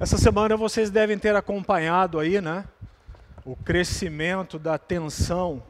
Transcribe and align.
Essa 0.00 0.16
semana 0.16 0.56
vocês 0.56 0.90
devem 0.90 1.18
ter 1.18 1.34
acompanhado 1.34 2.20
aí, 2.20 2.40
né? 2.40 2.64
O 3.44 3.56
crescimento 3.56 4.56
da 4.56 4.78
tensão 4.78 5.60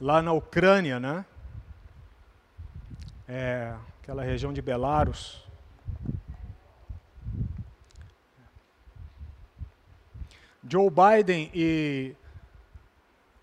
lá 0.00 0.22
na 0.22 0.32
Ucrânia, 0.32 1.00
né? 1.00 1.26
É, 3.26 3.74
aquela 4.00 4.22
região 4.22 4.52
de 4.52 4.62
Belarus. 4.62 5.44
Joe 10.70 10.88
Biden 10.90 11.50
e 11.52 12.14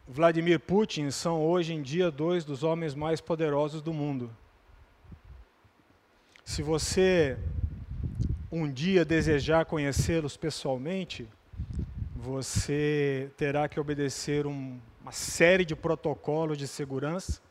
Vladimir 0.07 0.62
Putin 0.62 1.12
são 1.12 1.43
hoje 1.43 1.73
em 1.73 1.82
dia 1.82 2.09
dois 2.09 2.46
dos 2.46 2.64
homens 2.64 2.96
mais 2.96 3.20
poderosos 3.20 3.82
do 3.82 3.91
mundo. 3.93 4.32
Se 6.46 6.64
você 6.64 7.38
um 8.58 8.72
dia 8.72 9.04
desejar 9.04 9.66
conhecê-los 9.66 10.38
pessoalmente, 10.38 11.28
você 12.16 13.29
terá 13.36 13.68
que 13.68 13.78
obedecer 13.78 14.48
um, 14.48 14.79
uma 15.02 15.12
série 15.12 15.66
de 15.66 15.75
protocolos 15.75 16.57
de 16.57 16.65
segurança 16.65 17.42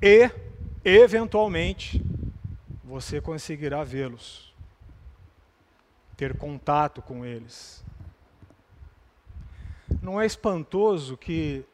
e, 0.00 0.30
eventualmente, 0.84 2.00
você 2.84 3.20
conseguirá 3.20 3.82
vê-los, 3.82 4.54
ter 6.16 6.38
contato 6.38 7.02
com 7.02 7.26
eles. 7.26 7.84
Não 10.00 10.20
é 10.20 10.26
espantoso 10.26 11.16
que 11.16 11.64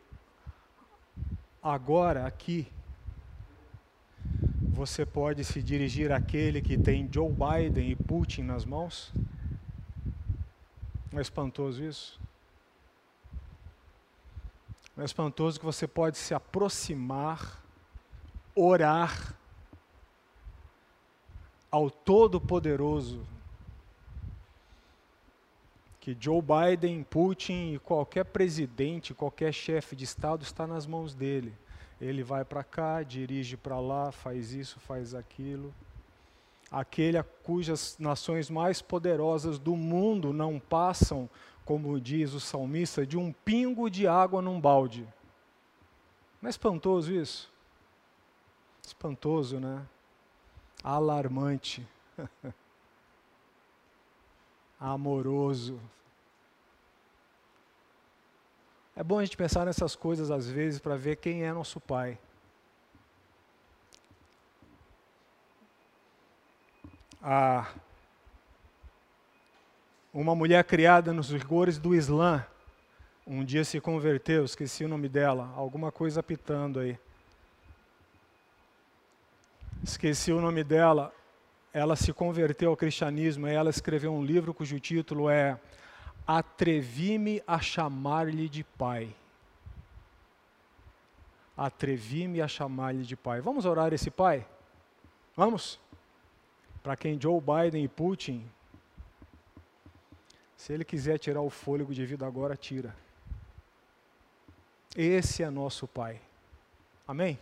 agora, 1.63 2.27
aqui, 2.27 2.67
você 4.73 5.05
pode 5.05 5.45
se 5.45 5.63
dirigir 5.63 6.11
àquele 6.11 6.63
que 6.63 6.79
tem 6.79 7.09
Joe 7.13 7.31
Biden 7.31 7.91
e 7.91 7.95
Putin 7.95 8.43
nas 8.43 8.65
mãos? 8.65 9.13
Não 11.13 11.19
é 11.19 11.23
espantoso 11.23 11.85
isso? 11.85 12.19
Não 14.97 15.03
é 15.03 15.05
espantoso 15.05 15.61
que 15.61 15.65
você 15.65 15.87
pode 15.87 16.17
se 16.17 16.33
aproximar, 16.33 17.63
orar 18.55 19.35
ao 21.71 21.91
Todo-Poderoso, 21.91 23.27
que 26.01 26.17
Joe 26.19 26.43
Biden, 26.43 27.03
Putin 27.05 27.75
e 27.75 27.79
qualquer 27.79 28.25
presidente, 28.25 29.15
qualquer 29.15 29.53
chefe 29.53 29.95
de 29.95 30.05
Estado 30.05 30.43
está 30.43 30.67
nas 30.67 30.87
mãos 30.87 31.15
dele. 31.15 31.55
Ele 32.03 32.25
vai 32.25 32.45
para 32.45 32.65
cá, 32.65 33.01
dirige 33.05 33.57
para 33.57 33.79
lá, 33.79 34.11
faz 34.11 34.53
isso, 34.53 34.81
faz 34.81 35.15
aquilo. 35.15 35.73
Aquele 36.69 37.23
cujas 37.45 37.97
nações 37.97 38.51
mais 38.51 38.83
poderosas 38.83 39.57
do 39.57 39.77
mundo 39.77 40.33
não 40.33 40.59
passam, 40.59 41.31
como 41.65 42.01
diz 42.01 42.33
o 42.33 42.41
salmista, 42.41 43.07
de 43.07 43.17
um 43.17 43.33
pingo 43.33 43.89
de 43.89 44.09
água 44.09 44.43
num 44.43 44.61
balde. 44.61 45.07
Não 46.41 46.49
é 46.49 46.51
espantoso 46.51 47.15
isso? 47.15 47.49
Espantoso, 48.85 49.61
né? 49.61 49.87
Alarmante. 50.83 51.87
Amoroso. 54.81 55.79
É 59.03 59.05
bom 59.05 59.19
a 59.19 59.25
gente 59.25 59.37
pensar 59.37 59.67
nessas 59.67 59.97
coisas 59.97 60.31
às 60.31 60.49
vezes 60.49 60.79
para 60.79 60.95
ver 60.95 61.17
quem 61.17 61.43
é 61.43 61.53
nosso 61.53 61.81
Pai. 61.81 62.17
Uma 70.15 70.37
mulher 70.37 70.63
criada 70.63 71.13
nos 71.13 71.33
rigores 71.33 71.79
do 71.79 71.97
Islã, 71.97 72.47
um 73.27 73.45
dia 73.45 73.65
se 73.65 73.81
converteu, 73.81 74.45
esqueci 74.45 74.85
o 74.85 74.89
nome 74.89 75.09
dela, 75.09 75.53
alguma 75.57 75.91
coisa 75.91 76.21
apitando 76.21 76.79
aí. 76.79 76.97
Esqueci 79.83 80.31
o 80.31 80.41
nome 80.41 80.63
dela. 80.63 81.13
Ela 81.75 81.97
se 81.97 82.13
converteu 82.13 82.71
ao 82.71 82.77
cristianismo 82.77 83.49
e 83.49 83.53
ela 83.53 83.69
escreveu 83.69 84.15
um 84.15 84.25
livro 84.25 84.55
cujo 84.55 84.79
título 84.79 85.29
é 85.29 85.59
Atrevi-me 86.27 87.43
a 87.47 87.61
chamar-lhe 87.61 88.49
de 88.49 88.63
pai. 88.63 89.15
Atrevi-me 91.57 92.41
a 92.41 92.49
chamar-lhe 92.49 93.03
de 93.03 93.17
pai. 93.17 93.41
Vamos 93.41 93.65
orar 93.65 93.93
esse 93.93 94.11
pai? 94.11 94.47
Vamos? 95.37 95.79
Para 96.83 96.97
quem 96.97 97.21
Joe 97.21 97.41
Biden 97.41 97.85
e 97.85 97.89
Putin, 97.89 98.49
se 100.57 100.73
ele 100.73 100.85
quiser 100.85 101.19
tirar 101.19 101.41
o 101.41 101.51
fôlego 101.51 101.93
de 101.93 102.07
vida 102.07 102.27
agora, 102.27 102.57
tira. 102.57 102.95
Esse 104.97 105.43
é 105.43 105.51
nosso 105.51 105.89
pai. 105.89 106.21
Amém? 107.07 107.39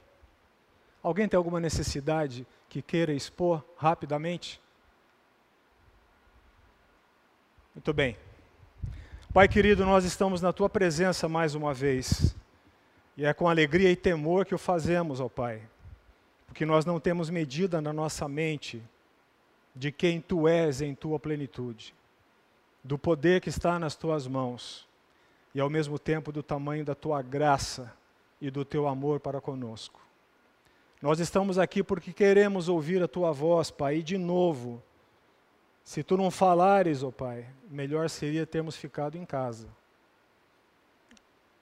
Alguém 1.02 1.28
tem 1.28 1.36
alguma 1.36 1.60
necessidade 1.60 2.47
que 2.68 2.80
queira 2.80 3.12
expor 3.12 3.64
rapidamente? 3.76 4.60
Muito 7.74 7.92
bem. 7.92 8.16
Pai 9.32 9.46
querido, 9.46 9.86
nós 9.86 10.04
estamos 10.04 10.42
na 10.42 10.52
tua 10.52 10.68
presença 10.68 11.28
mais 11.28 11.54
uma 11.54 11.72
vez. 11.72 12.34
E 13.16 13.24
é 13.24 13.32
com 13.32 13.48
alegria 13.48 13.88
e 13.88 13.94
temor 13.94 14.44
que 14.44 14.56
o 14.56 14.58
fazemos, 14.58 15.20
ó 15.20 15.28
Pai. 15.28 15.62
Porque 16.48 16.66
nós 16.66 16.84
não 16.84 16.98
temos 16.98 17.30
medida 17.30 17.80
na 17.80 17.92
nossa 17.92 18.26
mente 18.26 18.82
de 19.72 19.92
quem 19.92 20.20
tu 20.20 20.48
és 20.48 20.80
em 20.80 20.96
tua 20.96 21.16
plenitude, 21.16 21.94
do 22.82 22.98
poder 22.98 23.41
que 23.41 23.48
está 23.48 23.78
nas 23.78 23.94
tuas 23.94 24.26
mãos 24.26 24.84
e 25.54 25.60
ao 25.60 25.70
mesmo 25.70 25.97
tempo 25.97 26.32
do 26.32 26.42
tamanho 26.42 26.84
da 26.84 26.97
tua 26.97 27.22
graça 27.22 27.94
e 28.41 28.50
do 28.50 28.64
teu 28.64 28.88
amor 28.88 29.20
para 29.20 29.41
conosco. 29.41 30.00
Nós 31.00 31.20
estamos 31.20 31.56
aqui 31.56 31.84
porque 31.84 32.12
queremos 32.12 32.68
ouvir 32.68 33.00
a 33.00 33.06
tua 33.06 33.30
voz, 33.30 33.70
Pai, 33.70 33.98
e 33.98 34.02
de 34.02 34.18
novo 34.18 34.82
se 35.84 36.02
tu 36.02 36.16
não 36.16 36.30
falares, 36.30 37.02
ó 37.02 37.08
oh 37.08 37.12
Pai, 37.12 37.46
melhor 37.68 38.08
seria 38.08 38.46
termos 38.46 38.76
ficado 38.76 39.16
em 39.16 39.24
casa. 39.24 39.68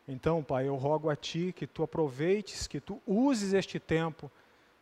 Então, 0.06 0.42
Pai, 0.42 0.66
eu 0.66 0.74
rogo 0.74 1.10
a 1.10 1.16
Ti 1.16 1.52
que 1.54 1.66
Tu 1.66 1.82
aproveites, 1.82 2.66
que 2.66 2.80
Tu 2.80 3.00
uses 3.06 3.52
este 3.52 3.78
tempo 3.78 4.30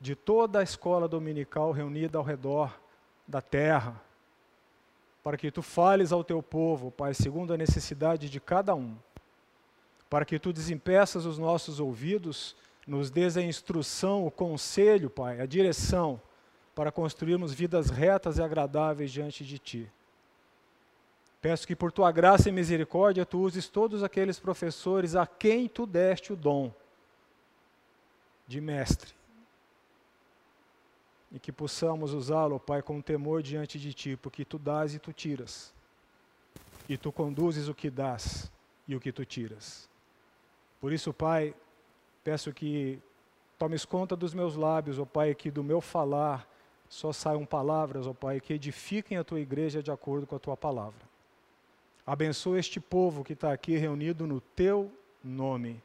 de 0.01 0.15
toda 0.15 0.61
a 0.61 0.63
escola 0.63 1.09
dominical 1.09 1.73
reunida 1.73 2.17
ao 2.17 2.25
redor 2.25 2.81
da 3.27 3.41
terra, 3.41 4.01
para 5.25 5.37
que 5.37 5.51
Tu 5.51 5.63
fales 5.63 6.13
ao 6.13 6.23
Teu 6.23 6.41
povo, 6.41 6.93
Pai, 6.93 7.13
segundo 7.13 7.53
a 7.53 7.57
necessidade 7.57 8.31
de 8.31 8.39
cada 8.39 8.75
um, 8.75 8.97
para 10.09 10.25
que 10.25 10.39
Tu 10.39 10.53
desempeças 10.53 11.27
os 11.27 11.39
nossos 11.39 11.81
ouvidos, 11.81 12.55
nos 12.87 13.11
dês 13.11 13.37
a 13.37 13.43
instrução, 13.43 14.25
o 14.25 14.31
conselho, 14.31 15.11
Pai, 15.11 15.41
a 15.41 15.47
direção, 15.47 16.21
para 16.77 16.93
construirmos 16.93 17.55
vidas 17.55 17.89
retas 17.89 18.37
e 18.37 18.43
agradáveis 18.43 19.11
diante 19.11 19.43
de 19.43 19.59
Ti. 19.59 19.91
Peço 21.41 21.67
que 21.67 21.75
por 21.75 21.91
Tua 21.91 22.13
graça 22.13 22.51
e 22.51 22.53
misericórdia 22.53 23.25
Tu 23.25 23.39
uses 23.39 23.67
todos 23.67 24.03
aqueles 24.03 24.39
professores 24.39 25.17
a 25.17 25.27
quem 25.27 25.69
Tu 25.69 25.87
deste 25.87 26.35
o 26.35 26.37
dom 26.37 26.71
de 28.47 28.61
mestre. 28.61 29.15
E 31.33 31.39
que 31.39 31.51
possamos 31.51 32.13
usá-lo, 32.13 32.61
Pai, 32.61 32.83
com 32.83 33.01
temor 33.01 33.43
diante 33.43 33.79
de 33.79 33.95
Ti, 33.95 34.17
porque 34.17 34.45
Tu 34.45 34.59
dás 34.59 34.95
e 34.95 34.99
Tu 34.99 35.15
tiras. 35.15 35.73
E 36.87 36.99
Tu 36.99 37.11
conduzes 37.11 37.69
o 37.69 37.75
que 37.75 37.89
dás 37.89 38.53
e 38.87 38.95
o 38.95 39.01
que 39.01 39.11
Tu 39.11 39.25
tiras. 39.25 39.89
Por 40.79 40.93
isso, 40.93 41.11
Pai, 41.15 41.55
peço 42.23 42.53
que 42.53 43.01
tomes 43.59 43.87
conta 43.87 44.15
dos 44.15 44.35
meus 44.35 44.57
lábios, 44.57 44.99
ó 44.99 45.03
oh 45.05 45.07
Pai, 45.07 45.35
que 45.35 45.51
do 45.51 45.65
meu 45.65 45.81
falar 45.81 46.47
só 46.89 47.13
saiam 47.13 47.45
palavras, 47.45 48.07
ó 48.07 48.13
Pai, 48.13 48.41
que 48.41 48.53
edifiquem 48.53 49.19
a 49.19 49.25
tua 49.25 49.41
igreja 49.41 49.83
de 49.83 49.91
acordo 49.91 50.27
com 50.27 50.37
a 50.37 50.39
tua 50.39 50.57
palavra. 50.57 51.01
Abençoa 52.07 52.59
este 52.59 52.79
povo 52.79 53.25
que 53.25 53.33
está 53.33 53.53
aqui 53.53 53.77
reunido 53.77 54.27
no 54.27 54.41
teu 54.41 54.91
nome. 55.23 55.83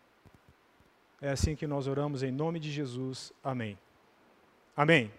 É 1.19 1.31
assim 1.31 1.55
que 1.55 1.65
nós 1.65 1.87
oramos 1.87 2.21
em 2.21 2.31
nome 2.31 2.59
de 2.59 2.71
Jesus. 2.71 3.33
Amém. 3.43 3.77
Amém. 4.77 5.11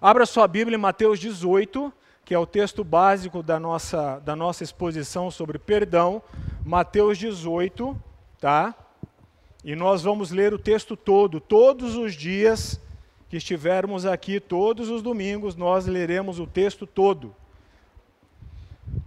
Abra 0.00 0.26
sua 0.26 0.48
Bíblia 0.48 0.76
em 0.76 0.80
Mateus 0.80 1.20
18, 1.20 1.92
que 2.24 2.34
é 2.34 2.38
o 2.38 2.46
texto 2.46 2.82
básico 2.82 3.42
da 3.42 3.60
nossa, 3.60 4.18
da 4.20 4.34
nossa 4.34 4.64
exposição 4.64 5.30
sobre 5.30 5.58
perdão. 5.58 6.22
Mateus 6.64 7.18
18, 7.18 7.96
tá? 8.40 8.74
E 9.64 9.76
nós 9.76 10.02
vamos 10.02 10.30
ler 10.30 10.54
o 10.54 10.58
texto 10.58 10.96
todo, 10.96 11.40
todos 11.40 11.94
os 11.96 12.14
dias 12.14 12.80
que 13.30 13.36
estivermos 13.36 14.04
aqui 14.04 14.40
todos 14.40 14.88
os 14.88 15.02
domingos, 15.02 15.54
nós 15.54 15.86
leremos 15.86 16.40
o 16.40 16.48
texto 16.48 16.84
todo. 16.84 17.32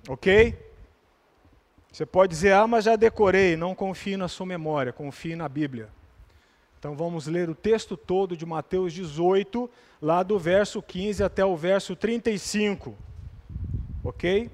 Ok? 0.07 0.57
Você 1.91 2.05
pode 2.05 2.31
dizer, 2.31 2.53
ah, 2.53 2.65
mas 2.65 2.85
já 2.85 2.95
decorei. 2.95 3.57
Não 3.57 3.75
confie 3.75 4.15
na 4.15 4.29
sua 4.29 4.45
memória, 4.45 4.93
confie 4.93 5.35
na 5.35 5.49
Bíblia. 5.49 5.89
Então 6.79 6.95
vamos 6.95 7.27
ler 7.27 7.49
o 7.49 7.55
texto 7.55 7.97
todo 7.97 8.37
de 8.37 8.45
Mateus 8.45 8.93
18, 8.93 9.69
lá 10.01 10.23
do 10.23 10.39
verso 10.39 10.81
15 10.81 11.21
até 11.21 11.45
o 11.45 11.57
verso 11.57 11.93
35. 11.93 12.95
Ok? 14.05 14.49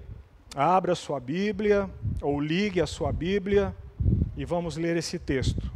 Abra 0.56 0.95
sua 0.95 1.19
Bíblia, 1.19 1.88
ou 2.24 2.42
ligue 2.42 2.81
a 2.81 2.88
sua 2.88 3.12
Bíblia, 3.12 3.75
e 4.36 4.44
vamos 4.45 4.77
ler 4.77 4.98
esse 4.98 5.19
texto. 5.19 5.71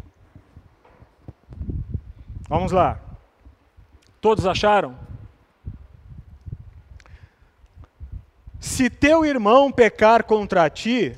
Vamos 2.50 2.72
lá. 2.72 3.13
Todos 4.24 4.46
acharam? 4.46 4.98
Se 8.58 8.90
teu 8.90 9.26
irmão 9.26 9.70
pecar 9.70 10.24
contra 10.24 10.70
ti, 10.70 11.14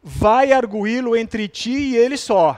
vai 0.00 0.52
arguí-lo 0.52 1.16
entre 1.16 1.48
ti 1.48 1.72
e 1.72 1.96
ele 1.96 2.16
só. 2.16 2.56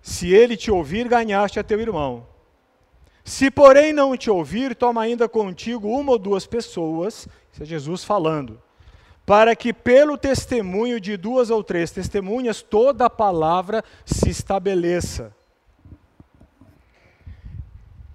Se 0.00 0.32
ele 0.32 0.56
te 0.56 0.70
ouvir, 0.70 1.06
ganhaste 1.06 1.60
a 1.60 1.62
teu 1.62 1.78
irmão. 1.82 2.26
Se, 3.22 3.50
porém, 3.50 3.92
não 3.92 4.16
te 4.16 4.30
ouvir, 4.30 4.74
toma 4.74 5.02
ainda 5.02 5.28
contigo 5.28 5.90
uma 5.90 6.12
ou 6.12 6.18
duas 6.18 6.46
pessoas, 6.46 7.28
isso 7.52 7.62
é 7.62 7.66
Jesus 7.66 8.04
falando, 8.04 8.58
para 9.26 9.54
que 9.54 9.70
pelo 9.70 10.16
testemunho 10.16 10.98
de 10.98 11.14
duas 11.18 11.50
ou 11.50 11.62
três 11.62 11.90
testemunhas 11.90 12.62
toda 12.62 13.04
a 13.04 13.10
palavra 13.10 13.84
se 14.06 14.30
estabeleça. 14.30 15.38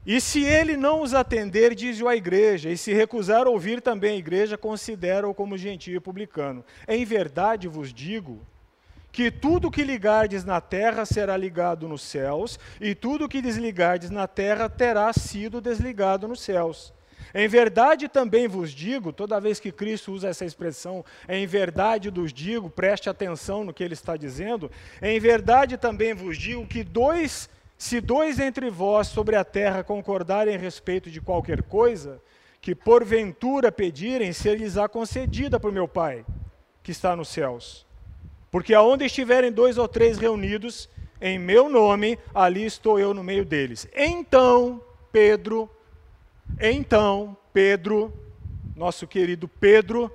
E 0.05 0.21
se 0.21 0.43
ele 0.43 0.77
não 0.77 1.01
os 1.01 1.13
atender, 1.13 1.73
diz-o 1.73 2.07
à 2.07 2.15
igreja, 2.15 2.69
e 2.69 2.77
se 2.77 2.93
recusar 2.93 3.47
ouvir 3.47 3.81
também 3.81 4.15
a 4.15 4.19
igreja, 4.19 4.57
considera-o 4.57 5.33
como 5.33 5.57
gentio 5.57 5.95
e 5.95 5.99
publicano. 5.99 6.63
Em 6.87 7.03
verdade 7.03 7.67
vos 7.67 7.91
digo 7.91 8.39
que 9.11 9.31
tudo 9.31 9.71
que 9.71 9.81
ligardes 9.81 10.43
na 10.43 10.59
terra 10.59 11.05
será 11.05 11.35
ligado 11.37 11.87
nos 11.87 12.01
céus, 12.01 12.59
e 12.79 12.93
tudo 12.93 13.29
que 13.29 13.41
desligardes 13.41 14.09
na 14.09 14.27
terra 14.27 14.69
terá 14.69 15.11
sido 15.13 15.61
desligado 15.61 16.27
nos 16.27 16.41
céus. 16.41 16.93
Em 17.33 17.47
verdade 17.47 18.07
também 18.07 18.47
vos 18.47 18.71
digo, 18.71 19.11
toda 19.11 19.41
vez 19.41 19.59
que 19.59 19.71
Cristo 19.71 20.11
usa 20.13 20.29
essa 20.29 20.45
expressão, 20.45 21.03
em 21.27 21.47
verdade 21.47 22.09
vos 22.09 22.31
digo, 22.31 22.69
preste 22.69 23.09
atenção 23.09 23.63
no 23.63 23.73
que 23.73 23.83
ele 23.83 23.93
está 23.93 24.15
dizendo, 24.15 24.69
em 25.01 25.19
verdade 25.19 25.77
também 25.77 26.13
vos 26.13 26.37
digo 26.37 26.67
que 26.67 26.83
dois, 26.83 27.49
se 27.77 27.99
dois 27.99 28.39
entre 28.39 28.69
vós 28.69 29.07
sobre 29.07 29.35
a 29.35 29.43
terra 29.43 29.83
concordarem 29.83 30.55
a 30.55 30.59
respeito 30.59 31.09
de 31.09 31.19
qualquer 31.19 31.63
coisa, 31.63 32.21
que 32.61 32.73
porventura 32.73 33.71
pedirem, 33.71 34.33
ser-lhes-á 34.33 34.87
concedida 34.87 35.59
por 35.59 35.71
meu 35.71 35.87
Pai, 35.87 36.25
que 36.81 36.91
está 36.91 37.15
nos 37.15 37.29
céus. 37.29 37.85
Porque 38.49 38.73
aonde 38.73 39.05
estiverem 39.05 39.51
dois 39.51 39.77
ou 39.77 39.87
três 39.87 40.17
reunidos 40.17 40.89
em 41.21 41.37
meu 41.37 41.69
nome, 41.69 42.17
ali 42.33 42.65
estou 42.65 42.99
eu 42.99 43.13
no 43.13 43.23
meio 43.23 43.45
deles. 43.45 43.87
Então, 43.95 44.81
Pedro, 45.11 45.69
então, 46.59 47.35
Pedro, 47.53 48.13
nosso 48.75 49.07
querido 49.07 49.47
Pedro, 49.47 50.11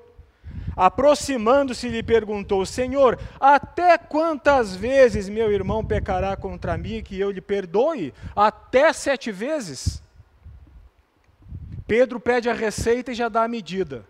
aproximando-se, 0.76 1.88
lhe 1.88 2.02
perguntou: 2.02 2.64
Senhor, 2.66 3.18
até 3.38 3.98
quantas 3.98 4.76
vezes 4.76 5.28
meu 5.28 5.50
irmão 5.50 5.84
pecará 5.84 6.36
contra 6.36 6.76
mim 6.76 7.02
que 7.02 7.18
eu 7.18 7.30
lhe 7.30 7.40
perdoe? 7.40 8.12
Até 8.34 8.92
sete 8.92 9.32
vezes? 9.32 10.02
Pedro 11.86 12.20
pede 12.20 12.48
a 12.48 12.54
receita 12.54 13.10
e 13.10 13.14
já 13.14 13.28
dá 13.28 13.42
a 13.42 13.48
medida. 13.48 14.04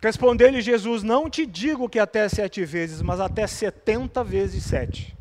Respondeu-lhe 0.00 0.60
Jesus: 0.60 1.02
Não 1.02 1.28
te 1.28 1.44
digo 1.46 1.88
que 1.88 1.98
até 1.98 2.28
sete 2.28 2.64
vezes, 2.64 3.02
mas 3.02 3.18
até 3.18 3.46
setenta 3.46 4.22
vezes 4.22 4.62
sete. 4.62 5.15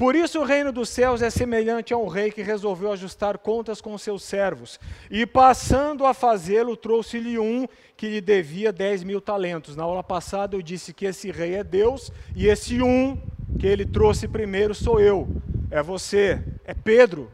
Por 0.00 0.16
isso 0.16 0.40
o 0.40 0.44
reino 0.44 0.72
dos 0.72 0.88
céus 0.88 1.20
é 1.20 1.28
semelhante 1.28 1.92
a 1.92 1.96
um 1.98 2.08
rei 2.08 2.30
que 2.30 2.40
resolveu 2.40 2.90
ajustar 2.90 3.36
contas 3.36 3.82
com 3.82 3.98
seus 3.98 4.22
servos. 4.22 4.80
E 5.10 5.26
passando 5.26 6.06
a 6.06 6.14
fazê-lo, 6.14 6.74
trouxe-lhe 6.74 7.38
um 7.38 7.68
que 7.98 8.08
lhe 8.08 8.22
devia 8.22 8.72
dez 8.72 9.04
mil 9.04 9.20
talentos. 9.20 9.76
Na 9.76 9.82
aula 9.82 10.02
passada 10.02 10.56
eu 10.56 10.62
disse 10.62 10.94
que 10.94 11.04
esse 11.04 11.30
rei 11.30 11.56
é 11.56 11.62
Deus, 11.62 12.10
e 12.34 12.46
esse 12.46 12.80
um 12.80 13.20
que 13.58 13.66
ele 13.66 13.84
trouxe 13.84 14.26
primeiro 14.26 14.74
sou 14.74 14.98
eu. 14.98 15.28
É 15.70 15.82
você, 15.82 16.42
é 16.64 16.72
Pedro, 16.72 17.30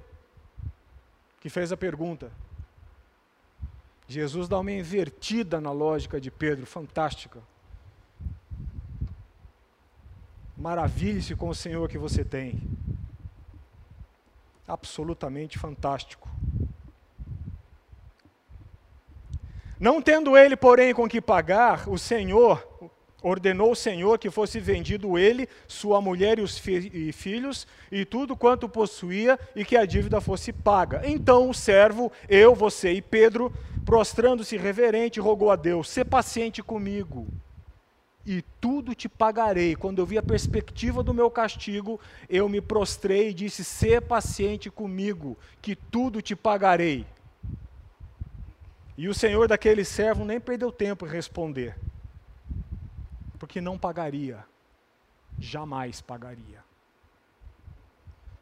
que 1.38 1.48
fez 1.48 1.70
a 1.70 1.76
pergunta. 1.76 2.32
Jesus 4.08 4.48
dá 4.48 4.58
uma 4.58 4.72
invertida 4.72 5.60
na 5.60 5.70
lógica 5.70 6.20
de 6.20 6.32
Pedro, 6.32 6.66
fantástica. 6.66 7.38
Maravilhe-se 10.56 11.36
com 11.36 11.48
o 11.48 11.54
Senhor 11.54 11.88
que 11.88 11.98
você 11.98 12.24
tem. 12.24 12.60
Absolutamente 14.66 15.58
fantástico. 15.58 16.28
Não 19.78 20.00
tendo 20.00 20.36
ele, 20.36 20.56
porém, 20.56 20.94
com 20.94 21.06
que 21.06 21.20
pagar, 21.20 21.86
o 21.88 21.98
Senhor 21.98 22.66
ordenou 23.22 23.72
o 23.72 23.76
Senhor 23.76 24.18
que 24.18 24.30
fosse 24.30 24.58
vendido 24.58 25.18
ele, 25.18 25.48
sua 25.66 26.00
mulher 26.00 26.38
e 26.38 26.42
os 26.42 26.58
fi 26.58 26.90
e 26.94 27.12
filhos, 27.12 27.66
e 27.90 28.04
tudo 28.04 28.36
quanto 28.36 28.68
possuía, 28.68 29.38
e 29.54 29.64
que 29.64 29.76
a 29.76 29.84
dívida 29.84 30.20
fosse 30.20 30.52
paga. 30.52 31.02
Então 31.04 31.50
o 31.50 31.54
servo, 31.54 32.10
eu, 32.28 32.54
você 32.54 32.92
e 32.92 33.02
Pedro, 33.02 33.52
prostrando-se 33.84 34.56
reverente, 34.56 35.20
rogou 35.20 35.50
a 35.50 35.56
Deus: 35.56 35.90
"Sê 35.90 36.04
paciente 36.04 36.62
comigo, 36.62 37.26
e 38.26 38.42
tudo 38.60 38.94
te 38.94 39.08
pagarei". 39.08 39.76
Quando 39.76 40.00
eu 40.00 40.06
vi 40.06 40.18
a 40.18 40.22
perspectiva 40.22 41.02
do 41.02 41.14
meu 41.14 41.30
castigo, 41.30 42.00
eu 42.28 42.48
me 42.48 42.60
prostrei 42.60 43.30
e 43.30 43.34
disse: 43.34 43.64
"Sê 43.64 44.00
paciente 44.00 44.70
comigo, 44.70 45.38
que 45.62 45.76
tudo 45.76 46.20
te 46.20 46.34
pagarei". 46.34 47.06
E 48.98 49.08
o 49.08 49.14
senhor 49.14 49.46
daquele 49.46 49.84
servo 49.84 50.24
nem 50.24 50.40
perdeu 50.40 50.72
tempo 50.72 51.06
em 51.06 51.10
responder, 51.10 51.78
porque 53.38 53.60
não 53.60 53.78
pagaria, 53.78 54.44
jamais 55.38 56.00
pagaria. 56.00 56.64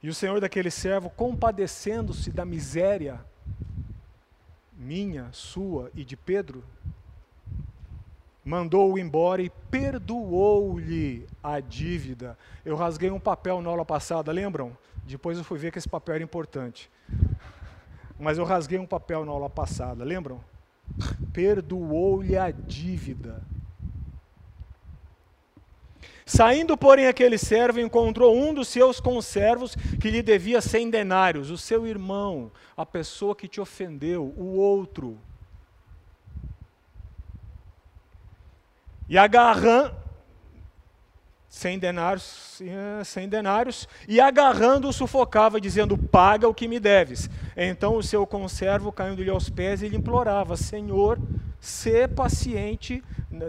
E 0.00 0.08
o 0.08 0.14
senhor 0.14 0.40
daquele 0.40 0.70
servo, 0.70 1.10
compadecendo-se 1.10 2.30
da 2.30 2.44
miséria 2.44 3.24
minha, 4.76 5.28
sua 5.32 5.90
e 5.94 6.04
de 6.04 6.16
Pedro, 6.16 6.62
mandou-o 8.44 8.98
embora 8.98 9.42
e 9.42 9.50
perdoou-lhe 9.70 11.26
a 11.42 11.60
dívida. 11.60 12.36
Eu 12.64 12.76
rasguei 12.76 13.10
um 13.10 13.20
papel 13.20 13.62
na 13.62 13.70
aula 13.70 13.84
passada, 13.84 14.30
lembram? 14.30 14.76
Depois 15.06 15.38
eu 15.38 15.44
fui 15.44 15.58
ver 15.58 15.72
que 15.72 15.78
esse 15.78 15.88
papel 15.88 16.16
era 16.16 16.24
importante. 16.24 16.90
Mas 18.18 18.38
eu 18.38 18.44
rasguei 18.44 18.78
um 18.78 18.86
papel 18.86 19.24
na 19.24 19.32
aula 19.32 19.48
passada, 19.48 20.04
lembram? 20.04 20.40
Perdoou-lhe 21.32 22.36
a 22.36 22.50
dívida. 22.50 23.42
Saindo, 26.26 26.76
porém, 26.76 27.06
aquele 27.06 27.36
servo 27.36 27.80
encontrou 27.80 28.34
um 28.34 28.54
dos 28.54 28.68
seus 28.68 28.98
conservos 28.98 29.76
que 30.00 30.10
lhe 30.10 30.22
devia 30.22 30.60
cem 30.60 30.88
denários, 30.88 31.50
o 31.50 31.58
seu 31.58 31.86
irmão, 31.86 32.50
a 32.74 32.86
pessoa 32.86 33.36
que 33.36 33.46
te 33.46 33.60
ofendeu, 33.60 34.32
o 34.36 34.56
outro. 34.56 35.18
E 39.08 39.18
agarrando, 39.18 39.94
cem 41.48 41.78
denários, 41.78 42.60
cem 43.04 43.28
denários, 43.28 43.88
e 44.08 44.20
agarrando 44.20 44.88
o 44.88 44.92
sufocava, 44.92 45.60
dizendo, 45.60 45.96
paga 45.96 46.48
o 46.48 46.54
que 46.54 46.66
me 46.66 46.80
deves. 46.80 47.28
Então 47.56 47.96
o 47.96 48.02
seu 48.02 48.26
conservo, 48.26 48.90
caindo-lhe 48.90 49.30
aos 49.30 49.48
pés, 49.48 49.82
ele 49.82 49.96
implorava, 49.96 50.56
Senhor, 50.56 51.18
Ser 51.64 52.08
paciente, 52.08 53.02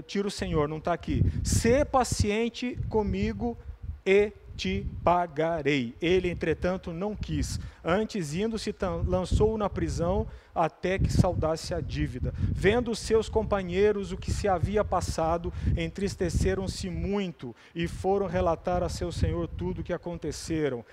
tira 0.07 0.25
o 0.25 0.31
Senhor, 0.31 0.69
não 0.69 0.77
está 0.77 0.93
aqui. 0.93 1.21
Ser 1.43 1.85
paciente 1.85 2.79
comigo 2.88 3.57
e 4.05 4.31
te 4.55 4.88
pagarei. 5.03 5.93
Ele, 6.01 6.29
entretanto, 6.29 6.93
não 6.93 7.13
quis. 7.13 7.59
Antes, 7.83 8.33
indo-se, 8.33 8.74
lançou-o 9.05 9.57
na 9.57 9.69
prisão 9.69 10.25
até 10.55 10.97
que 10.97 11.12
saudasse 11.12 11.74
a 11.74 11.81
dívida. 11.81 12.33
Vendo 12.38 12.89
os 12.89 13.00
seus 13.00 13.29
companheiros 13.29 14.12
o 14.12 14.17
que 14.17 14.31
se 14.31 14.47
havia 14.47 14.83
passado, 14.83 15.53
entristeceram-se 15.77 16.89
muito 16.89 17.53
e 17.75 17.88
foram 17.88 18.25
relatar 18.25 18.81
a 18.81 18.89
seu 18.89 19.12
senhor 19.12 19.47
tudo 19.50 19.81
o 19.81 19.83
que 19.83 19.93
aconteceram. 19.93 20.83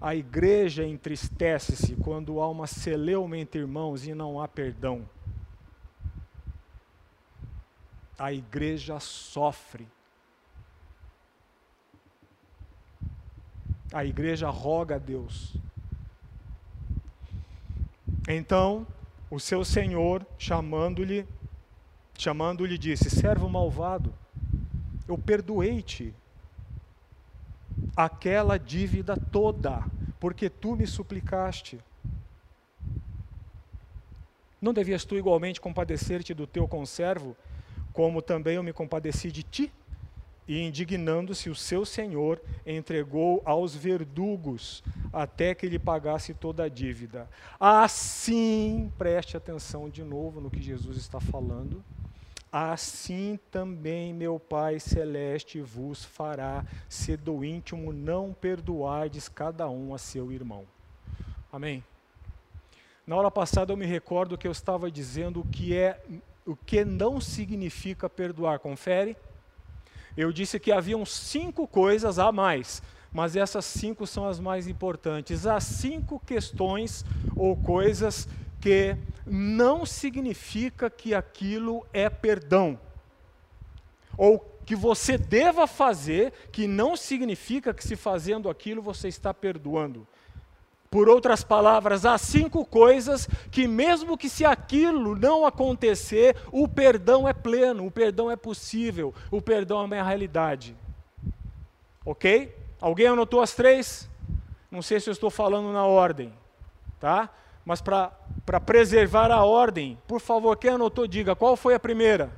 A 0.00 0.16
igreja 0.16 0.84
entristece-se 0.84 1.94
quando 1.94 2.40
há 2.40 2.50
uma 2.50 2.66
celeuma 2.66 3.38
entre 3.38 3.60
irmãos 3.60 4.04
e 4.04 4.12
não 4.12 4.40
há 4.40 4.48
perdão 4.48 5.06
a 8.22 8.32
igreja 8.32 9.00
sofre. 9.00 9.88
A 13.92 14.04
igreja 14.04 14.48
roga 14.48 14.94
a 14.94 14.98
Deus. 14.98 15.56
Então, 18.28 18.86
o 19.32 19.40
seu 19.40 19.64
senhor, 19.64 20.26
chamando-lhe, 20.36 21.26
chamando-lhe, 22.18 22.76
disse: 22.76 23.08
Servo 23.08 23.48
malvado, 23.48 24.12
eu 25.08 25.16
perdoei-te 25.16 26.14
aquela 27.96 28.58
dívida 28.58 29.16
toda, 29.16 29.82
porque 30.20 30.50
tu 30.50 30.76
me 30.76 30.86
suplicaste. 30.86 31.80
Não 34.60 34.74
devias 34.74 35.02
tu 35.02 35.16
igualmente 35.16 35.62
compadecer-te 35.62 36.34
do 36.34 36.46
teu 36.46 36.68
conservo, 36.68 37.34
como 37.90 38.20
também 38.20 38.56
eu 38.56 38.62
me 38.62 38.72
compadeci 38.74 39.32
de 39.32 39.42
ti? 39.42 39.72
E 40.46 40.60
indignando-se, 40.60 41.48
o 41.48 41.54
seu 41.54 41.86
senhor 41.86 42.38
entregou 42.66 43.40
aos 43.46 43.74
verdugos 43.74 44.84
até 45.12 45.54
que 45.54 45.68
lhe 45.68 45.78
pagasse 45.78 46.32
toda 46.32 46.64
a 46.64 46.68
dívida. 46.68 47.28
Assim, 47.60 48.90
preste 48.96 49.36
atenção 49.36 49.90
de 49.90 50.02
novo 50.02 50.40
no 50.40 50.50
que 50.50 50.62
Jesus 50.62 50.96
está 50.96 51.20
falando. 51.20 51.84
Assim 52.50 53.38
também 53.50 54.12
meu 54.12 54.38
Pai 54.38 54.78
Celeste 54.78 55.60
vos 55.60 56.04
fará, 56.04 56.64
se 56.88 57.16
do 57.16 57.44
íntimo 57.44 57.92
não 57.92 58.32
perdoardes 58.32 59.28
cada 59.28 59.68
um 59.70 59.94
a 59.94 59.98
seu 59.98 60.30
irmão. 60.30 60.66
Amém? 61.50 61.82
Na 63.06 63.16
hora 63.16 63.30
passada 63.30 63.72
eu 63.72 63.76
me 63.76 63.86
recordo 63.86 64.36
que 64.38 64.46
eu 64.46 64.52
estava 64.52 64.90
dizendo 64.90 65.40
o 65.40 65.46
que 65.46 65.74
é 65.74 66.00
o 66.44 66.56
que 66.56 66.84
não 66.84 67.20
significa 67.20 68.08
perdoar. 68.08 68.58
Confere? 68.58 69.16
Eu 70.16 70.32
disse 70.32 70.60
que 70.60 70.72
haviam 70.72 71.06
cinco 71.06 71.66
coisas 71.66 72.18
a 72.18 72.30
mais, 72.30 72.82
mas 73.12 73.36
essas 73.36 73.64
cinco 73.64 74.06
são 74.06 74.26
as 74.26 74.40
mais 74.40 74.66
importantes. 74.66 75.46
Há 75.46 75.60
cinco 75.60 76.20
questões 76.24 77.04
ou 77.36 77.56
coisas 77.56 78.28
que 78.60 78.96
não 79.26 79.84
significa 79.84 80.88
que 80.88 81.14
aquilo 81.14 81.86
é 81.92 82.08
perdão. 82.08 82.78
Ou 84.16 84.38
que 84.64 84.76
você 84.76 85.18
deva 85.18 85.66
fazer, 85.66 86.32
que 86.50 86.66
não 86.66 86.96
significa 86.96 87.74
que 87.74 87.84
se 87.84 87.96
fazendo 87.96 88.48
aquilo 88.48 88.80
você 88.80 89.08
está 89.08 89.34
perdoando. 89.34 90.06
Por 90.90 91.08
outras 91.08 91.42
palavras, 91.42 92.04
há 92.04 92.16
cinco 92.18 92.64
coisas 92.64 93.26
que, 93.50 93.66
mesmo 93.66 94.16
que 94.16 94.28
se 94.28 94.44
aquilo 94.44 95.16
não 95.16 95.46
acontecer, 95.46 96.36
o 96.52 96.68
perdão 96.68 97.26
é 97.26 97.32
pleno, 97.32 97.86
o 97.86 97.90
perdão 97.90 98.30
é 98.30 98.36
possível, 98.36 99.14
o 99.30 99.40
perdão 99.40 99.80
é 99.80 99.84
uma 99.84 100.02
realidade. 100.02 100.76
Ok? 102.04 102.61
Alguém 102.82 103.06
anotou 103.06 103.40
as 103.40 103.54
três? 103.54 104.10
Não 104.68 104.82
sei 104.82 104.98
se 104.98 105.08
eu 105.08 105.12
estou 105.12 105.30
falando 105.30 105.72
na 105.72 105.86
ordem, 105.86 106.34
tá? 106.98 107.30
Mas 107.64 107.80
para 107.80 108.10
preservar 108.66 109.30
a 109.30 109.44
ordem, 109.44 109.96
por 110.08 110.20
favor, 110.20 110.56
quem 110.56 110.72
anotou, 110.72 111.06
diga 111.06 111.36
qual 111.36 111.56
foi 111.56 111.74
a 111.74 111.78
primeira? 111.78 112.32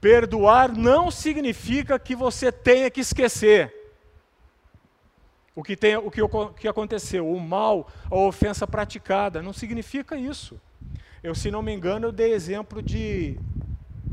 Perdoar 0.00 0.72
não 0.74 1.10
significa 1.10 1.98
que 1.98 2.16
você 2.16 2.50
tenha 2.50 2.90
que 2.90 3.02
esquecer 3.02 3.70
o 5.54 5.62
que, 5.62 5.76
tem, 5.76 5.98
o 5.98 6.10
que, 6.10 6.22
o 6.22 6.48
que 6.48 6.66
aconteceu, 6.66 7.30
o 7.30 7.38
mal, 7.38 7.88
a 8.10 8.16
ofensa 8.16 8.66
praticada, 8.66 9.42
não 9.42 9.52
significa 9.52 10.16
isso. 10.16 10.58
Eu, 11.22 11.34
se 11.34 11.50
não 11.50 11.60
me 11.60 11.74
engano, 11.74 12.06
eu 12.06 12.12
dei 12.12 12.32
exemplo 12.32 12.82
de, 12.82 13.38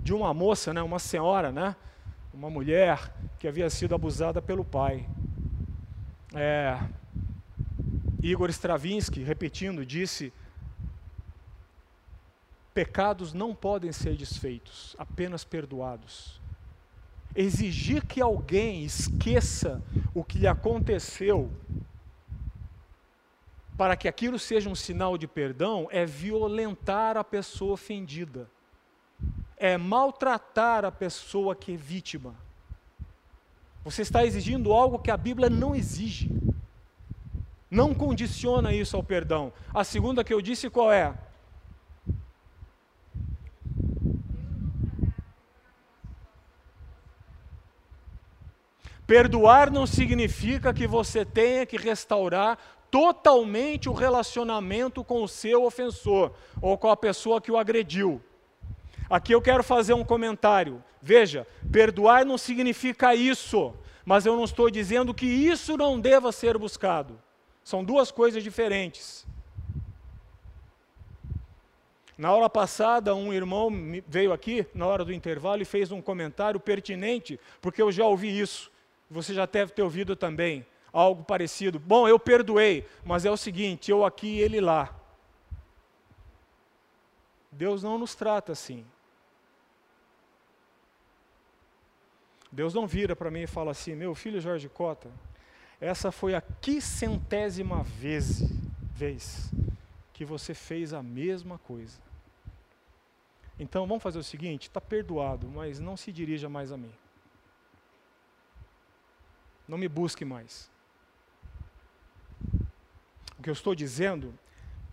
de 0.02 0.14
uma 0.14 0.34
moça, 0.34 0.74
né, 0.74 0.82
uma 0.82 1.00
senhora, 1.00 1.52
né, 1.52 1.76
uma 2.34 2.50
mulher 2.50 3.14
que 3.40 3.48
havia 3.48 3.70
sido 3.70 3.96
abusada 3.96 4.42
pelo 4.42 4.64
pai. 4.66 5.08
É, 6.34 6.80
Igor 8.22 8.50
Stravinsky, 8.50 9.22
repetindo, 9.24 9.86
disse: 9.86 10.32
pecados 12.74 13.34
não 13.34 13.54
podem 13.54 13.92
ser 13.92 14.16
desfeitos, 14.16 14.96
apenas 14.98 15.44
perdoados 15.44 16.42
exigir 17.36 18.06
que 18.06 18.22
alguém 18.22 18.84
esqueça 18.84 19.82
o 20.14 20.24
que 20.24 20.40
lhe 20.40 20.48
aconteceu 20.48 21.52
para 23.78 23.96
que 23.96 24.08
aquilo 24.08 24.38
seja 24.38 24.70
um 24.70 24.76
sinal 24.76 25.18
de 25.18 25.28
perdão 25.28 25.88
é 25.90 26.06
violentar 26.06 27.18
a 27.18 27.24
pessoa 27.24 27.74
ofendida, 27.74 28.50
é 29.62 29.78
maltratar 29.78 30.84
a 30.84 30.92
pessoa 30.92 31.56
que 31.56 31.76
é 31.76 31.78
vítima. 31.78 32.34
Você 33.86 34.02
está 34.02 34.26
exigindo 34.26 34.74
algo 34.74 34.98
que 34.98 35.12
a 35.12 35.16
Bíblia 35.16 35.52
não 35.52 35.76
exige. 35.76 36.32
Não 37.70 37.94
condiciona 37.94 38.74
isso 38.74 38.98
ao 38.98 39.04
perdão. 39.04 39.54
A 39.72 39.84
segunda 39.84 40.24
que 40.24 40.34
eu 40.34 40.42
disse 40.42 40.68
qual 40.68 40.92
é? 40.92 41.14
Perdoar 49.06 49.70
não 49.70 49.86
significa 49.86 50.74
que 50.74 50.88
você 50.88 51.24
tenha 51.24 51.68
que 51.68 51.78
restaurar 51.78 52.58
totalmente 52.90 53.88
o 53.88 53.94
relacionamento 53.94 55.04
com 55.04 55.22
o 55.22 55.28
seu 55.28 55.64
ofensor 55.64 56.32
ou 56.60 56.80
com 56.80 56.90
a 56.90 56.98
pessoa 56.98 57.40
que 57.40 57.52
o 57.52 57.58
agrediu. 57.58 58.24
Aqui 59.12 59.34
eu 59.34 59.42
quero 59.42 59.64
fazer 59.64 59.94
um 59.94 60.04
comentário. 60.04 60.84
Veja, 61.02 61.46
perdoar 61.72 62.26
não 62.26 62.38
significa 62.38 63.14
isso, 63.14 63.74
mas 64.06 64.26
eu 64.26 64.36
não 64.36 64.46
estou 64.46 64.70
dizendo 64.72 65.14
que 65.14 65.26
isso 65.26 65.76
não 65.78 66.00
deva 66.00 66.32
ser 66.32 66.58
buscado. 66.58 67.20
São 67.64 67.84
duas 67.84 68.10
coisas 68.10 68.42
diferentes. 68.42 69.28
Na 72.18 72.34
hora 72.34 72.50
passada, 72.50 73.14
um 73.14 73.34
irmão 73.34 73.70
veio 74.08 74.32
aqui, 74.32 74.66
na 74.74 74.88
hora 74.88 75.04
do 75.04 75.12
intervalo, 75.12 75.62
e 75.62 75.66
fez 75.66 75.92
um 75.92 76.02
comentário 76.02 76.60
pertinente, 76.60 77.40
porque 77.62 77.82
eu 77.82 77.92
já 77.92 78.06
ouvi 78.06 78.40
isso 78.40 78.72
você 79.12 79.34
já 79.34 79.46
deve 79.46 79.74
ter 79.74 79.84
ouvido 79.84 80.16
também 80.16 80.66
algo 80.94 81.24
parecido. 81.24 81.78
Bom, 81.78 82.08
eu 82.08 82.18
perdoei, 82.18 82.88
mas 83.04 83.26
é 83.26 83.30
o 83.30 83.36
seguinte, 83.36 83.92
eu 83.92 84.06
aqui 84.06 84.38
e 84.38 84.40
ele 84.40 84.62
lá. 84.62 84.96
Deus 87.52 87.84
não 87.84 87.98
nos 87.98 88.16
trata 88.16 88.54
assim. 88.54 88.86
Deus 92.52 92.74
não 92.74 92.86
vira 92.86 93.16
para 93.16 93.32
mim 93.32 93.42
e 93.42 93.48
fala 93.48 93.72
assim: 93.72 93.96
meu 93.96 94.14
filho 94.14 94.42
Jorge 94.42 94.68
Cota, 94.68 95.10
essa 95.80 96.12
foi 96.12 96.36
a 96.36 96.42
quicentésima 96.42 97.82
vez, 97.84 98.42
vez 98.94 99.50
que 100.12 100.26
você 100.26 100.54
fez 100.54 100.94
a 100.94 101.02
mesma 101.02 101.58
coisa. 101.58 101.98
Então 103.58 103.88
vamos 103.88 104.04
fazer 104.04 104.20
o 104.20 104.24
seguinte: 104.24 104.64
está 104.64 104.82
perdoado, 104.82 105.48
mas 105.48 105.80
não 105.80 105.96
se 105.96 106.12
dirija 106.12 106.50
mais 106.50 106.72
a 106.72 106.78
mim. 106.78 106.92
Não 109.68 109.78
me 109.78 109.88
busque 109.88 110.26
mais. 110.26 110.70
O 113.40 113.42
que 113.42 113.50
eu 113.50 113.54
estou 113.54 113.74
dizendo 113.74 114.38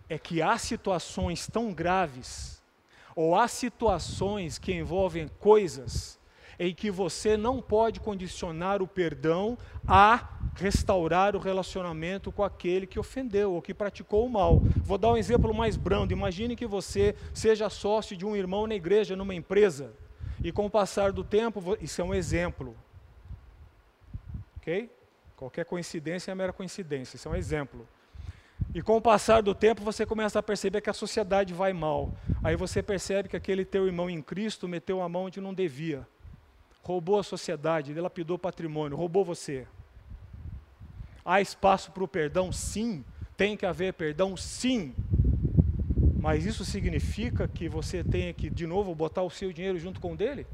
é 0.07 0.17
que 0.17 0.41
há 0.41 0.57
situações 0.57 1.45
tão 1.45 1.73
graves, 1.73 2.63
ou 3.15 3.35
há 3.35 3.47
situações 3.47 4.57
que 4.57 4.73
envolvem 4.73 5.27
coisas 5.27 6.18
em 6.59 6.75
que 6.75 6.91
você 6.91 7.37
não 7.37 7.61
pode 7.61 8.01
condicionar 8.01 8.81
o 8.81 8.87
perdão 8.87 9.57
a 9.87 10.27
restaurar 10.55 11.33
o 11.35 11.39
relacionamento 11.39 12.33
com 12.33 12.43
aquele 12.43 12.85
que 12.85 12.99
ofendeu 12.99 13.53
ou 13.53 13.61
que 13.61 13.73
praticou 13.73 14.25
o 14.25 14.29
mal. 14.29 14.61
Vou 14.83 14.97
dar 14.97 15.13
um 15.13 15.17
exemplo 15.17 15.53
mais 15.53 15.77
brando. 15.77 16.11
Imagine 16.11 16.57
que 16.57 16.67
você 16.67 17.15
seja 17.33 17.69
sócio 17.69 18.17
de 18.17 18.25
um 18.25 18.35
irmão 18.35 18.67
na 18.67 18.75
igreja, 18.75 19.15
numa 19.15 19.33
empresa, 19.33 19.93
e 20.43 20.51
com 20.51 20.65
o 20.65 20.69
passar 20.69 21.13
do 21.13 21.23
tempo, 21.23 21.77
isso 21.79 22.01
é 22.01 22.03
um 22.03 22.13
exemplo. 22.13 22.75
Ok? 24.57 24.91
Qualquer 25.37 25.63
coincidência 25.63 26.31
é 26.31 26.35
mera 26.35 26.51
coincidência, 26.51 27.15
isso 27.15 27.29
é 27.29 27.31
um 27.31 27.35
exemplo. 27.35 27.87
E 28.75 28.81
com 28.81 28.97
o 28.97 29.01
passar 29.01 29.41
do 29.41 29.55
tempo 29.55 29.81
você 29.81 30.05
começa 30.05 30.39
a 30.39 30.43
perceber 30.43 30.81
que 30.81 30.89
a 30.89 30.93
sociedade 30.93 31.53
vai 31.53 31.71
mal. 31.71 32.13
Aí 32.43 32.57
você 32.57 32.83
percebe 32.83 33.29
que 33.29 33.37
aquele 33.37 33.63
teu 33.63 33.87
irmão 33.87 34.09
em 34.09 34.21
Cristo 34.21 34.67
meteu 34.67 35.01
a 35.01 35.07
mão 35.07 35.23
onde 35.23 35.39
não 35.39 35.53
devia. 35.53 36.05
Roubou 36.81 37.19
a 37.19 37.23
sociedade, 37.23 37.93
dilapidou 37.93 38.35
o 38.35 38.39
patrimônio, 38.39 38.97
roubou 38.97 39.23
você. 39.23 39.67
Há 41.23 41.41
espaço 41.41 41.91
para 41.91 42.03
o 42.03 42.07
perdão? 42.07 42.51
Sim. 42.51 43.03
Tem 43.37 43.55
que 43.55 43.65
haver 43.65 43.93
perdão? 43.93 44.35
Sim. 44.35 44.95
Mas 46.19 46.45
isso 46.45 46.65
significa 46.65 47.47
que 47.47 47.69
você 47.69 48.03
tenha 48.03 48.33
que, 48.33 48.49
de 48.49 48.67
novo, 48.67 48.93
botar 48.95 49.23
o 49.23 49.29
seu 49.29 49.53
dinheiro 49.53 49.79
junto 49.79 50.01
com 50.01 50.13
o 50.13 50.17
dele? 50.17 50.45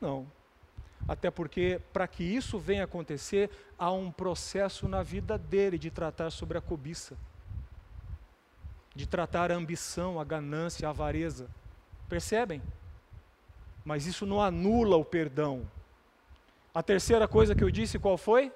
Não. 0.00 0.26
Até 1.06 1.30
porque, 1.30 1.80
para 1.92 2.08
que 2.08 2.24
isso 2.24 2.58
venha 2.58 2.84
acontecer, 2.84 3.50
há 3.78 3.92
um 3.92 4.10
processo 4.10 4.88
na 4.88 5.02
vida 5.02 5.36
dele 5.36 5.78
de 5.78 5.90
tratar 5.90 6.30
sobre 6.30 6.56
a 6.56 6.60
cobiça, 6.60 7.16
de 8.94 9.06
tratar 9.06 9.52
a 9.52 9.54
ambição, 9.54 10.18
a 10.18 10.24
ganância, 10.24 10.88
a 10.88 10.90
avareza. 10.90 11.48
Percebem? 12.08 12.62
mas 13.84 14.06
isso 14.06 14.24
não 14.24 14.40
anula 14.40 14.96
o 14.96 15.04
perdão. 15.04 15.68
A 16.74 16.82
terceira 16.82 17.28
coisa 17.28 17.54
que 17.54 17.62
eu 17.62 17.70
disse, 17.70 17.98
qual 17.98 18.16
foi? 18.16 18.52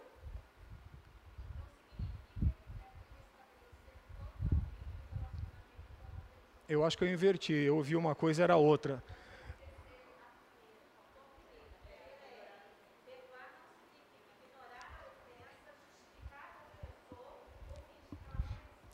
Eu 6.69 6.85
acho 6.85 6.99
que 6.99 7.05
eu 7.05 7.13
inverti, 7.13 7.53
eu 7.53 7.77
ouvi 7.77 7.97
uma 7.97 8.15
coisa 8.15 8.43
era 8.43 8.57
outra. 8.57 9.03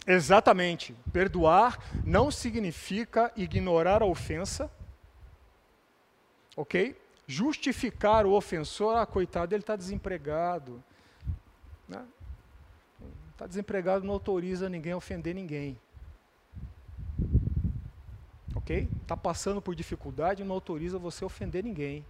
Exatamente. 0.07 0.95
Perdoar 1.12 1.79
não 2.05 2.31
significa 2.31 3.33
ignorar 3.37 4.03
a 4.03 4.07
ofensa, 4.07 4.71
ok? 6.57 6.97
Justificar 7.27 8.27
o 8.27 8.33
ofensor, 8.33 8.97
ah, 8.97 9.07
coitado, 9.07 9.55
ele 9.55 9.63
está 9.63 9.77
desempregado. 9.77 10.83
Está 11.89 12.01
né? 12.01 12.07
Tá 13.37 13.47
desempregado, 13.47 14.05
não 14.05 14.15
autoriza 14.15 14.69
ninguém 14.69 14.93
a 14.93 14.97
ofender 14.97 15.35
ninguém. 15.35 15.79
Ok? 18.55 18.89
Está 19.03 19.17
passando 19.17 19.61
por 19.61 19.75
dificuldade, 19.75 20.45
não 20.45 20.55
autoriza 20.55 20.99
você 20.99 21.25
a 21.25 21.27
ofender 21.27 21.65
ninguém. 21.65 22.05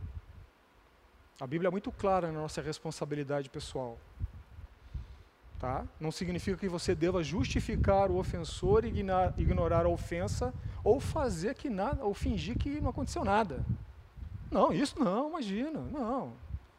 A 1.41 1.47
Bíblia 1.47 1.69
é 1.69 1.71
muito 1.71 1.91
clara 1.91 2.31
na 2.31 2.41
nossa 2.41 2.63
responsabilidade 2.63 3.51
pessoal. 3.51 3.99
Tá? 5.59 5.85
Não 5.99 6.13
significa 6.13 6.57
que 6.57 6.69
você 6.69 6.95
deva 6.95 7.25
justificar 7.25 8.11
o 8.11 8.19
ofensor 8.19 8.85
e 8.85 8.89
ignorar 9.39 9.87
a 9.87 9.89
ofensa 9.89 10.53
ou 10.85 11.01
fazer 11.01 11.55
que 11.55 11.71
nada, 11.71 12.05
ou 12.05 12.13
fingir 12.13 12.57
que 12.59 12.81
não 12.81 12.91
aconteceu 12.91 13.25
nada. 13.25 13.65
Não, 14.55 14.73
isso 14.73 14.97
não, 15.03 15.31
imagina, 15.31 15.81
não. 15.81 16.33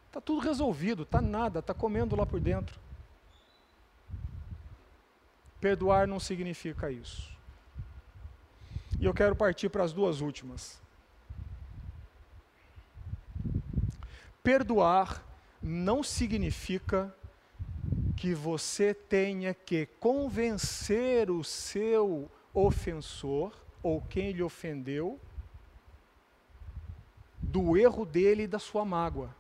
Está 0.08 0.22
tudo 0.22 0.40
resolvido, 0.40 1.04
está 1.04 1.22
nada, 1.22 1.60
está 1.60 1.74
comendo 1.74 2.16
lá 2.16 2.26
por 2.26 2.40
dentro. 2.40 2.80
Perdoar 5.60 6.08
não 6.08 6.18
significa 6.18 6.90
isso. 6.90 7.30
E 8.98 9.04
eu 9.04 9.14
quero 9.14 9.36
partir 9.36 9.68
para 9.68 9.84
as 9.84 9.92
duas 9.92 10.22
últimas. 10.22 10.82
Perdoar 14.42 15.22
não 15.62 16.02
significa 16.02 17.14
que 18.16 18.34
você 18.34 18.94
tenha 18.94 19.54
que 19.54 19.86
convencer 20.00 21.30
o 21.30 21.44
seu 21.44 22.32
ofensor 22.54 23.52
ou 23.84 24.02
quem 24.02 24.32
lhe 24.32 24.42
ofendeu 24.42 25.20
do 27.46 27.78
erro 27.78 28.06
dele 28.06 28.44
e 28.44 28.48
da 28.48 28.60
sua 28.60 28.84
mágoa. 28.84 29.34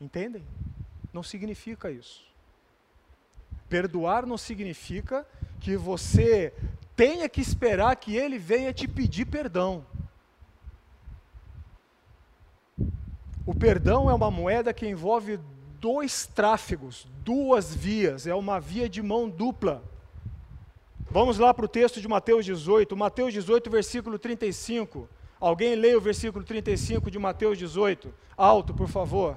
Entendem? 0.00 0.44
Não 1.12 1.22
significa 1.22 1.90
isso. 1.90 2.26
Perdoar 3.68 4.26
não 4.26 4.36
significa 4.36 5.26
que 5.60 5.76
você 5.76 6.52
tenha 6.96 7.28
que 7.28 7.40
esperar 7.40 7.94
que 7.96 8.16
ele 8.16 8.38
venha 8.38 8.72
te 8.72 8.88
pedir 8.88 9.26
perdão. 9.26 9.86
O 13.46 13.54
perdão 13.54 14.10
é 14.10 14.14
uma 14.14 14.30
moeda 14.30 14.72
que 14.72 14.86
envolve 14.86 15.38
dois 15.80 16.26
tráfegos, 16.26 17.06
duas 17.24 17.74
vias, 17.74 18.26
é 18.26 18.34
uma 18.34 18.60
via 18.60 18.88
de 18.88 19.02
mão 19.02 19.28
dupla. 19.28 19.82
Vamos 21.12 21.36
lá 21.36 21.52
para 21.52 21.66
o 21.66 21.68
texto 21.68 22.00
de 22.00 22.08
Mateus 22.08 22.42
18, 22.42 22.96
Mateus 22.96 23.34
18, 23.34 23.68
versículo 23.68 24.18
35. 24.18 25.06
Alguém 25.38 25.74
leia 25.74 25.98
o 25.98 26.00
versículo 26.00 26.42
35 26.42 27.10
de 27.10 27.18
Mateus 27.18 27.58
18. 27.58 28.14
Alto, 28.34 28.72
por 28.72 28.88
favor. 28.88 29.36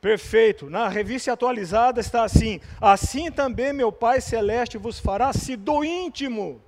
Perfeito. 0.00 0.68
Na 0.68 0.88
revista 0.88 1.32
atualizada 1.32 2.00
está 2.00 2.24
assim: 2.24 2.60
Assim 2.80 3.30
também 3.30 3.72
meu 3.72 3.92
Pai 3.92 4.20
Celeste 4.20 4.76
vos 4.78 4.98
fará 4.98 5.32
se 5.32 5.54
do 5.54 5.84
íntimo. 5.84 6.60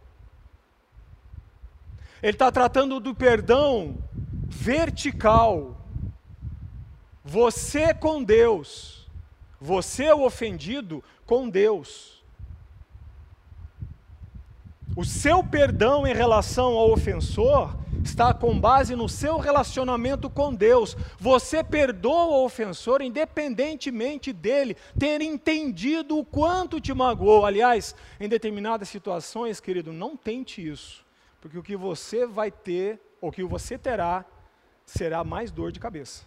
Ele 2.25 2.33
está 2.33 2.51
tratando 2.51 2.99
do 3.01 3.15
perdão 3.15 3.99
vertical. 4.49 5.77
Você 7.23 7.93
com 7.93 8.25
Deus. 8.25 9.07
Você 9.61 10.11
o 10.11 10.25
ofendido 10.25 11.05
com 11.27 11.51
Deus. 11.51 12.25
O 14.97 15.05
seu 15.05 15.45
perdão 15.45 16.07
em 16.07 16.15
relação 16.15 16.79
ao 16.79 16.91
ofensor 16.93 17.77
está 18.03 18.33
com 18.33 18.59
base 18.59 18.97
no 18.97 19.07
seu 19.07 19.37
relacionamento 19.37 20.31
com 20.31 20.55
Deus. 20.55 20.97
Você 21.21 21.63
perdoa 21.63 22.39
o 22.39 22.45
ofensor 22.47 23.03
independentemente 23.03 24.33
dele 24.33 24.79
ter 24.99 25.21
entendido 25.21 26.17
o 26.17 26.25
quanto 26.25 26.81
te 26.81 26.95
magoou. 26.95 27.45
Aliás, 27.45 27.95
em 28.19 28.31
determinadas 28.31 28.89
situações, 28.89 29.61
querido, 29.61 29.93
não 29.93 30.17
tente 30.17 30.67
isso, 30.67 31.04
porque 31.45 31.59
o 31.59 31.63
que 31.63 31.77
você 31.77 32.27
vai 32.27 32.51
ter, 32.51 32.99
ou 33.21 33.31
que 33.31 33.45
você 33.45 33.77
terá, 33.77 34.25
será 34.87 35.23
mais 35.23 35.51
dor 35.51 35.71
de 35.71 35.79
cabeça. 35.79 36.25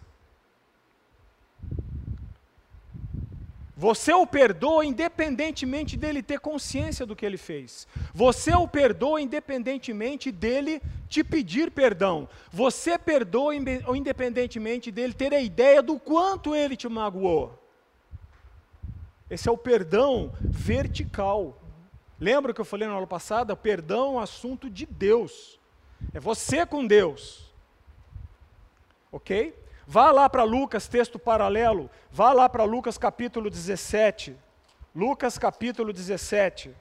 Você 3.76 4.12
o 4.12 4.24
perdoa 4.24 4.86
independentemente 4.86 5.96
dele 5.96 6.22
ter 6.22 6.38
consciência 6.38 7.04
do 7.04 7.16
que 7.16 7.26
ele 7.26 7.36
fez. 7.36 7.88
Você 8.14 8.54
o 8.54 8.68
perdoa 8.68 9.20
independentemente 9.20 10.30
dele 10.30 10.80
te 11.08 11.24
pedir 11.24 11.72
perdão. 11.72 12.28
Você 12.52 12.96
perdoa 12.96 13.56
independentemente 13.56 14.92
dele 14.92 15.14
ter 15.14 15.34
a 15.34 15.40
ideia 15.40 15.82
do 15.82 15.98
quanto 15.98 16.54
ele 16.54 16.76
te 16.76 16.88
magoou. 16.88 17.58
Esse 19.28 19.48
é 19.48 19.52
o 19.52 19.58
perdão 19.58 20.32
vertical. 20.40 21.57
Lembra 22.20 22.52
que 22.52 22.60
eu 22.60 22.64
falei 22.64 22.88
na 22.88 22.94
aula 22.94 23.06
passada? 23.06 23.54
Perdão 23.54 24.06
é 24.06 24.10
um 24.10 24.20
assunto 24.20 24.68
de 24.68 24.84
Deus. 24.84 25.58
É 26.12 26.18
você 26.18 26.66
com 26.66 26.86
Deus. 26.86 27.52
Ok? 29.12 29.54
Vá 29.86 30.10
lá 30.10 30.28
para 30.28 30.42
Lucas, 30.42 30.88
texto 30.88 31.18
paralelo. 31.18 31.88
Vá 32.10 32.32
lá 32.32 32.48
para 32.48 32.64
Lucas 32.64 32.98
capítulo 32.98 33.48
17. 33.48 34.36
Lucas 34.94 35.38
capítulo 35.38 35.92
17. 35.92 36.74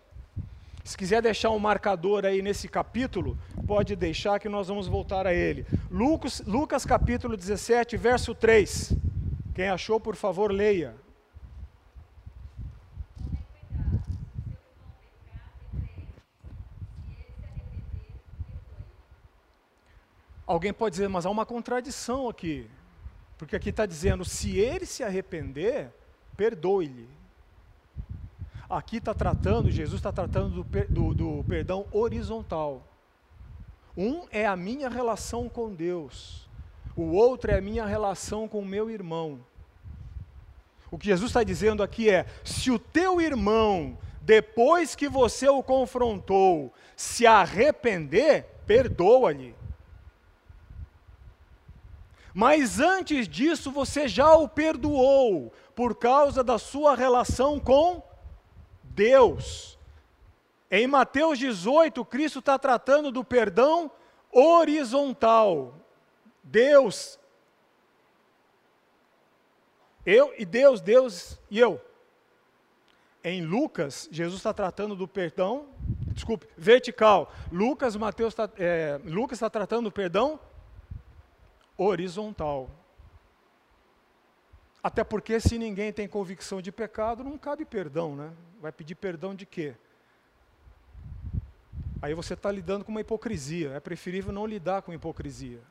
Se 0.84 0.97
quiser 0.97 1.21
deixar 1.21 1.52
um 1.52 1.60
marcador 1.60 2.26
aí 2.26 2.41
nesse 2.41 2.67
capítulo, 2.67 3.38
pode 3.65 3.95
deixar 3.95 4.39
que 4.39 4.50
nós 4.50 4.69
vamos 4.69 4.88
voltar 4.88 5.28
a 5.28 5.34
ele. 5.34 5.65
Lucas, 5.91 6.41
Lucas 6.47 6.86
capítulo 6.86 7.36
17, 7.38 7.95
verso 7.97 8.34
3. 8.34 8.93
Quem 9.54 9.69
achou, 9.69 10.00
por 10.00 10.15
favor, 10.15 10.52
leia. 10.52 10.95
Alguém 20.47 20.71
pode 20.71 20.93
dizer, 20.93 21.10
mas 21.10 21.25
há 21.25 21.29
uma 21.29 21.45
contradição 21.45 22.29
aqui. 22.29 22.67
Porque 23.38 23.55
aqui 23.55 23.69
está 23.69 23.86
dizendo: 23.86 24.23
se 24.23 24.57
ele 24.57 24.86
se 24.86 25.03
arrepender, 25.03 25.93
perdoe-lhe. 26.38 27.10
Aqui 28.69 28.97
está 28.97 29.13
tratando, 29.13 29.69
Jesus 29.69 29.99
está 29.99 30.12
tratando 30.12 30.63
do, 30.63 30.86
do, 30.88 31.13
do 31.13 31.43
perdão 31.43 31.86
horizontal. 31.91 32.86
Um 33.95 34.25
é 34.31 34.45
a 34.45 34.55
minha 34.55 34.89
relação 34.89 35.49
com 35.49 35.73
Deus, 35.73 36.47
o 36.95 37.13
outro 37.13 37.51
é 37.51 37.57
a 37.57 37.62
minha 37.62 37.86
relação 37.86 38.47
com 38.47 38.60
o 38.60 38.65
meu 38.65 38.89
irmão. 38.89 39.39
O 40.89 40.97
que 40.97 41.07
Jesus 41.07 41.29
está 41.29 41.43
dizendo 41.43 41.83
aqui 41.83 42.10
é: 42.10 42.25
se 42.43 42.71
o 42.71 42.79
teu 42.79 43.19
irmão, 43.21 43.97
depois 44.21 44.95
que 44.95 45.10
você 45.10 45.47
o 45.47 45.63
confrontou, 45.63 46.73
se 46.95 47.25
arrepender, 47.25 48.45
perdoa-lhe. 48.65 49.55
Mas 52.39 52.80
antes 52.80 53.28
disso 53.28 53.71
você 53.71 54.08
já 54.08 54.36
o 54.36 54.47
perdoou 54.47 55.52
por 55.73 55.95
causa 55.95 56.43
da 56.43 56.60
sua 56.60 56.95
relação 56.95 57.60
com 57.60 58.04
Deus. 58.84 59.76
Em 60.69 60.86
Mateus 60.86 61.39
18, 61.39 62.06
Cristo 62.06 62.38
está 62.38 62.60
tratando 62.60 63.12
do 63.12 63.23
perdão 63.23 63.89
horizontal. 64.32 65.73
Deus, 66.43 67.17
eu 70.06 70.32
e 70.38 70.45
Deus, 70.45 70.80
Deus 70.80 71.39
e 71.50 71.58
eu. 71.58 71.82
Em 73.23 73.41
Lucas, 73.41 74.08
Jesus 74.12 74.38
está 74.38 74.54
tratando 74.54 74.95
do 74.95 75.08
perdão, 75.08 75.69
desculpe, 76.13 76.47
vertical. 76.56 77.34
Lucas, 77.52 77.95
Mateus 77.95 78.36
tá, 78.36 78.47
é, 78.60 79.02
Lucas 79.06 79.38
está 79.38 79.50
tratando 79.50 79.86
do 79.86 79.91
perdão 79.91 80.39
horizontal. 81.77 82.69
Até 84.81 85.03
porque 85.03 85.39
se 85.39 85.57
ninguém 85.57 85.91
tem 85.91 86.07
convicção 86.07 86.61
de 86.61 86.71
pecado, 86.71 87.23
não 87.23 87.37
cabe 87.37 87.65
perdão, 87.65 88.15
né? 88.15 88.31
Vai 88.61 88.71
pedir 88.71 88.95
perdão 88.95 89.35
de 89.35 89.45
quê? 89.45 89.75
Aí 92.01 92.13
você 92.13 92.33
está 92.33 92.51
lidando 92.51 92.85
com 92.85 92.91
uma 92.91 93.01
hipocrisia. 93.01 93.71
É 93.71 93.79
preferível 93.79 94.31
não 94.31 94.45
lidar 94.45 94.81
com 94.81 94.93
hipocrisia. 94.93 95.61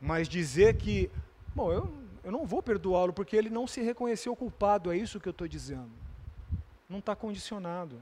Mas 0.00 0.28
dizer 0.28 0.76
que, 0.76 1.10
bom, 1.54 1.72
eu, 1.72 1.90
eu 2.22 2.30
não 2.30 2.44
vou 2.44 2.62
perdoá-lo 2.62 3.12
porque 3.12 3.36
ele 3.36 3.48
não 3.48 3.66
se 3.66 3.80
reconheceu 3.80 4.34
culpado, 4.36 4.92
é 4.92 4.96
isso 4.96 5.20
que 5.20 5.28
eu 5.28 5.32
estou 5.32 5.48
dizendo. 5.48 5.90
Não 6.88 6.98
está 6.98 7.16
condicionado. 7.16 8.00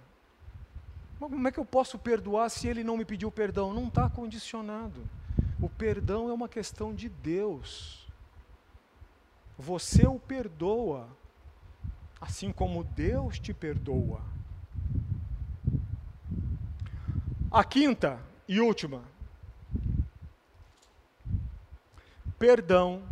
Como 1.18 1.46
é 1.46 1.52
que 1.52 1.60
eu 1.60 1.64
posso 1.64 1.98
perdoar 1.98 2.50
se 2.50 2.66
ele 2.66 2.82
não 2.82 2.96
me 2.96 3.04
pediu 3.04 3.30
perdão? 3.30 3.72
Não 3.72 3.88
está 3.88 4.10
condicionado. 4.10 5.00
O 5.64 5.68
perdão 5.70 6.28
é 6.28 6.32
uma 6.34 6.46
questão 6.46 6.94
de 6.94 7.08
Deus. 7.08 8.06
Você 9.56 10.06
o 10.06 10.20
perdoa, 10.20 11.08
assim 12.20 12.52
como 12.52 12.84
Deus 12.84 13.38
te 13.38 13.54
perdoa. 13.54 14.20
A 17.50 17.64
quinta 17.64 18.20
e 18.46 18.60
última. 18.60 19.02
Perdão. 22.38 23.02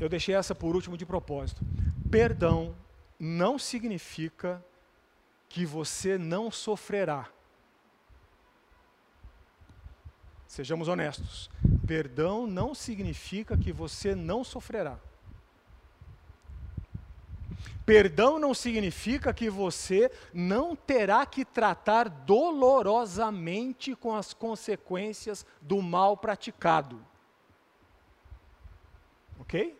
Eu 0.00 0.08
deixei 0.08 0.34
essa 0.34 0.52
por 0.52 0.74
último 0.74 0.96
de 0.96 1.06
propósito. 1.06 1.64
Perdão 2.10 2.74
não 3.20 3.56
significa 3.56 4.60
que 5.48 5.64
você 5.64 6.18
não 6.18 6.50
sofrerá. 6.50 7.30
Sejamos 10.50 10.88
honestos. 10.88 11.48
Perdão 11.86 12.44
não 12.44 12.74
significa 12.74 13.56
que 13.56 13.72
você 13.72 14.16
não 14.16 14.42
sofrerá. 14.42 14.98
Perdão 17.86 18.36
não 18.36 18.52
significa 18.52 19.32
que 19.32 19.48
você 19.48 20.10
não 20.34 20.74
terá 20.74 21.24
que 21.24 21.44
tratar 21.44 22.08
dolorosamente 22.08 23.94
com 23.94 24.12
as 24.12 24.34
consequências 24.34 25.46
do 25.62 25.80
mal 25.80 26.16
praticado. 26.16 27.00
Ok? 29.38 29.78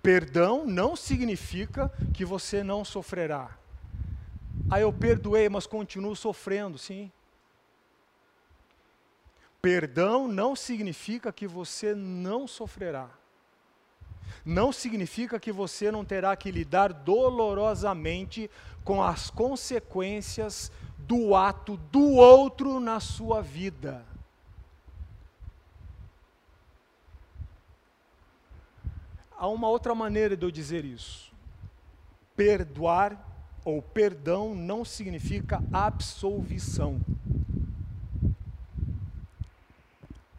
Perdão 0.00 0.64
não 0.64 0.94
significa 0.94 1.92
que 2.14 2.24
você 2.24 2.62
não 2.62 2.84
sofrerá. 2.84 3.58
Ah, 4.70 4.78
eu 4.78 4.92
perdoei, 4.92 5.48
mas 5.48 5.66
continuo 5.66 6.14
sofrendo, 6.14 6.78
sim. 6.78 7.10
Perdão 9.60 10.26
não 10.26 10.56
significa 10.56 11.32
que 11.32 11.46
você 11.46 11.94
não 11.94 12.46
sofrerá. 12.46 13.10
Não 14.44 14.72
significa 14.72 15.38
que 15.38 15.52
você 15.52 15.90
não 15.90 16.04
terá 16.04 16.34
que 16.36 16.50
lidar 16.50 16.92
dolorosamente 16.92 18.50
com 18.84 19.02
as 19.02 19.28
consequências 19.28 20.70
do 20.98 21.34
ato 21.34 21.76
do 21.76 22.14
outro 22.14 22.80
na 22.80 23.00
sua 23.00 23.42
vida. 23.42 24.06
há 29.40 29.48
uma 29.48 29.70
outra 29.70 29.94
maneira 29.94 30.36
de 30.36 30.44
eu 30.44 30.50
dizer 30.50 30.84
isso. 30.84 31.32
Perdoar 32.36 33.18
ou 33.64 33.80
perdão 33.80 34.54
não 34.54 34.84
significa 34.84 35.62
absolvição. 35.72 37.00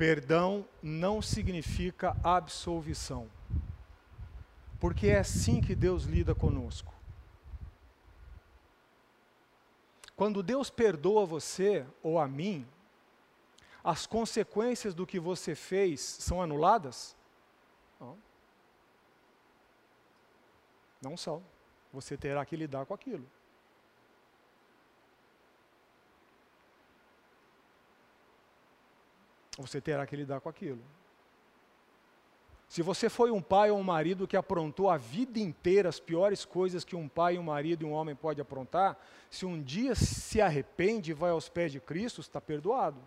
Perdão 0.01 0.67
não 0.81 1.21
significa 1.21 2.17
absolvição. 2.23 3.29
Porque 4.79 5.09
é 5.09 5.19
assim 5.19 5.61
que 5.61 5.75
Deus 5.75 6.05
lida 6.05 6.33
conosco. 6.33 6.91
Quando 10.15 10.41
Deus 10.41 10.71
perdoa 10.71 11.23
você 11.23 11.85
ou 12.01 12.17
a 12.17 12.27
mim, 12.27 12.67
as 13.83 14.07
consequências 14.07 14.95
do 14.95 15.05
que 15.05 15.19
você 15.19 15.53
fez 15.53 16.01
são 16.01 16.41
anuladas? 16.41 17.15
Não. 17.99 18.17
Não 20.99 21.15
são. 21.15 21.43
Você 21.93 22.17
terá 22.17 22.43
que 22.43 22.55
lidar 22.55 22.87
com 22.87 22.95
aquilo. 22.95 23.29
Você 29.61 29.79
terá 29.79 30.05
que 30.05 30.15
lidar 30.15 30.41
com 30.41 30.49
aquilo. 30.49 30.81
Se 32.71 32.81
você 32.81 33.09
foi 33.09 33.31
um 33.31 33.41
pai 33.41 33.69
ou 33.69 33.77
um 33.77 33.83
marido 33.83 34.25
que 34.25 34.37
aprontou 34.37 34.89
a 34.89 34.95
vida 34.95 35.37
inteira 35.37 35.89
as 35.89 35.99
piores 35.99 36.45
coisas 36.45 36.85
que 36.85 36.95
um 36.95 37.05
pai, 37.05 37.37
um 37.37 37.43
marido 37.43 37.83
e 37.83 37.85
um 37.85 37.91
homem 37.91 38.15
pode 38.15 38.39
aprontar, 38.39 38.97
se 39.29 39.45
um 39.45 39.61
dia 39.61 39.93
se 39.93 40.39
arrepende 40.39 41.11
e 41.11 41.13
vai 41.13 41.31
aos 41.31 41.49
pés 41.49 41.73
de 41.73 41.81
Cristo, 41.81 42.21
está 42.21 42.39
perdoado. 42.39 42.97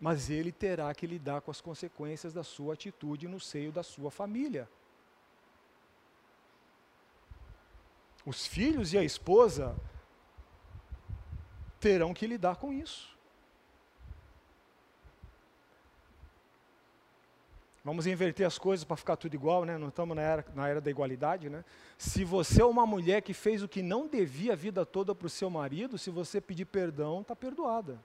Mas 0.00 0.30
ele 0.30 0.50
terá 0.50 0.94
que 0.94 1.06
lidar 1.06 1.42
com 1.42 1.50
as 1.50 1.60
consequências 1.60 2.32
da 2.32 2.42
sua 2.42 2.72
atitude 2.72 3.28
no 3.28 3.38
seio 3.38 3.70
da 3.70 3.82
sua 3.82 4.10
família. 4.10 4.66
Os 8.24 8.46
filhos 8.46 8.94
e 8.94 8.98
a 8.98 9.04
esposa 9.04 9.76
terão 11.78 12.14
que 12.14 12.26
lidar 12.26 12.56
com 12.56 12.72
isso. 12.72 13.17
Vamos 17.88 18.06
inverter 18.06 18.46
as 18.46 18.58
coisas 18.58 18.84
para 18.84 18.98
ficar 18.98 19.16
tudo 19.16 19.32
igual, 19.32 19.64
né? 19.64 19.78
Não 19.78 19.88
estamos 19.88 20.14
na 20.14 20.20
era, 20.20 20.44
na 20.54 20.68
era 20.68 20.78
da 20.78 20.90
igualdade, 20.90 21.48
né? 21.48 21.64
Se 21.96 22.22
você 22.22 22.60
é 22.60 22.64
uma 22.66 22.84
mulher 22.84 23.22
que 23.22 23.32
fez 23.32 23.62
o 23.62 23.68
que 23.68 23.80
não 23.80 24.06
devia 24.06 24.52
a 24.52 24.56
vida 24.56 24.84
toda 24.84 25.14
para 25.14 25.26
o 25.26 25.30
seu 25.30 25.48
marido, 25.48 25.96
se 25.96 26.10
você 26.10 26.38
pedir 26.38 26.66
perdão, 26.66 27.22
está 27.22 27.34
perdoada. 27.34 27.98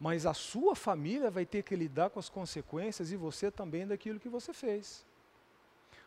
Mas 0.00 0.24
a 0.24 0.32
sua 0.32 0.74
família 0.74 1.30
vai 1.30 1.44
ter 1.44 1.62
que 1.62 1.76
lidar 1.76 2.08
com 2.08 2.18
as 2.18 2.30
consequências 2.30 3.12
e 3.12 3.16
você 3.16 3.50
também 3.50 3.86
daquilo 3.86 4.18
que 4.18 4.30
você 4.30 4.54
fez. 4.54 5.04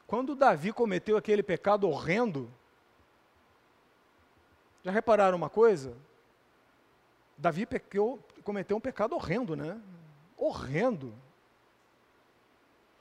Quando 0.08 0.34
Davi 0.34 0.74
cometeu 0.74 1.16
aquele 1.16 1.44
pecado 1.44 1.88
horrendo, 1.88 2.52
já 4.84 4.90
repararam 4.90 5.38
uma 5.38 5.48
coisa? 5.48 5.96
Davi 7.38 7.68
cometeu 8.44 8.78
um 8.78 8.82
pecado 8.82 9.14
horrendo, 9.14 9.56
né? 9.56 9.80
Horrendo. 10.36 11.14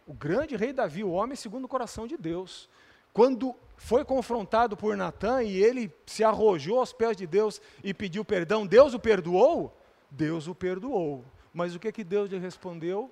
O 0.07 0.14
grande 0.14 0.55
rei 0.57 0.73
Davi, 0.73 1.03
o 1.03 1.11
homem 1.11 1.35
segundo 1.35 1.64
o 1.64 1.69
coração 1.69 2.07
de 2.07 2.16
Deus, 2.16 2.69
quando 3.12 3.55
foi 3.77 4.05
confrontado 4.05 4.77
por 4.77 4.97
Natã 4.97 5.42
e 5.42 5.57
ele 5.57 5.92
se 6.07 6.23
arrojou 6.23 6.79
aos 6.79 6.92
pés 6.92 7.16
de 7.16 7.27
Deus 7.27 7.61
e 7.83 7.92
pediu 7.92 8.25
perdão, 8.25 8.66
Deus 8.66 8.95
o 8.95 9.01
perdoou? 9.01 9.77
Deus 10.11 10.47
o 10.47 10.55
perdoou. 10.55 11.25
Mas 11.53 11.75
o 11.75 11.81
que 11.81 11.90
que 11.90 12.05
Deus 12.05 12.31
lhe 12.31 12.38
respondeu? 12.38 13.11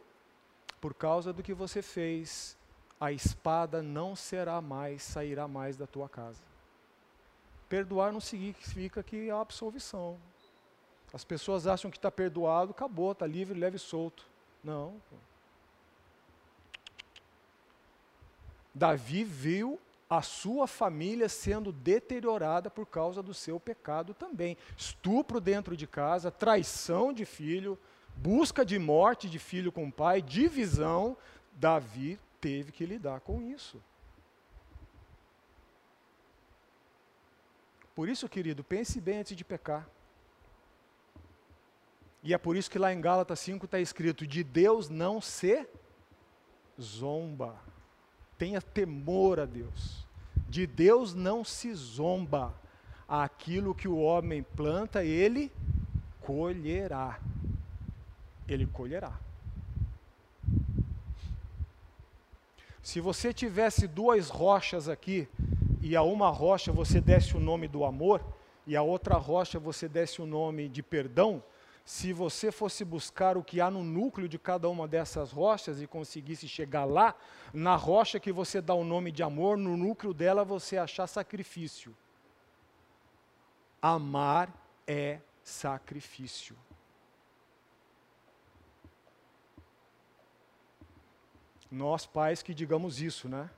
Por 0.80 0.94
causa 0.94 1.32
do 1.32 1.42
que 1.42 1.52
você 1.52 1.82
fez, 1.82 2.56
a 3.00 3.10
espada 3.10 3.82
não 3.82 4.14
será 4.14 4.60
mais, 4.60 5.02
sairá 5.02 5.48
mais 5.48 5.76
da 5.76 5.86
tua 5.86 6.08
casa. 6.08 6.42
Perdoar 7.68 8.12
não 8.12 8.20
significa 8.20 9.02
que 9.02 9.30
há 9.30 9.40
absolvição. 9.40 10.18
As 11.12 11.24
pessoas 11.24 11.66
acham 11.66 11.90
que 11.90 11.96
está 11.96 12.10
perdoado, 12.10 12.72
acabou, 12.72 13.12
está 13.12 13.26
livre, 13.26 13.58
leve 13.58 13.76
e 13.76 13.80
solto. 13.80 14.26
Não. 14.62 15.00
Davi 18.74 19.22
viu 19.22 19.80
a 20.08 20.20
sua 20.20 20.66
família 20.66 21.28
sendo 21.28 21.72
deteriorada 21.72 22.70
por 22.70 22.86
causa 22.86 23.22
do 23.22 23.32
seu 23.32 23.58
pecado 23.60 24.14
também. 24.14 24.56
Estupro 24.76 25.40
dentro 25.40 25.76
de 25.76 25.86
casa, 25.86 26.30
traição 26.30 27.12
de 27.12 27.24
filho, 27.24 27.78
busca 28.16 28.64
de 28.64 28.78
morte 28.78 29.28
de 29.28 29.38
filho 29.38 29.72
com 29.72 29.90
pai, 29.90 30.20
divisão. 30.20 31.16
Davi 31.52 32.18
teve 32.40 32.72
que 32.72 32.84
lidar 32.84 33.20
com 33.20 33.40
isso. 33.40 33.82
Por 37.94 38.08
isso, 38.08 38.28
querido, 38.28 38.64
pense 38.64 39.00
bem 39.00 39.18
antes 39.18 39.36
de 39.36 39.44
pecar. 39.44 39.88
E 42.24 42.34
é 42.34 42.38
por 42.38 42.56
isso 42.56 42.70
que 42.70 42.78
lá 42.78 42.92
em 42.92 43.00
Gálatas 43.00 43.38
5 43.40 43.66
está 43.66 43.78
escrito: 43.78 44.26
de 44.26 44.42
Deus 44.42 44.88
não 44.88 45.20
se 45.20 45.64
zomba. 46.80 47.56
Tenha 48.38 48.60
temor 48.60 49.40
a 49.40 49.44
Deus. 49.44 50.04
De 50.48 50.66
Deus 50.66 51.14
não 51.14 51.44
se 51.44 51.72
zomba. 51.74 52.54
Aquilo 53.06 53.74
que 53.74 53.86
o 53.86 53.98
homem 53.98 54.42
planta, 54.42 55.04
ele 55.04 55.52
colherá. 56.20 57.20
Ele 58.48 58.66
colherá. 58.66 59.12
Se 62.82 63.00
você 63.00 63.32
tivesse 63.32 63.86
duas 63.86 64.28
rochas 64.28 64.88
aqui, 64.88 65.28
e 65.80 65.96
a 65.96 66.02
uma 66.02 66.28
rocha 66.30 66.72
você 66.72 67.00
desse 67.00 67.36
o 67.36 67.40
nome 67.40 67.68
do 67.68 67.84
amor, 67.84 68.22
e 68.66 68.76
a 68.76 68.82
outra 68.82 69.16
rocha 69.16 69.58
você 69.58 69.88
desse 69.88 70.20
o 70.20 70.26
nome 70.26 70.68
de 70.68 70.82
perdão, 70.82 71.42
se 71.84 72.14
você 72.14 72.50
fosse 72.50 72.82
buscar 72.82 73.36
o 73.36 73.44
que 73.44 73.60
há 73.60 73.70
no 73.70 73.84
núcleo 73.84 74.26
de 74.26 74.38
cada 74.38 74.68
uma 74.70 74.88
dessas 74.88 75.30
rochas 75.30 75.82
e 75.82 75.86
conseguisse 75.86 76.48
chegar 76.48 76.86
lá, 76.86 77.14
na 77.52 77.76
rocha 77.76 78.18
que 78.18 78.32
você 78.32 78.60
dá 78.60 78.72
o 78.72 78.84
nome 78.84 79.12
de 79.12 79.22
amor, 79.22 79.58
no 79.58 79.76
núcleo 79.76 80.14
dela 80.14 80.44
você 80.44 80.78
achar 80.78 81.06
sacrifício. 81.06 81.94
Amar 83.82 84.50
é 84.86 85.20
sacrifício. 85.42 86.56
Nós 91.70 92.06
pais 92.06 92.42
que 92.42 92.54
digamos 92.54 93.02
isso, 93.02 93.28
né? 93.28 93.50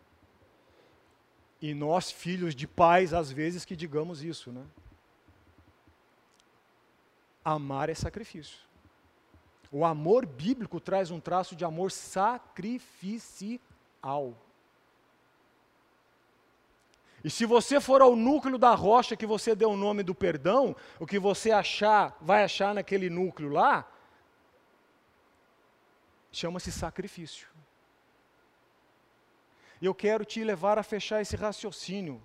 E 1.62 1.74
nós, 1.74 2.10
filhos 2.10 2.54
de 2.56 2.66
pais, 2.66 3.14
às 3.14 3.30
vezes 3.30 3.64
que 3.64 3.76
digamos 3.76 4.22
isso, 4.24 4.50
né? 4.50 4.64
Amar 7.48 7.88
é 7.88 7.94
sacrifício. 7.94 8.58
O 9.70 9.84
amor 9.84 10.26
bíblico 10.26 10.80
traz 10.80 11.12
um 11.12 11.20
traço 11.20 11.54
de 11.54 11.64
amor 11.64 11.92
sacrificial. 11.92 13.60
E 17.22 17.30
se 17.30 17.46
você 17.46 17.80
for 17.80 18.02
ao 18.02 18.16
núcleo 18.16 18.58
da 18.58 18.74
rocha 18.74 19.14
que 19.14 19.24
você 19.26 19.54
deu 19.54 19.70
o 19.70 19.76
nome 19.76 20.02
do 20.02 20.12
perdão, 20.12 20.74
o 20.98 21.06
que 21.06 21.20
você 21.20 21.52
achar, 21.52 22.18
vai 22.20 22.42
achar 22.42 22.74
naquele 22.74 23.08
núcleo 23.08 23.48
lá, 23.48 23.88
chama-se 26.32 26.72
sacrifício. 26.72 27.46
E 29.80 29.86
eu 29.86 29.94
quero 29.94 30.24
te 30.24 30.42
levar 30.42 30.80
a 30.80 30.82
fechar 30.82 31.22
esse 31.22 31.36
raciocínio 31.36 32.20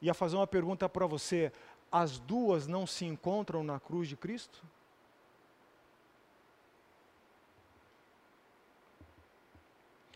e 0.00 0.08
a 0.08 0.14
fazer 0.14 0.36
uma 0.36 0.46
pergunta 0.46 0.88
para 0.88 1.06
você: 1.06 1.52
as 1.90 2.18
duas 2.18 2.66
não 2.66 2.86
se 2.86 3.04
encontram 3.04 3.64
na 3.64 3.80
cruz 3.80 4.08
de 4.08 4.16
Cristo? 4.16 4.64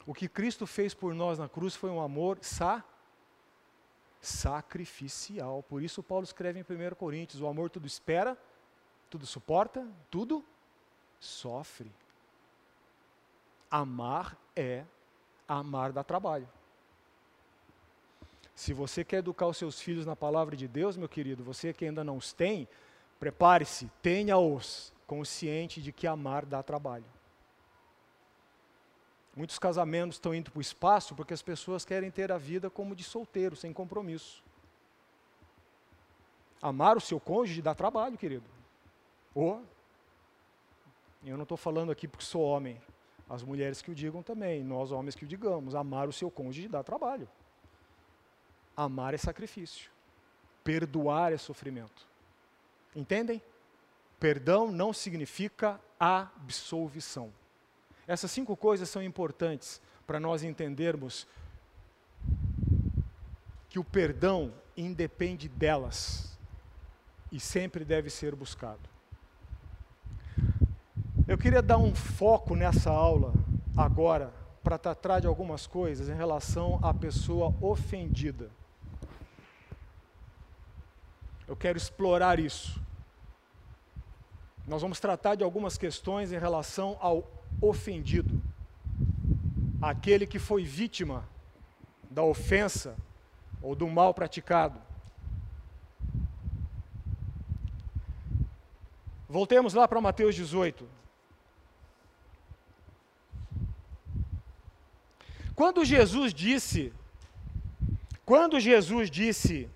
O 0.06 0.12
que 0.12 0.28
Cristo 0.28 0.66
fez 0.66 0.92
por 0.92 1.14
nós 1.14 1.38
na 1.38 1.48
cruz 1.48 1.74
foi 1.74 1.90
um 1.90 2.00
amor 2.00 2.38
sa 2.42 2.84
sacrificial. 4.20 5.62
Por 5.62 5.82
isso 5.82 6.02
Paulo 6.02 6.24
escreve 6.24 6.58
em 6.58 6.62
1 6.62 6.94
Coríntios: 6.94 7.40
o 7.40 7.46
amor 7.46 7.70
tudo 7.70 7.86
espera, 7.86 8.38
tudo 9.08 9.26
suporta, 9.26 9.86
tudo 10.10 10.44
sofre. 11.18 11.90
Amar 13.70 14.36
é 14.54 14.84
amar 15.48 15.92
dá 15.92 16.04
trabalho. 16.04 16.48
Se 18.54 18.72
você 18.72 19.04
quer 19.04 19.18
educar 19.18 19.46
os 19.46 19.56
seus 19.56 19.80
filhos 19.80 20.06
na 20.06 20.14
palavra 20.14 20.56
de 20.56 20.68
Deus, 20.68 20.96
meu 20.96 21.08
querido, 21.08 21.42
você 21.42 21.72
que 21.72 21.84
ainda 21.84 22.04
não 22.04 22.16
os 22.16 22.32
tem, 22.32 22.68
prepare-se, 23.18 23.90
tenha-os 24.00 24.92
consciente 25.06 25.82
de 25.82 25.92
que 25.92 26.06
amar 26.06 26.46
dá 26.46 26.62
trabalho. 26.62 27.04
Muitos 29.36 29.58
casamentos 29.58 30.16
estão 30.16 30.32
indo 30.32 30.52
para 30.52 30.58
o 30.58 30.62
espaço 30.62 31.14
porque 31.16 31.34
as 31.34 31.42
pessoas 31.42 31.84
querem 31.84 32.10
ter 32.10 32.30
a 32.30 32.38
vida 32.38 32.70
como 32.70 32.94
de 32.94 33.02
solteiro, 33.02 33.56
sem 33.56 33.72
compromisso. 33.72 34.42
Amar 36.62 36.96
o 36.96 37.00
seu 37.00 37.18
cônjuge 37.18 37.60
dá 37.60 37.74
trabalho, 37.74 38.16
querido. 38.16 38.48
Ou, 39.34 39.60
eu 41.24 41.36
não 41.36 41.42
estou 41.42 41.58
falando 41.58 41.90
aqui 41.90 42.06
porque 42.06 42.24
sou 42.24 42.42
homem, 42.42 42.80
as 43.28 43.42
mulheres 43.42 43.82
que 43.82 43.90
o 43.90 43.94
digam 43.94 44.22
também, 44.22 44.62
nós 44.62 44.92
homens 44.92 45.16
que 45.16 45.24
o 45.24 45.28
digamos, 45.28 45.74
amar 45.74 46.08
o 46.08 46.12
seu 46.12 46.30
cônjuge 46.30 46.68
dá 46.68 46.82
trabalho. 46.82 47.28
Amar 48.76 49.14
é 49.14 49.18
sacrifício. 49.18 49.90
Perdoar 50.62 51.32
é 51.32 51.36
sofrimento. 51.36 52.06
Entendem? 52.94 53.42
Perdão 54.18 54.70
não 54.70 54.92
significa 54.92 55.80
absolvição. 55.98 57.32
Essas 58.06 58.30
cinco 58.30 58.56
coisas 58.56 58.88
são 58.88 59.02
importantes 59.02 59.80
para 60.06 60.20
nós 60.20 60.42
entendermos 60.42 61.26
que 63.68 63.78
o 63.78 63.84
perdão 63.84 64.52
independe 64.76 65.48
delas 65.48 66.38
e 67.32 67.40
sempre 67.40 67.84
deve 67.84 68.10
ser 68.10 68.34
buscado. 68.34 68.88
Eu 71.26 71.38
queria 71.38 71.62
dar 71.62 71.78
um 71.78 71.94
foco 71.94 72.54
nessa 72.54 72.90
aula 72.90 73.32
agora 73.76 74.32
para 74.62 74.78
tratar 74.78 75.20
de 75.20 75.26
algumas 75.26 75.66
coisas 75.66 76.08
em 76.08 76.14
relação 76.14 76.78
à 76.82 76.92
pessoa 76.92 77.54
ofendida. 77.60 78.50
Eu 81.46 81.56
quero 81.56 81.76
explorar 81.76 82.38
isso. 82.38 82.80
Nós 84.66 84.80
vamos 84.80 84.98
tratar 84.98 85.34
de 85.34 85.44
algumas 85.44 85.76
questões 85.76 86.32
em 86.32 86.38
relação 86.38 86.96
ao 87.00 87.30
ofendido, 87.60 88.42
aquele 89.80 90.26
que 90.26 90.38
foi 90.38 90.64
vítima 90.64 91.28
da 92.10 92.22
ofensa 92.22 92.96
ou 93.60 93.74
do 93.74 93.88
mal 93.88 94.14
praticado. 94.14 94.80
Voltemos 99.28 99.74
lá 99.74 99.86
para 99.86 100.00
Mateus 100.00 100.34
18. 100.34 100.88
Quando 105.54 105.84
Jesus 105.84 106.32
disse, 106.32 106.92
quando 108.24 108.58
Jesus 108.58 109.10
disse, 109.10 109.68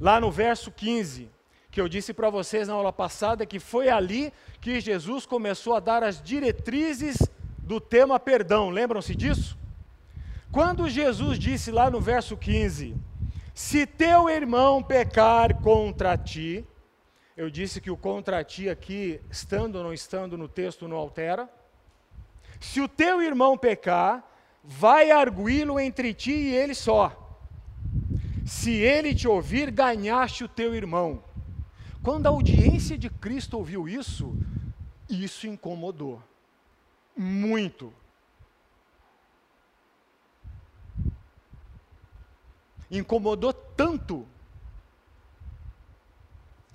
lá 0.00 0.18
no 0.18 0.30
verso 0.30 0.72
15, 0.72 1.30
que 1.70 1.80
eu 1.80 1.88
disse 1.88 2.12
para 2.14 2.30
vocês 2.30 2.66
na 2.66 2.74
aula 2.74 2.92
passada, 2.92 3.44
que 3.44 3.60
foi 3.60 3.88
ali 3.88 4.32
que 4.60 4.80
Jesus 4.80 5.26
começou 5.26 5.74
a 5.74 5.80
dar 5.80 6.02
as 6.02 6.20
diretrizes 6.22 7.18
do 7.58 7.80
tema 7.80 8.18
perdão, 8.18 8.70
lembram-se 8.70 9.14
disso? 9.14 9.56
Quando 10.50 10.88
Jesus 10.88 11.38
disse 11.38 11.70
lá 11.70 11.90
no 11.90 12.00
verso 12.00 12.36
15: 12.36 12.96
Se 13.54 13.86
teu 13.86 14.28
irmão 14.28 14.82
pecar 14.82 15.60
contra 15.60 16.16
ti, 16.18 16.66
eu 17.36 17.48
disse 17.48 17.80
que 17.80 17.90
o 17.90 17.96
contra 17.96 18.42
ti 18.42 18.68
aqui, 18.68 19.20
estando 19.30 19.76
ou 19.76 19.84
não 19.84 19.92
estando 19.92 20.36
no 20.36 20.48
texto, 20.48 20.88
não 20.88 20.96
altera. 20.96 21.48
Se 22.58 22.80
o 22.80 22.88
teu 22.88 23.22
irmão 23.22 23.56
pecar, 23.56 24.28
vai 24.64 25.10
arguí-lo 25.10 25.78
entre 25.78 26.12
ti 26.12 26.32
e 26.32 26.54
ele 26.54 26.74
só. 26.74 27.19
Se 28.50 28.72
ele 28.72 29.14
te 29.14 29.28
ouvir, 29.28 29.70
ganhaste 29.70 30.42
o 30.42 30.48
teu 30.48 30.74
irmão. 30.74 31.22
Quando 32.02 32.26
a 32.26 32.30
audiência 32.30 32.98
de 32.98 33.08
Cristo 33.08 33.56
ouviu 33.56 33.88
isso, 33.88 34.36
isso 35.08 35.46
incomodou 35.46 36.20
muito. 37.16 37.94
Incomodou 42.90 43.52
tanto 43.52 44.26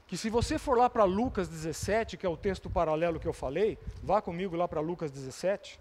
que 0.07 0.15
se 0.15 0.29
você 0.29 0.57
for 0.57 0.77
lá 0.77 0.89
para 0.89 1.03
Lucas 1.03 1.49
17, 1.49 2.15
que 2.15 2.25
é 2.25 2.29
o 2.29 2.37
texto 2.37 2.69
paralelo 2.69 3.19
que 3.19 3.27
eu 3.27 3.33
falei, 3.33 3.77
vá 4.01 4.21
comigo 4.21 4.55
lá 4.55 4.65
para 4.65 4.79
Lucas 4.79 5.11
17. 5.11 5.77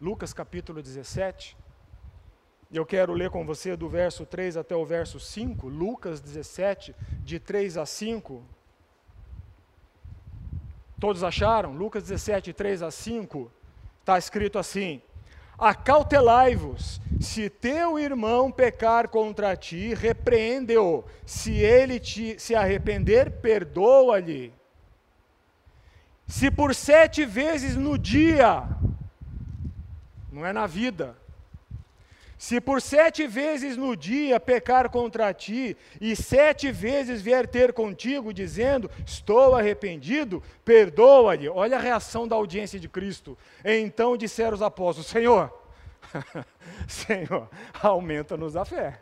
Lucas 0.00 0.32
capítulo 0.32 0.80
17. 0.80 1.56
Eu 2.72 2.86
quero 2.86 3.12
ler 3.12 3.28
com 3.28 3.44
você 3.44 3.76
do 3.76 3.86
verso 3.86 4.24
3 4.24 4.56
até 4.56 4.74
o 4.74 4.86
verso 4.86 5.20
5, 5.20 5.68
Lucas 5.68 6.22
17, 6.22 6.94
de 7.22 7.38
3 7.38 7.76
a 7.76 7.84
5. 7.84 8.42
Todos 10.98 11.22
acharam? 11.22 11.74
Lucas 11.74 12.04
17, 12.04 12.52
3 12.54 12.82
a 12.82 12.90
5. 12.90 13.52
Está 14.00 14.16
escrito 14.16 14.58
assim: 14.58 15.02
Acautelai-vos, 15.58 16.98
se 17.20 17.50
teu 17.50 17.98
irmão 17.98 18.50
pecar 18.50 19.08
contra 19.08 19.54
ti, 19.54 19.92
repreende-o. 19.92 21.04
Se 21.26 21.52
ele 21.52 22.00
te, 22.00 22.40
se 22.40 22.54
arrepender, 22.54 23.32
perdoa-lhe. 23.42 24.50
Se 26.26 26.50
por 26.50 26.74
sete 26.74 27.26
vezes 27.26 27.76
no 27.76 27.98
dia 27.98 28.66
não 30.32 30.46
é 30.46 30.54
na 30.54 30.66
vida. 30.66 31.20
Se 32.42 32.60
por 32.60 32.82
sete 32.82 33.24
vezes 33.28 33.76
no 33.76 33.94
dia 33.94 34.40
pecar 34.40 34.90
contra 34.90 35.32
ti, 35.32 35.76
e 36.00 36.16
sete 36.16 36.72
vezes 36.72 37.22
vier 37.22 37.46
ter 37.46 37.72
contigo, 37.72 38.34
dizendo: 38.34 38.90
Estou 39.06 39.54
arrependido, 39.54 40.42
perdoa-lhe. 40.64 41.48
Olha 41.48 41.76
a 41.76 41.80
reação 41.80 42.26
da 42.26 42.34
audiência 42.34 42.80
de 42.80 42.88
Cristo. 42.88 43.38
Então 43.64 44.16
disseram 44.16 44.56
os 44.56 44.60
apóstolos: 44.60 45.06
Senhor, 45.06 45.56
Senhor, 46.88 47.48
aumenta-nos 47.80 48.56
a 48.56 48.64
fé. 48.64 49.00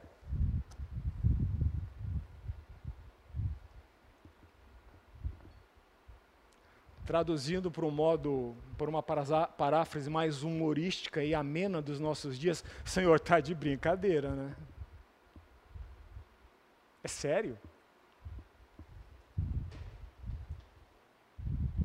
traduzindo 7.11 7.73
para 7.73 7.85
um 7.85 7.91
modo, 7.91 8.55
por 8.81 8.89
uma 8.89 9.03
paráfrase 9.03 10.09
mais 10.09 10.43
humorística 10.43 11.23
e 11.23 11.35
amena 11.35 11.83
dos 11.83 12.01
nossos 12.01 12.39
dias, 12.39 12.65
Senhor, 12.83 13.17
está 13.17 13.39
de 13.39 13.55
brincadeira, 13.55 14.35
né? 14.35 14.57
É 17.05 17.07
sério? 17.07 17.59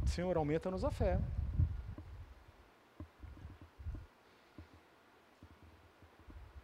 Senhor, 0.05 0.38
aumenta-nos 0.38 0.86
a 0.86 0.89
fé. 0.89 1.19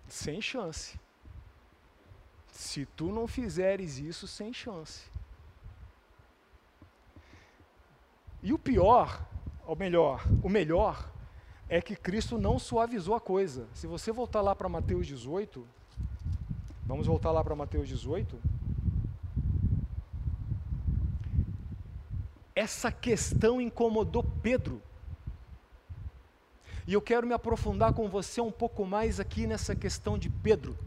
Sem 0.08 0.42
chance. 0.42 0.98
Se 2.54 2.86
tu 2.86 3.12
não 3.12 3.28
fizeres 3.28 3.98
isso, 3.98 4.30
sem 4.30 4.54
chance. 4.54 5.12
E 8.42 8.54
o 8.54 8.58
pior, 8.58 9.30
ou 9.72 9.76
melhor, 9.76 10.28
o 10.44 10.50
melhor, 10.50 11.10
é 11.70 11.82
que 11.82 11.96
Cristo 11.96 12.38
não 12.38 12.60
suavizou 12.60 13.16
a 13.16 13.22
coisa. 13.22 13.68
Se 13.74 13.88
você 13.88 14.12
voltar 14.12 14.42
lá 14.42 14.54
para 14.56 14.68
Mateus 14.68 15.08
18, 15.08 15.66
Vamos 16.92 17.08
voltar 17.08 17.32
lá 17.32 17.42
para 17.42 17.56
Mateus 17.56 17.88
18. 17.88 18.38
Essa 22.54 22.92
questão 22.92 23.62
incomodou 23.62 24.26
Pedro. 24.44 24.82
E 26.86 26.92
eu 26.92 27.02
quero 27.02 27.26
me 27.26 27.34
aprofundar 27.34 27.94
com 27.94 28.10
você 28.10 28.42
um 28.42 28.52
pouco 28.52 28.86
mais 28.86 29.22
aqui 29.22 29.48
nessa 29.48 29.74
questão 29.74 30.18
de 30.18 30.30
Pedro. 30.30 30.78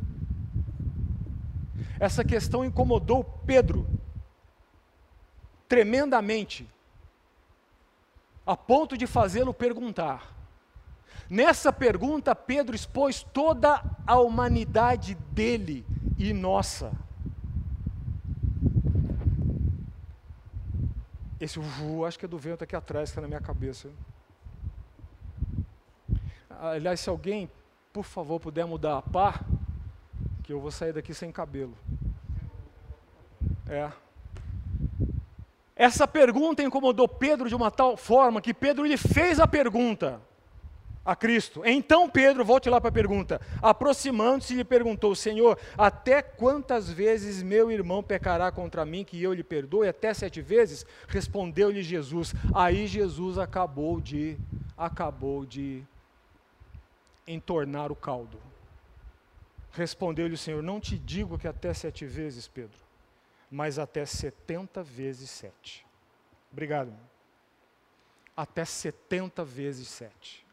Essa 1.98 2.22
questão 2.22 2.62
incomodou 2.62 3.24
Pedro 3.46 3.86
tremendamente, 5.66 6.68
a 8.46 8.56
ponto 8.56 8.96
de 8.96 9.06
fazê-lo 9.06 9.54
perguntar. 9.54 10.34
Nessa 11.28 11.72
pergunta, 11.72 12.34
Pedro 12.34 12.76
expôs 12.76 13.22
toda 13.22 13.82
a 14.06 14.18
humanidade 14.18 15.14
dele 15.14 15.86
e 16.18 16.32
nossa. 16.32 16.92
Esse 21.40 21.58
uh, 21.58 22.04
acho 22.04 22.18
que 22.18 22.24
é 22.24 22.28
do 22.28 22.38
vento 22.38 22.64
aqui 22.64 22.76
atrás, 22.76 23.08
que 23.08 23.12
está 23.12 23.20
na 23.20 23.28
minha 23.28 23.40
cabeça. 23.40 23.90
Aliás, 26.48 27.00
se 27.00 27.08
alguém, 27.08 27.50
por 27.92 28.04
favor, 28.04 28.38
puder 28.38 28.64
mudar 28.66 28.98
a 28.98 29.02
par, 29.02 29.44
que 30.42 30.52
eu 30.52 30.60
vou 30.60 30.70
sair 30.70 30.92
daqui 30.92 31.12
sem 31.12 31.32
cabelo. 31.32 31.76
É. 33.66 33.90
Essa 35.76 36.06
pergunta 36.06 36.62
incomodou 36.62 37.08
Pedro 37.08 37.48
de 37.48 37.54
uma 37.54 37.70
tal 37.70 37.96
forma 37.96 38.40
que 38.40 38.54
Pedro 38.54 38.84
lhe 38.84 38.96
fez 38.96 39.40
a 39.40 39.46
pergunta 39.46 40.20
a 41.04 41.14
Cristo. 41.14 41.62
Então 41.64 42.08
Pedro, 42.08 42.44
volte 42.44 42.70
lá 42.70 42.80
para 42.80 42.88
a 42.88 42.92
pergunta, 42.92 43.40
aproximando-se, 43.60 44.54
lhe 44.54 44.64
perguntou: 44.64 45.14
Senhor, 45.14 45.58
até 45.76 46.22
quantas 46.22 46.88
vezes 46.88 47.42
meu 47.42 47.70
irmão 47.70 48.02
pecará 48.02 48.50
contra 48.50 48.84
mim 48.84 49.04
que 49.04 49.22
eu 49.22 49.34
lhe 49.34 49.44
perdoe? 49.44 49.88
Até 49.88 50.14
sete 50.14 50.40
vezes? 50.40 50.86
Respondeu-lhe 51.08 51.82
Jesus. 51.82 52.34
Aí 52.54 52.86
Jesus 52.86 53.36
acabou 53.36 54.00
de, 54.00 54.38
acabou 54.78 55.44
de 55.44 55.84
entornar 57.26 57.92
o 57.92 57.96
caldo. 57.96 58.38
Respondeu-lhe 59.72 60.34
o 60.34 60.38
Senhor: 60.38 60.62
Não 60.62 60.80
te 60.80 60.96
digo 60.96 61.38
que 61.38 61.48
até 61.48 61.74
sete 61.74 62.06
vezes, 62.06 62.48
Pedro, 62.48 62.83
mas 63.54 63.78
até 63.78 64.04
setenta 64.04 64.82
vezes 64.82 65.30
sete. 65.30 65.86
Obrigado. 66.50 66.92
Até 68.36 68.64
setenta 68.64 69.44
vezes 69.44 69.86
sete. 69.86 70.44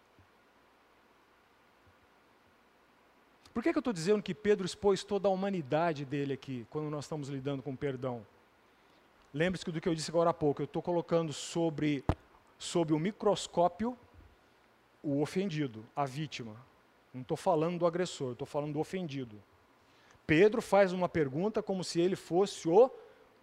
Por 3.51 3.63
que, 3.63 3.71
que 3.71 3.77
eu 3.79 3.81
estou 3.81 3.91
dizendo 3.91 4.21
que 4.21 4.35
Pedro 4.35 4.67
expôs 4.67 5.03
toda 5.03 5.27
a 5.27 5.31
humanidade 5.31 6.05
dele 6.05 6.33
aqui, 6.33 6.67
quando 6.69 6.91
nós 6.91 7.05
estamos 7.05 7.27
lidando 7.27 7.63
com 7.63 7.75
perdão? 7.75 8.23
Lembre-se 9.33 9.65
do 9.65 9.81
que 9.81 9.89
eu 9.89 9.95
disse 9.95 10.11
agora 10.11 10.29
há 10.29 10.33
pouco, 10.33 10.61
eu 10.61 10.65
estou 10.65 10.83
colocando 10.83 11.33
sobre, 11.33 12.05
sobre 12.59 12.93
o 12.93 12.99
microscópio 12.99 13.97
o 15.01 15.23
ofendido, 15.23 15.83
a 15.95 16.05
vítima. 16.05 16.55
Não 17.11 17.23
estou 17.23 17.35
falando 17.35 17.79
do 17.79 17.87
agressor, 17.87 18.33
estou 18.33 18.45
falando 18.45 18.73
do 18.73 18.79
ofendido. 18.79 19.41
Pedro 20.31 20.61
faz 20.61 20.93
uma 20.93 21.09
pergunta 21.09 21.61
como 21.61 21.83
se 21.83 21.99
ele 21.99 22.15
fosse 22.15 22.65
o 22.69 22.89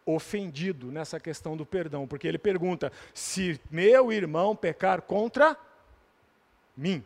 ofendido 0.07 0.91
nessa 0.91 1.21
questão 1.21 1.55
do 1.55 1.67
perdão, 1.67 2.09
porque 2.09 2.27
ele 2.27 2.39
pergunta: 2.39 2.91
se 3.13 3.61
meu 3.71 4.11
irmão 4.11 4.57
pecar 4.57 5.03
contra 5.03 5.55
mim, 6.75 7.05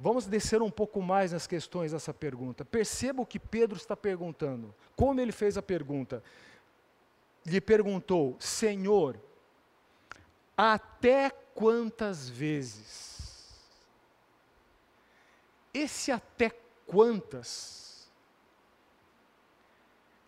Vamos 0.00 0.26
descer 0.26 0.62
um 0.62 0.70
pouco 0.70 1.02
mais 1.02 1.32
nas 1.32 1.46
questões 1.46 1.92
dessa 1.92 2.14
pergunta. 2.14 2.64
Perceba 2.64 3.20
o 3.20 3.26
que 3.26 3.38
Pedro 3.38 3.76
está 3.76 3.96
perguntando. 3.96 4.72
Como 4.96 5.20
ele 5.20 5.32
fez 5.32 5.58
a 5.58 5.62
pergunta? 5.62 6.22
Lhe 7.44 7.60
perguntou: 7.60 8.34
Senhor, 8.38 9.20
até 10.56 11.30
quantas 11.52 12.30
vezes? 12.30 13.17
Esse 15.72 16.10
até 16.10 16.50
quantas 16.86 18.08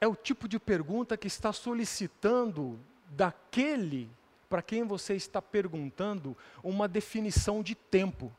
é 0.00 0.07
o 0.07 0.16
tipo 0.16 0.48
de 0.48 0.59
pergunta 0.59 1.16
que 1.16 1.26
está 1.26 1.53
solicitando 1.53 2.79
daquele 3.11 4.11
para 4.48 4.62
quem 4.62 4.85
você 4.85 5.14
está 5.14 5.40
perguntando 5.40 6.37
uma 6.62 6.88
definição 6.88 7.62
de 7.62 7.74
tempo. 7.74 8.33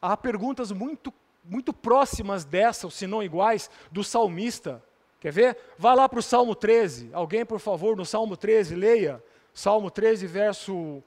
Há 0.00 0.16
perguntas 0.16 0.70
muito, 0.70 1.12
muito 1.44 1.72
próximas 1.72 2.44
dessa, 2.44 2.86
ou 2.86 2.90
se 2.90 3.06
não 3.06 3.22
iguais, 3.22 3.70
do 3.90 4.04
salmista. 4.04 4.82
Quer 5.20 5.32
ver? 5.32 5.58
Vá 5.78 5.94
lá 5.94 6.08
para 6.08 6.18
o 6.18 6.22
Salmo 6.22 6.54
13. 6.54 7.10
Alguém, 7.12 7.44
por 7.46 7.60
favor, 7.60 7.96
no 7.96 8.04
Salmo 8.04 8.36
13, 8.36 8.74
leia. 8.74 9.22
Salmo 9.54 9.90
13, 9.90 10.26
verso, 10.26 11.02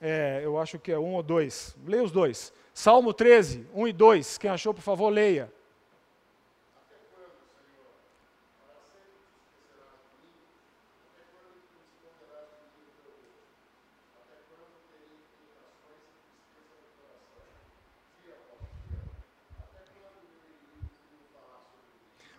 é, 0.00 0.40
eu 0.42 0.58
acho 0.58 0.78
que 0.78 0.90
é 0.90 0.98
1 0.98 1.14
ou 1.14 1.22
2. 1.22 1.76
Leia 1.86 2.02
os 2.02 2.10
dois. 2.10 2.52
Salmo 2.72 3.12
13, 3.12 3.66
1 3.74 3.88
e 3.88 3.92
2. 3.92 4.38
Quem 4.38 4.50
achou, 4.50 4.72
por 4.72 4.80
favor, 4.80 5.10
leia. 5.10 5.52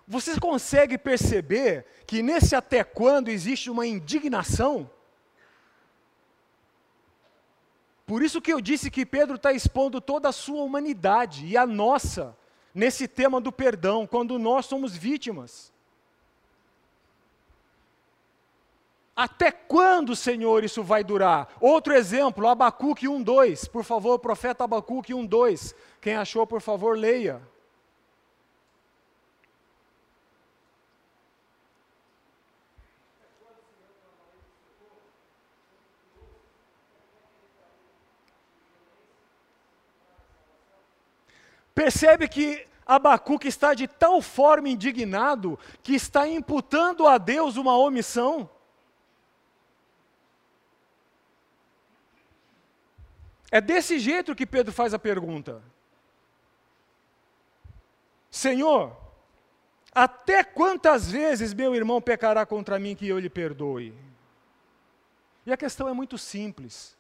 Você 0.08 0.38
consegue 0.38 0.98
perceber 0.98 1.86
que 2.06 2.22
nesse 2.22 2.54
até 2.54 2.84
quando 2.84 3.30
existe 3.30 3.70
uma 3.70 3.88
indignação? 3.88 4.90
Por 8.12 8.22
isso 8.22 8.42
que 8.42 8.52
eu 8.52 8.60
disse 8.60 8.92
que 8.92 9.06
Pedro 9.06 9.38
está 9.38 9.54
expondo 9.54 10.02
toda 10.02 10.28
a 10.28 10.34
sua 10.34 10.64
humanidade 10.64 11.46
e 11.46 11.56
a 11.56 11.66
nossa 11.66 12.36
nesse 12.76 13.08
tema 13.08 13.40
do 13.40 13.54
perdão, 13.54 14.06
quando 14.06 14.38
nós 14.38 14.66
somos 14.66 14.94
vítimas. 14.98 15.72
Até 19.16 19.50
quando, 19.50 20.14
Senhor, 20.14 20.62
isso 20.62 20.84
vai 20.84 21.06
durar? 21.06 21.56
Outro 21.62 21.94
exemplo, 21.94 22.50
Abacuque 22.50 23.08
1:2. 23.08 23.70
Por 23.70 23.86
favor, 23.86 24.20
profeta 24.20 24.66
Abacuque 24.66 25.14
1:2. 25.14 25.74
Quem 26.02 26.18
achou, 26.18 26.46
por 26.46 26.60
favor, 26.60 26.98
leia. 26.98 27.42
Percebe 41.74 42.28
que 42.28 42.68
Abacuque 42.86 43.48
está 43.48 43.74
de 43.74 43.88
tal 43.88 44.22
forma 44.22 44.70
indignado 44.70 45.58
que 45.82 45.94
está 45.94 46.28
imputando 46.28 47.08
a 47.08 47.18
Deus 47.18 47.56
uma 47.56 47.78
omissão. 47.78 48.50
É 53.50 53.60
desse 53.60 54.00
jeito 54.00 54.36
que 54.36 54.46
Pedro 54.46 54.72
faz 54.74 54.94
a 54.94 55.00
pergunta. 55.00 55.62
Senhor, 58.30 58.96
até 59.94 60.42
quantas 60.42 61.12
vezes 61.12 61.54
meu 61.54 61.76
irmão 61.76 62.02
pecará 62.02 62.46
contra 62.46 62.80
mim 62.80 62.96
que 62.96 63.08
eu 63.08 63.20
lhe 63.20 63.30
perdoe? 63.30 63.94
E 65.46 65.52
a 65.52 65.58
questão 65.58 65.90
é 65.90 65.94
muito 65.94 66.18
simples. 66.18 66.96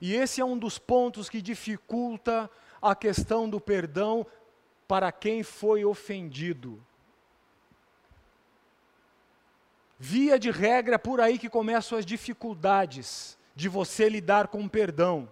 E 0.00 0.14
esse 0.14 0.40
é 0.40 0.44
um 0.44 0.58
dos 0.58 0.76
pontos 0.76 1.28
que 1.28 1.40
dificulta 1.40 2.50
a 2.82 2.94
questão 2.96 3.48
do 3.48 3.60
perdão 3.60 4.26
para 4.88 5.12
quem 5.12 5.44
foi 5.44 5.84
ofendido. 5.84 6.84
Via 9.98 10.36
de 10.36 10.50
regra, 10.50 10.98
por 10.98 11.20
aí 11.20 11.38
que 11.38 11.48
começam 11.48 11.96
as 11.96 12.04
dificuldades 12.04 13.38
de 13.54 13.68
você 13.68 14.08
lidar 14.08 14.48
com 14.48 14.68
perdão. 14.68 15.30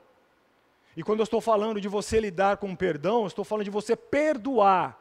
E 0.96 1.03
quando 1.03 1.18
eu 1.18 1.24
estou 1.24 1.40
falando 1.40 1.80
de 1.80 1.88
você 1.88 2.20
lidar 2.20 2.59
com 2.59 2.76
perdão, 2.76 3.22
eu 3.22 3.26
estou 3.26 3.44
falando 3.44 3.64
de 3.64 3.70
você 3.70 3.96
perdoar. 3.96 4.96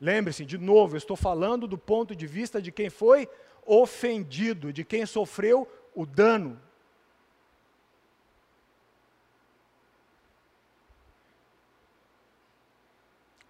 Lembre-se, 0.00 0.44
de 0.44 0.56
novo, 0.56 0.94
eu 0.94 0.98
estou 0.98 1.16
falando 1.16 1.66
do 1.66 1.76
ponto 1.76 2.14
de 2.14 2.26
vista 2.26 2.62
de 2.62 2.70
quem 2.70 2.88
foi 2.88 3.28
ofendido, 3.66 4.72
de 4.72 4.84
quem 4.84 5.04
sofreu 5.04 5.66
o 5.92 6.06
dano. 6.06 6.60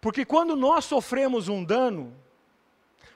Porque 0.00 0.24
quando 0.24 0.54
nós 0.54 0.84
sofremos 0.84 1.48
um 1.48 1.64
dano, 1.64 2.14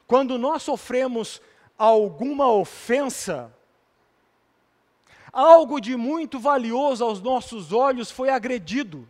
quando 0.07 0.37
nós 0.37 0.63
sofremos 0.63 1.41
alguma 1.79 2.51
ofensa, 2.51 3.53
algo 5.33 5.81
de 5.81 5.97
muito 5.97 6.39
valioso 6.39 7.05
aos 7.05 7.21
nossos 7.21 7.73
olhos 7.73 8.11
foi 8.11 8.29
agredido. 8.29 9.09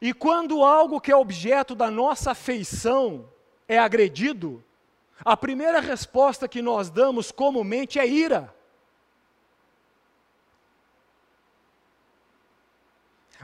E 0.00 0.12
quando 0.12 0.62
algo 0.62 1.00
que 1.00 1.10
é 1.10 1.16
objeto 1.16 1.74
da 1.74 1.90
nossa 1.90 2.32
afeição 2.32 3.28
é 3.66 3.78
agredido, 3.78 4.62
a 5.24 5.36
primeira 5.36 5.80
resposta 5.80 6.46
que 6.46 6.60
nós 6.60 6.90
damos 6.90 7.32
comumente 7.32 7.98
é 7.98 8.06
ira. 8.06 8.54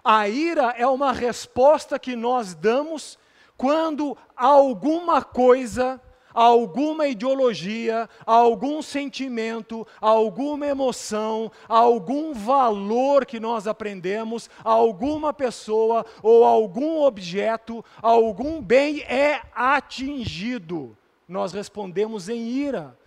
A 0.04 0.28
ira 0.28 0.74
é 0.76 0.86
uma 0.86 1.12
resposta 1.12 1.98
que 1.98 2.16
nós 2.16 2.54
damos 2.54 3.18
quando 3.56 4.16
alguma 4.36 5.22
coisa, 5.22 6.00
alguma 6.34 7.06
ideologia, 7.06 8.08
algum 8.26 8.82
sentimento, 8.82 9.86
alguma 10.00 10.66
emoção, 10.66 11.52
algum 11.68 12.32
valor 12.34 13.24
que 13.24 13.38
nós 13.38 13.68
aprendemos, 13.68 14.50
alguma 14.64 15.32
pessoa 15.32 16.04
ou 16.20 16.44
algum 16.44 17.02
objeto, 17.02 17.84
algum 18.00 18.60
bem 18.60 19.02
é 19.02 19.42
atingido. 19.54 20.96
Nós 21.28 21.52
respondemos 21.52 22.28
em 22.28 22.48
ira. 22.48 22.98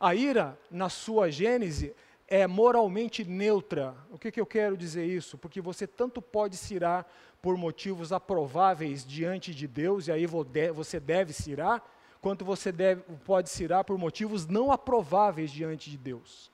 A 0.00 0.14
ira, 0.14 0.58
na 0.70 0.88
sua 0.88 1.30
gênese, 1.30 1.94
é 2.28 2.46
moralmente 2.46 3.24
neutra. 3.24 3.94
O 4.10 4.18
que, 4.18 4.30
que 4.30 4.40
eu 4.40 4.46
quero 4.46 4.76
dizer 4.76 5.04
isso? 5.06 5.36
Porque 5.36 5.60
você 5.60 5.86
tanto 5.86 6.22
pode 6.22 6.56
se 6.56 6.74
irar 6.74 7.06
por 7.42 7.56
motivos 7.56 8.12
aprováveis 8.12 9.04
diante 9.04 9.54
de 9.54 9.66
Deus, 9.66 10.08
e 10.08 10.12
aí 10.12 10.26
você 10.26 10.98
deve 10.98 11.32
se 11.32 11.50
irar, 11.50 11.84
quanto 12.20 12.44
você 12.44 12.72
deve, 12.72 13.02
pode 13.24 13.50
se 13.50 13.64
irar 13.64 13.84
por 13.84 13.98
motivos 13.98 14.46
não 14.46 14.72
aprováveis 14.72 15.50
diante 15.50 15.90
de 15.90 15.98
Deus. 15.98 16.50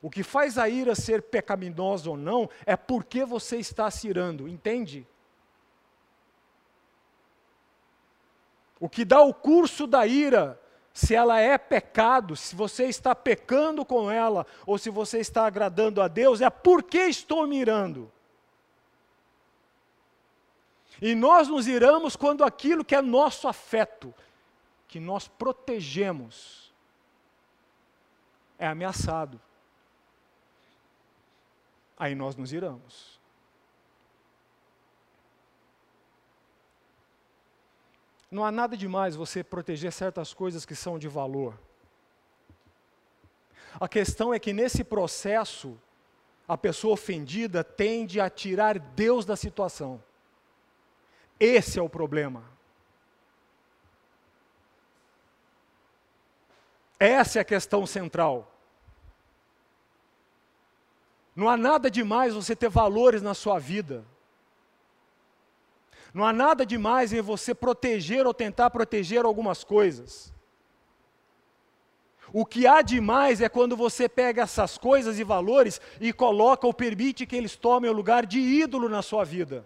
O 0.00 0.10
que 0.10 0.22
faz 0.22 0.58
a 0.58 0.68
ira 0.68 0.94
ser 0.94 1.22
pecaminosa 1.22 2.10
ou 2.10 2.16
não 2.16 2.48
é 2.66 2.76
porque 2.76 3.24
você 3.24 3.56
está 3.56 3.90
se 3.90 4.08
irando, 4.08 4.48
entende? 4.48 5.06
O 8.80 8.88
que 8.88 9.04
dá 9.04 9.20
o 9.22 9.32
curso 9.32 9.86
da 9.86 10.06
ira 10.06 10.60
se 10.94 11.12
ela 11.12 11.40
é 11.40 11.58
pecado, 11.58 12.36
se 12.36 12.54
você 12.54 12.84
está 12.84 13.16
pecando 13.16 13.84
com 13.84 14.08
ela, 14.08 14.46
ou 14.64 14.78
se 14.78 14.88
você 14.88 15.18
está 15.18 15.44
agradando 15.44 16.00
a 16.00 16.06
Deus, 16.06 16.40
é 16.40 16.48
porque 16.48 16.98
estou 16.98 17.48
mirando. 17.48 18.10
E 21.02 21.16
nós 21.16 21.48
nos 21.48 21.66
iramos 21.66 22.14
quando 22.14 22.44
aquilo 22.44 22.84
que 22.84 22.94
é 22.94 23.02
nosso 23.02 23.48
afeto, 23.48 24.14
que 24.86 25.00
nós 25.00 25.26
protegemos, 25.26 26.72
é 28.56 28.68
ameaçado. 28.68 29.40
Aí 31.98 32.14
nós 32.14 32.36
nos 32.36 32.52
iramos. 32.52 33.13
Não 38.34 38.44
há 38.44 38.50
nada 38.50 38.76
demais 38.76 39.14
você 39.14 39.44
proteger 39.44 39.92
certas 39.92 40.34
coisas 40.34 40.66
que 40.66 40.74
são 40.74 40.98
de 40.98 41.06
valor. 41.06 41.56
A 43.78 43.86
questão 43.86 44.34
é 44.34 44.40
que 44.40 44.52
nesse 44.52 44.82
processo, 44.82 45.80
a 46.48 46.58
pessoa 46.58 46.94
ofendida 46.94 47.62
tende 47.62 48.20
a 48.20 48.28
tirar 48.28 48.76
Deus 48.76 49.24
da 49.24 49.36
situação. 49.36 50.02
Esse 51.38 51.78
é 51.78 51.82
o 51.82 51.88
problema. 51.88 52.42
Essa 56.98 57.38
é 57.38 57.42
a 57.42 57.44
questão 57.44 57.86
central. 57.86 58.52
Não 61.36 61.48
há 61.48 61.56
nada 61.56 61.88
demais 61.88 62.34
você 62.34 62.56
ter 62.56 62.68
valores 62.68 63.22
na 63.22 63.32
sua 63.32 63.60
vida. 63.60 64.04
Não 66.14 66.24
há 66.24 66.32
nada 66.32 66.64
demais 66.64 67.12
em 67.12 67.20
você 67.20 67.52
proteger 67.52 68.24
ou 68.24 68.32
tentar 68.32 68.70
proteger 68.70 69.24
algumas 69.24 69.64
coisas. 69.64 70.32
O 72.32 72.46
que 72.46 72.68
há 72.68 72.82
demais 72.82 73.40
é 73.40 73.48
quando 73.48 73.76
você 73.76 74.08
pega 74.08 74.42
essas 74.42 74.78
coisas 74.78 75.18
e 75.18 75.24
valores 75.24 75.80
e 76.00 76.12
coloca 76.12 76.68
ou 76.68 76.72
permite 76.72 77.26
que 77.26 77.34
eles 77.34 77.56
tomem 77.56 77.90
o 77.90 77.94
lugar 77.94 78.26
de 78.26 78.38
ídolo 78.38 78.88
na 78.88 79.02
sua 79.02 79.24
vida. 79.24 79.64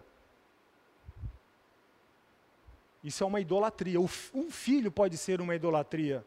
Isso 3.04 3.22
é 3.22 3.26
uma 3.26 3.40
idolatria. 3.40 4.00
Um 4.00 4.50
filho 4.50 4.90
pode 4.90 5.18
ser 5.18 5.42
uma 5.42 5.54
idolatria 5.54 6.24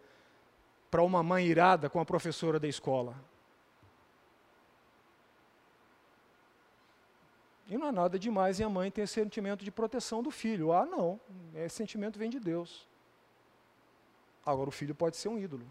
para 0.90 1.02
uma 1.02 1.24
mãe 1.24 1.48
irada 1.48 1.90
com 1.90 2.00
a 2.00 2.06
professora 2.06 2.60
da 2.60 2.68
escola. 2.68 3.16
E 7.72 7.78
não 7.78 7.88
há 7.88 7.92
nada 7.92 8.20
demais 8.20 8.60
em 8.60 8.66
a 8.66 8.70
mãe 8.70 8.92
ter 8.92 9.08
sentimento 9.08 9.64
de 9.64 9.72
proteção 9.72 10.22
do 10.22 10.30
filho. 10.30 10.74
Ah, 10.74 10.86
não. 10.86 11.18
Esse 11.56 11.78
sentimento 11.78 12.20
vem 12.20 12.30
de 12.30 12.38
Deus. 12.38 12.86
Agora, 14.46 14.68
o 14.68 14.74
filho 14.74 14.94
pode 14.94 15.16
ser 15.16 15.30
um 15.30 15.40
ídolo. 15.40 15.66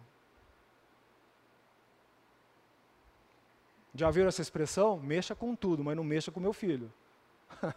Já 3.94 4.10
viram 4.10 4.28
essa 4.28 4.40
expressão? 4.40 4.98
Mexa 4.98 5.34
com 5.34 5.54
tudo, 5.54 5.84
mas 5.84 5.94
não 5.94 6.02
mexa 6.02 6.32
com 6.32 6.40
meu 6.40 6.54
filho. 6.54 6.90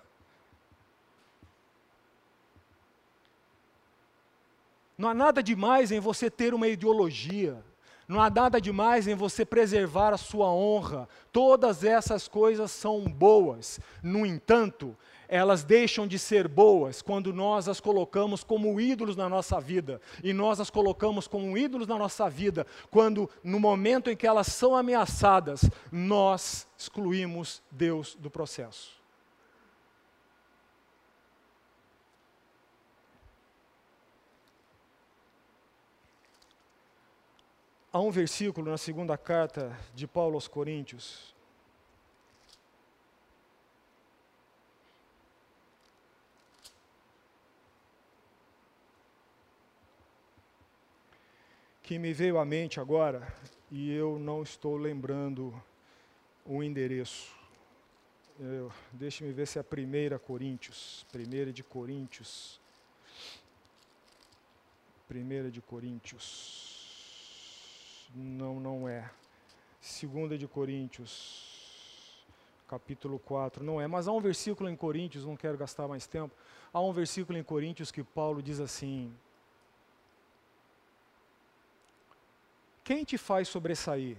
não 4.98 5.10
há 5.10 5.14
nada 5.14 5.44
demais 5.44 5.92
em 5.92 6.00
você 6.00 6.32
ter 6.32 6.54
uma 6.54 6.70
ideologia, 6.70 7.62
não 8.08 8.22
há 8.22 8.30
nada 8.30 8.60
demais 8.60 9.08
em 9.08 9.16
você 9.16 9.46
preservar 9.46 10.14
a 10.14 10.18
sua 10.18 10.52
honra. 10.52 11.08
Todas 11.32 11.84
essas 11.84 12.28
coisas 12.28 12.72
são 12.72 13.06
boas. 13.06 13.80
No 14.02 14.26
entanto, 14.26 14.96
elas 15.28 15.64
deixam 15.64 16.06
de 16.06 16.20
ser 16.20 16.48
boas 16.48 17.02
quando 17.02 17.34
nós 17.34 17.68
as 17.68 17.80
colocamos 17.80 18.44
como 18.44 18.80
ídolos 18.80 19.16
na 19.16 19.30
nossa 19.30 19.60
vida. 19.60 20.02
E 20.24 20.34
nós 20.34 20.60
as 20.60 20.70
colocamos 20.70 21.28
como 21.28 21.58
ídolos 21.58 21.88
na 21.88 21.98
nossa 21.98 22.30
vida 22.30 22.68
quando, 22.92 23.30
no 23.44 23.60
momento 23.60 24.10
em 24.10 24.16
que 24.16 24.28
elas 24.28 24.48
são 24.48 24.76
ameaçadas, 24.76 25.62
nós 25.92 26.68
excluímos 26.78 27.64
Deus 27.72 28.16
do 28.16 28.30
processo. 28.30 29.03
Há 37.96 38.00
um 38.00 38.10
versículo 38.10 38.72
na 38.72 38.78
segunda 38.80 39.16
carta 39.16 39.80
de 39.94 40.08
Paulo 40.08 40.34
aos 40.34 40.48
Coríntios. 40.48 41.32
Que 51.84 52.00
me 52.00 52.12
veio 52.14 52.40
à 52.40 52.46
mente 52.46 52.80
agora 52.80 53.32
e 53.70 53.94
eu 53.94 54.18
não 54.18 54.42
estou 54.42 54.76
lembrando 54.76 55.54
o 56.44 56.64
endereço. 56.64 57.32
Deixe-me 58.92 59.32
ver 59.32 59.46
se 59.46 59.60
é 59.60 59.62
a 59.62 59.64
primeira 59.64 60.18
Coríntios. 60.18 61.06
Primeira 61.12 61.54
de 61.54 61.62
Coríntios. 61.62 62.60
Primeira 65.08 65.52
de 65.52 65.62
Coríntios. 65.62 66.73
Não, 68.14 68.60
não 68.60 68.88
é. 68.88 69.10
Segunda 69.82 70.38
de 70.38 70.48
Coríntios, 70.48 72.24
capítulo 72.68 73.18
4, 73.20 73.64
não 73.64 73.82
é. 73.82 73.88
Mas 73.88 74.08
há 74.08 74.12
um 74.12 74.22
versículo 74.22 74.70
em 74.70 74.76
Coríntios, 74.76 75.26
não 75.26 75.36
quero 75.36 75.58
gastar 75.58 75.88
mais 75.88 76.06
tempo. 76.06 76.34
Há 76.72 76.80
um 76.80 76.94
versículo 76.94 77.38
em 77.38 77.44
Coríntios 77.44 77.92
que 77.92 78.04
Paulo 78.04 78.42
diz 78.42 78.60
assim: 78.60 79.14
Quem 82.84 83.04
te 83.04 83.18
faz 83.18 83.48
sobressair? 83.48 84.18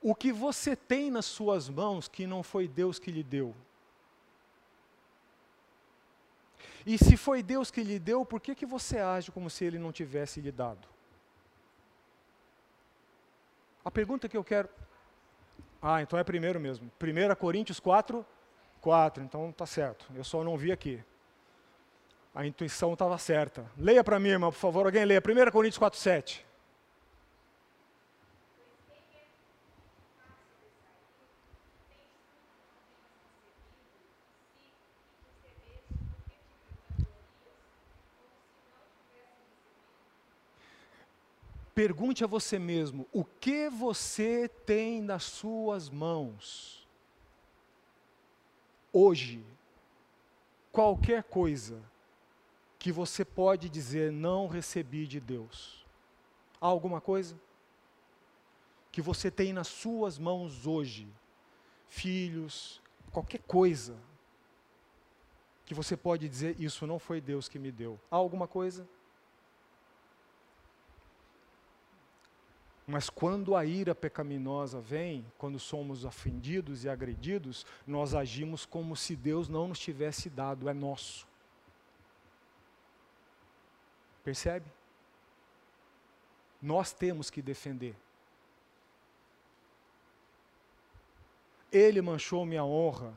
O 0.00 0.14
que 0.14 0.30
você 0.30 0.76
tem 0.76 1.10
nas 1.10 1.24
suas 1.24 1.68
mãos 1.68 2.08
que 2.08 2.26
não 2.26 2.42
foi 2.42 2.68
Deus 2.68 2.98
que 2.98 3.10
lhe 3.10 3.22
deu? 3.22 3.54
E 6.86 6.98
se 6.98 7.16
foi 7.16 7.42
Deus 7.42 7.70
que 7.70 7.82
lhe 7.82 7.98
deu, 7.98 8.24
por 8.24 8.40
que, 8.40 8.54
que 8.54 8.66
você 8.66 8.98
age 8.98 9.30
como 9.30 9.48
se 9.48 9.64
ele 9.64 9.78
não 9.78 9.90
tivesse 9.90 10.40
lhe 10.40 10.52
dado? 10.52 10.86
A 13.84 13.90
pergunta 13.90 14.28
que 14.28 14.36
eu 14.36 14.44
quero. 14.44 14.68
Ah, 15.80 16.00
então 16.02 16.18
é 16.18 16.24
primeiro 16.24 16.58
mesmo. 16.58 16.90
1 17.00 17.34
Coríntios 17.36 17.78
4, 17.78 18.24
4. 18.80 19.22
Então 19.22 19.52
tá 19.52 19.66
certo. 19.66 20.06
Eu 20.14 20.24
só 20.24 20.42
não 20.42 20.56
vi 20.56 20.72
aqui. 20.72 21.02
A 22.34 22.46
intuição 22.46 22.94
estava 22.94 23.16
certa. 23.18 23.70
Leia 23.78 24.02
para 24.02 24.18
mim, 24.18 24.30
irmão, 24.30 24.50
por 24.50 24.58
favor. 24.58 24.86
Alguém 24.86 25.04
leia. 25.04 25.20
1 25.20 25.50
Coríntios 25.50 25.78
4, 25.78 25.98
7. 25.98 26.46
Pergunte 41.74 42.22
a 42.22 42.26
você 42.26 42.58
mesmo: 42.58 43.06
o 43.12 43.24
que 43.24 43.68
você 43.68 44.48
tem 44.64 45.02
nas 45.02 45.24
suas 45.24 45.90
mãos? 45.90 46.86
Hoje, 48.92 49.44
qualquer 50.70 51.24
coisa 51.24 51.82
que 52.78 52.92
você 52.92 53.24
pode 53.24 53.68
dizer 53.68 54.12
não 54.12 54.46
recebi 54.46 55.06
de 55.06 55.18
Deus. 55.18 55.84
Há 56.60 56.66
alguma 56.66 57.00
coisa 57.00 57.36
que 58.92 59.02
você 59.02 59.30
tem 59.30 59.52
nas 59.52 59.66
suas 59.66 60.18
mãos 60.18 60.66
hoje? 60.66 61.08
Filhos, 61.88 62.80
qualquer 63.10 63.40
coisa 63.42 63.96
que 65.64 65.74
você 65.74 65.96
pode 65.96 66.28
dizer 66.28 66.60
isso 66.60 66.86
não 66.86 66.98
foi 66.98 67.20
Deus 67.20 67.48
que 67.48 67.58
me 67.58 67.72
deu. 67.72 67.98
Há 68.10 68.16
alguma 68.16 68.46
coisa? 68.46 68.86
Mas 72.86 73.08
quando 73.08 73.56
a 73.56 73.64
ira 73.64 73.94
pecaminosa 73.94 74.78
vem, 74.78 75.24
quando 75.38 75.58
somos 75.58 76.04
ofendidos 76.04 76.84
e 76.84 76.88
agredidos, 76.88 77.64
nós 77.86 78.14
agimos 78.14 78.66
como 78.66 78.94
se 78.94 79.16
Deus 79.16 79.48
não 79.48 79.68
nos 79.68 79.78
tivesse 79.78 80.28
dado, 80.28 80.68
é 80.68 80.74
nosso. 80.74 81.26
Percebe? 84.22 84.66
Nós 86.60 86.92
temos 86.92 87.30
que 87.30 87.40
defender. 87.40 87.94
Ele 91.72 92.00
manchou 92.02 92.44
minha 92.44 92.64
honra. 92.64 93.12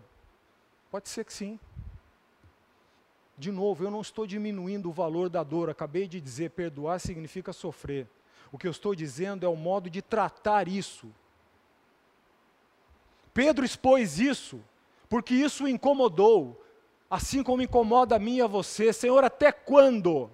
Pode 0.90 1.10
ser 1.10 1.26
que 1.26 1.34
sim. 1.34 1.60
De 3.38 3.52
novo, 3.52 3.84
eu 3.84 3.92
não 3.92 4.02
estou 4.02 4.26
diminuindo 4.26 4.90
o 4.90 4.94
valor 4.94 5.30
da 5.30 5.44
dor. 5.44 5.70
Acabei 5.70 6.08
de 6.08 6.20
dizer, 6.20 6.52
perdoar 6.52 7.00
significa 7.00 7.54
sofrer. 7.54 8.08
O 8.52 8.58
que 8.58 8.68
eu 8.68 8.72
estou 8.72 8.96
dizendo 8.96 9.46
é 9.46 9.50
o 9.50 9.56
modo 9.56 9.90
de 9.90 10.02
tratar 10.02 10.68
isso. 10.68 11.08
Pedro 13.34 13.66
expôs 13.66 14.20
isso, 14.20 14.64
porque 15.08 15.34
isso 15.34 15.66
o 15.66 15.68
incomodou, 15.68 16.64
assim 17.10 17.44
como 17.44 17.62
incomoda 17.62 18.16
a 18.16 18.20
mim 18.20 18.38
e 18.38 18.42
a 18.42 18.48
você. 18.48 18.92
Senhor, 18.92 19.24
até 19.24 19.52
quando? 19.52 20.30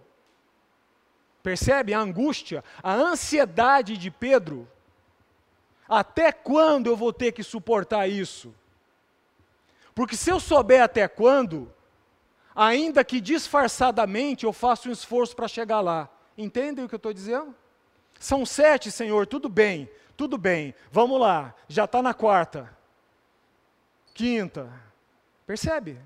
Percebe 1.42 1.94
a 1.94 2.00
angústia, 2.00 2.64
a 2.82 2.94
ansiedade 2.94 3.98
de 3.98 4.10
Pedro? 4.10 4.68
Até 5.88 6.32
quando 6.32 6.88
eu 6.88 6.96
vou 6.96 7.12
ter 7.12 7.34
que 7.34 7.44
suportar 7.44 8.08
isso? 8.08 8.54
Porque 9.94 10.16
se 10.16 10.30
eu 10.30 10.40
souber 10.40 10.82
até 10.82 11.08
quando, 11.08 11.72
ainda 12.56 13.04
que 13.04 13.20
disfarçadamente 13.20 14.46
eu 14.46 14.54
faço 14.54 14.90
um 14.90 14.92
esforço 14.92 15.36
para 15.36 15.48
chegar 15.48 15.82
lá. 15.82 16.10
Entendem 16.38 16.86
o 16.86 16.88
que 16.88 16.96
eu 16.96 16.98
estou 16.98 17.14
dizendo? 17.14 17.54
São 18.24 18.46
sete, 18.46 18.90
Senhor, 18.90 19.28
tudo 19.28 19.50
bem, 19.50 19.90
tudo 20.16 20.38
bem, 20.38 20.74
vamos 20.90 21.20
lá, 21.20 21.54
já 21.68 21.84
está 21.84 22.02
na 22.02 22.14
quarta, 22.14 22.74
quinta. 24.14 24.72
Percebe? 25.46 26.00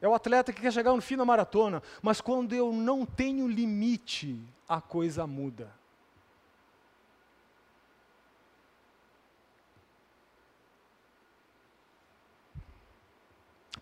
É 0.00 0.06
o 0.06 0.14
atleta 0.14 0.52
que 0.52 0.60
quer 0.60 0.72
chegar 0.72 0.94
no 0.94 1.02
fim 1.02 1.16
da 1.16 1.24
maratona, 1.24 1.82
mas 2.00 2.20
quando 2.20 2.54
eu 2.54 2.72
não 2.72 3.04
tenho 3.04 3.48
limite, 3.48 4.40
a 4.68 4.80
coisa 4.80 5.26
muda. 5.26 5.74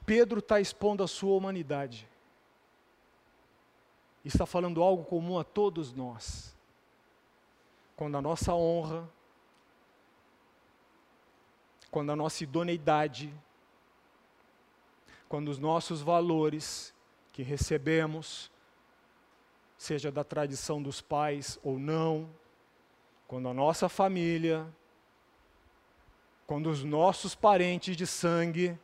Pedro 0.07 0.39
está 0.39 0.59
expondo 0.59 1.03
a 1.03 1.07
sua 1.07 1.37
humanidade. 1.37 2.09
Está 4.25 4.47
falando 4.47 4.83
algo 4.83 5.05
comum 5.05 5.39
a 5.39 5.45
todos 5.45 5.93
nós 5.93 6.59
quando 8.01 8.17
a 8.17 8.23
nossa 8.23 8.55
honra, 8.55 9.07
quando 11.91 12.11
a 12.13 12.17
nossa 12.17 12.43
idoneidade, 12.43 13.31
quando 15.29 15.49
os 15.49 15.59
nossos 15.59 16.01
valores 16.01 16.95
que 17.31 17.43
recebemos, 17.43 18.51
seja 19.77 20.11
da 20.11 20.25
tradição 20.25 20.83
dos 20.83 21.03
pais 21.03 21.59
ou 21.63 21.79
não, 21.79 22.27
quando 23.29 23.51
a 23.51 23.53
nossa 23.53 23.87
família, 23.87 24.67
quando 26.47 26.71
os 26.71 26.83
nossos 26.83 27.35
parentes 27.35 27.99
de 27.99 28.07
sangue, 28.07 28.81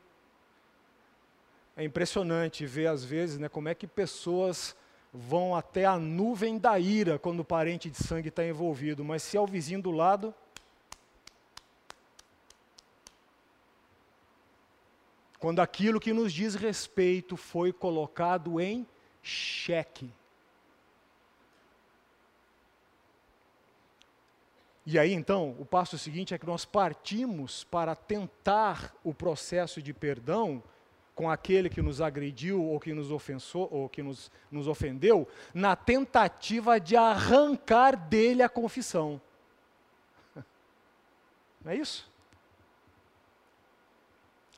é 1.75 1.83
impressionante 1.83 2.67
ver 2.67 2.89
às 2.89 3.03
vezes, 3.03 3.39
né, 3.39 3.49
como 3.49 3.71
é 3.71 3.75
que 3.75 3.87
pessoas 3.87 4.77
vão 5.13 5.55
até 5.55 5.85
a 5.85 5.99
nuvem 5.99 6.59
da 6.59 6.79
ira 6.79 7.19
quando 7.19 7.41
o 7.41 7.45
parente 7.45 7.91
de 7.91 7.97
sangue 7.97 8.29
está 8.29 8.47
envolvido, 8.47 9.05
mas 9.05 9.23
se 9.23 9.37
é 9.37 9.41
o 9.41 9.47
vizinho 9.47 9.83
do 9.83 9.91
lado. 9.91 10.35
Quando 15.39 15.61
aquilo 15.61 16.01
que 16.01 16.13
nos 16.13 16.33
diz 16.33 16.55
respeito 16.55 17.37
foi 17.37 17.73
colocado 17.73 18.61
em 18.61 18.87
xeque. 19.23 20.11
E 24.85 25.01
aí 25.01 25.13
então, 25.13 25.57
o 25.59 25.65
passo 25.65 25.99
seguinte 25.99 26.33
é 26.33 26.39
que 26.39 26.47
nós 26.47 26.65
partimos 26.65 27.65
para 27.65 27.97
tentar 27.97 28.95
o 29.03 29.13
processo 29.13 29.83
de 29.83 29.93
perdão 29.93 30.63
com 31.17 31.31
aquele 31.31 31.71
que 31.71 31.81
nos 31.81 32.03
agrediu 32.03 32.63
ou 32.63 32.79
que 32.79 32.93
nos 32.93 33.11
ofensou 33.11 33.67
ou 33.73 33.89
que 33.89 34.03
nos, 34.03 34.31
nos 34.51 34.69
ofendeu, 34.69 35.27
na 35.55 35.75
tentativa 35.75 36.79
de 36.79 36.95
arrancar 36.95 37.97
dele 37.97 38.43
a 38.43 38.51
confissão. 38.51 39.19
Não 41.65 41.73
é 41.73 41.77
isso? 41.77 42.07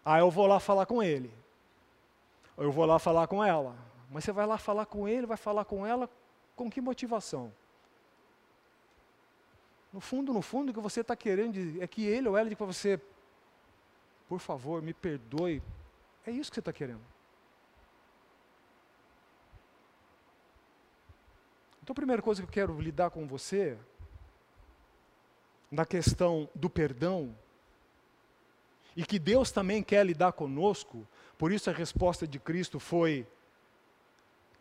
Ah, 0.04 0.18
eu 0.18 0.32
vou 0.32 0.48
lá 0.48 0.58
falar 0.58 0.84
com 0.84 1.00
ele. 1.00 1.32
Eu 2.56 2.72
vou 2.72 2.84
lá 2.84 2.98
falar 2.98 3.28
com 3.28 3.42
ela. 3.42 3.76
Mas 4.10 4.24
você 4.24 4.32
vai 4.32 4.44
lá 4.44 4.58
falar 4.58 4.84
com 4.84 5.08
ele, 5.08 5.26
vai 5.26 5.36
falar 5.36 5.64
com 5.64 5.86
ela, 5.86 6.10
com 6.56 6.68
que 6.68 6.80
motivação? 6.80 7.52
No 9.92 10.00
fundo, 10.00 10.32
no 10.32 10.42
fundo, 10.42 10.70
o 10.70 10.74
que 10.74 10.80
você 10.80 11.02
está 11.02 11.14
querendo 11.14 11.80
é 11.80 11.86
que 11.86 12.04
ele 12.04 12.28
ou 12.28 12.36
ela 12.36 12.48
diga 12.48 12.56
para 12.56 12.66
você, 12.66 13.00
por 14.28 14.40
favor, 14.40 14.82
me 14.82 14.92
perdoe 14.92 15.62
é 16.28 16.30
isso 16.32 16.50
que 16.50 16.56
você 16.56 16.60
está 16.60 16.72
querendo. 16.72 17.00
Então, 21.82 21.92
a 21.92 21.94
primeira 21.94 22.20
coisa 22.20 22.42
que 22.42 22.46
eu 22.46 22.52
quero 22.52 22.78
lidar 22.78 23.10
com 23.10 23.26
você, 23.26 23.78
na 25.70 25.86
questão 25.86 26.48
do 26.54 26.68
perdão, 26.68 27.34
e 28.94 29.04
que 29.04 29.18
Deus 29.18 29.50
também 29.50 29.82
quer 29.82 30.04
lidar 30.04 30.32
conosco, 30.32 31.06
por 31.38 31.50
isso 31.50 31.70
a 31.70 31.72
resposta 31.72 32.26
de 32.26 32.38
Cristo 32.38 32.78
foi, 32.78 33.26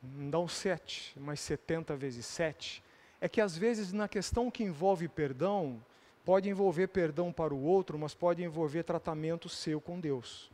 não 0.02 0.48
sete, 0.48 1.14
mas 1.20 1.42
setenta 1.42 1.98
vezes 1.98 2.26
sete, 2.26 2.82
é 3.20 3.28
que 3.28 3.42
às 3.42 3.58
vezes 3.58 3.92
na 3.92 4.08
questão 4.08 4.50
que 4.50 4.64
envolve 4.64 5.10
perdão, 5.10 5.84
pode 6.24 6.50
envolver 6.50 6.88
perdão 6.88 7.34
para 7.34 7.54
o 7.54 7.62
outro, 7.62 7.98
mas 7.98 8.14
pode 8.14 8.42
envolver 8.42 8.84
tratamento 8.84 9.50
seu 9.50 9.82
com 9.82 10.00
Deus. 10.00 10.50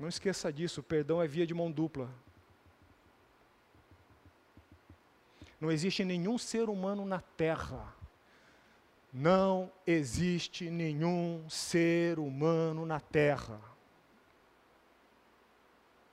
Não 0.00 0.08
esqueça 0.08 0.50
disso, 0.50 0.80
o 0.80 0.82
perdão 0.82 1.20
é 1.22 1.28
via 1.28 1.46
de 1.46 1.52
mão 1.52 1.70
dupla. 1.70 2.08
Não 5.60 5.70
existe 5.70 6.02
nenhum 6.02 6.38
ser 6.38 6.70
humano 6.70 7.04
na 7.04 7.20
terra. 7.20 7.94
Não 9.12 9.70
existe 9.86 10.70
nenhum 10.70 11.44
ser 11.50 12.18
humano 12.18 12.86
na 12.86 12.98
terra. 12.98 13.60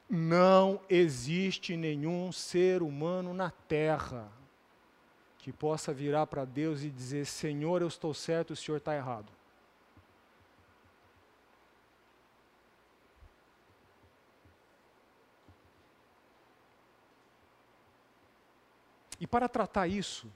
Não 0.10 0.82
existe 0.90 1.78
nenhum 1.78 2.30
ser 2.34 2.84
humano 2.84 3.34
na 3.34 3.52
terra 3.52 4.30
que 5.38 5.54
possa 5.54 5.94
virar 5.94 6.28
para 6.28 6.44
Deus 6.44 6.84
e 6.84 6.90
dizer: 6.90 7.26
Senhor, 7.26 7.82
eu 7.82 7.88
estou 7.88 8.14
certo, 8.14 8.52
o 8.52 8.56
Senhor 8.56 8.80
está 8.80 8.94
errado. 8.94 9.37
E 19.20 19.26
para 19.26 19.50
tratar 19.50 19.88
isso, 19.88 20.28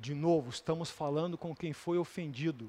de 0.00 0.14
novo, 0.14 0.50
estamos 0.50 0.90
falando 0.90 1.36
com 1.36 1.54
quem 1.54 1.72
foi 1.72 1.98
ofendido. 1.98 2.68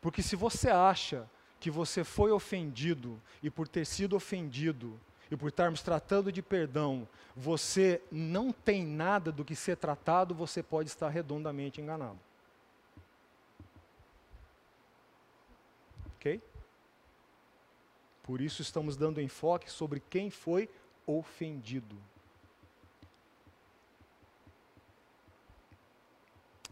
Porque 0.00 0.22
se 0.22 0.36
você 0.36 0.70
acha 0.70 1.28
que 1.60 1.70
você 1.70 2.04
foi 2.04 2.30
ofendido 2.30 3.20
e 3.42 3.50
por 3.50 3.68
ter 3.68 3.84
sido 3.84 4.16
ofendido 4.16 4.98
e 5.30 5.36
por 5.36 5.48
estarmos 5.48 5.82
tratando 5.82 6.30
de 6.30 6.40
perdão, 6.40 7.08
você 7.34 8.00
não 8.10 8.52
tem 8.52 8.84
nada 8.84 9.32
do 9.32 9.44
que 9.44 9.54
ser 9.54 9.76
tratado, 9.76 10.34
você 10.34 10.62
pode 10.62 10.88
estar 10.88 11.08
redondamente 11.08 11.80
enganado. 11.80 12.18
Ok? 16.16 16.40
Por 18.22 18.40
isso 18.40 18.62
estamos 18.62 18.96
dando 18.96 19.20
enfoque 19.20 19.70
sobre 19.70 20.00
quem 20.00 20.30
foi 20.30 20.68
ofendido. 21.06 21.96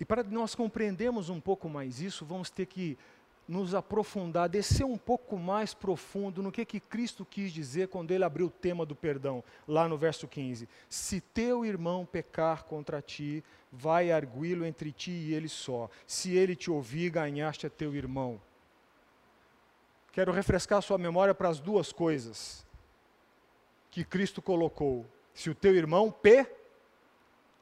E 0.05 0.07
para 0.07 0.23
nós 0.23 0.55
compreendermos 0.55 1.31
um 1.31 1.41
pouco 1.41 1.67
mais 1.67 1.99
isso, 1.99 2.27
vamos 2.27 2.51
ter 2.51 2.67
que 2.67 2.99
nos 3.49 3.75
aprofundar, 3.75 4.51
descer 4.51 4.85
um 4.85 4.99
pouco 4.99 5.39
mais 5.39 5.73
profundo 5.73 6.43
no 6.43 6.53
que, 6.53 6.63
que 6.67 6.79
Cristo 6.79 7.25
quis 7.25 7.51
dizer 7.51 7.89
quando 7.89 8.11
ele 8.11 8.23
abriu 8.23 8.49
o 8.49 8.51
tema 8.51 8.85
do 8.85 8.95
perdão, 8.95 9.43
lá 9.67 9.89
no 9.89 9.97
verso 9.97 10.29
15. 10.29 10.69
Se 10.91 11.23
teu 11.23 11.65
irmão 11.65 12.05
pecar 12.05 12.65
contra 12.65 13.01
ti, 13.01 13.43
vai 13.73 14.13
arguí-lo 14.13 14.67
entre 14.67 14.93
ti 14.93 15.11
e 15.11 15.33
ele 15.33 15.49
só. 15.49 15.89
Se 16.07 16.37
ele 16.37 16.55
te 16.55 16.71
ouvir, 16.71 17.09
ganhaste 17.09 17.67
a 17.67 17.71
teu 17.71 17.95
irmão. 17.95 18.39
Quero 20.13 20.33
refrescar 20.33 20.83
sua 20.83 20.99
memória 20.99 21.35
para 21.35 21.49
as 21.49 21.61
duas 21.61 21.93
coisas 21.93 22.67
que 23.91 24.05
Cristo 24.05 24.43
colocou. 24.43 25.07
Se 25.33 25.49
o 25.49 25.55
teu 25.55 25.75
irmão 25.75 26.15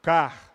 pecar. 0.03 0.51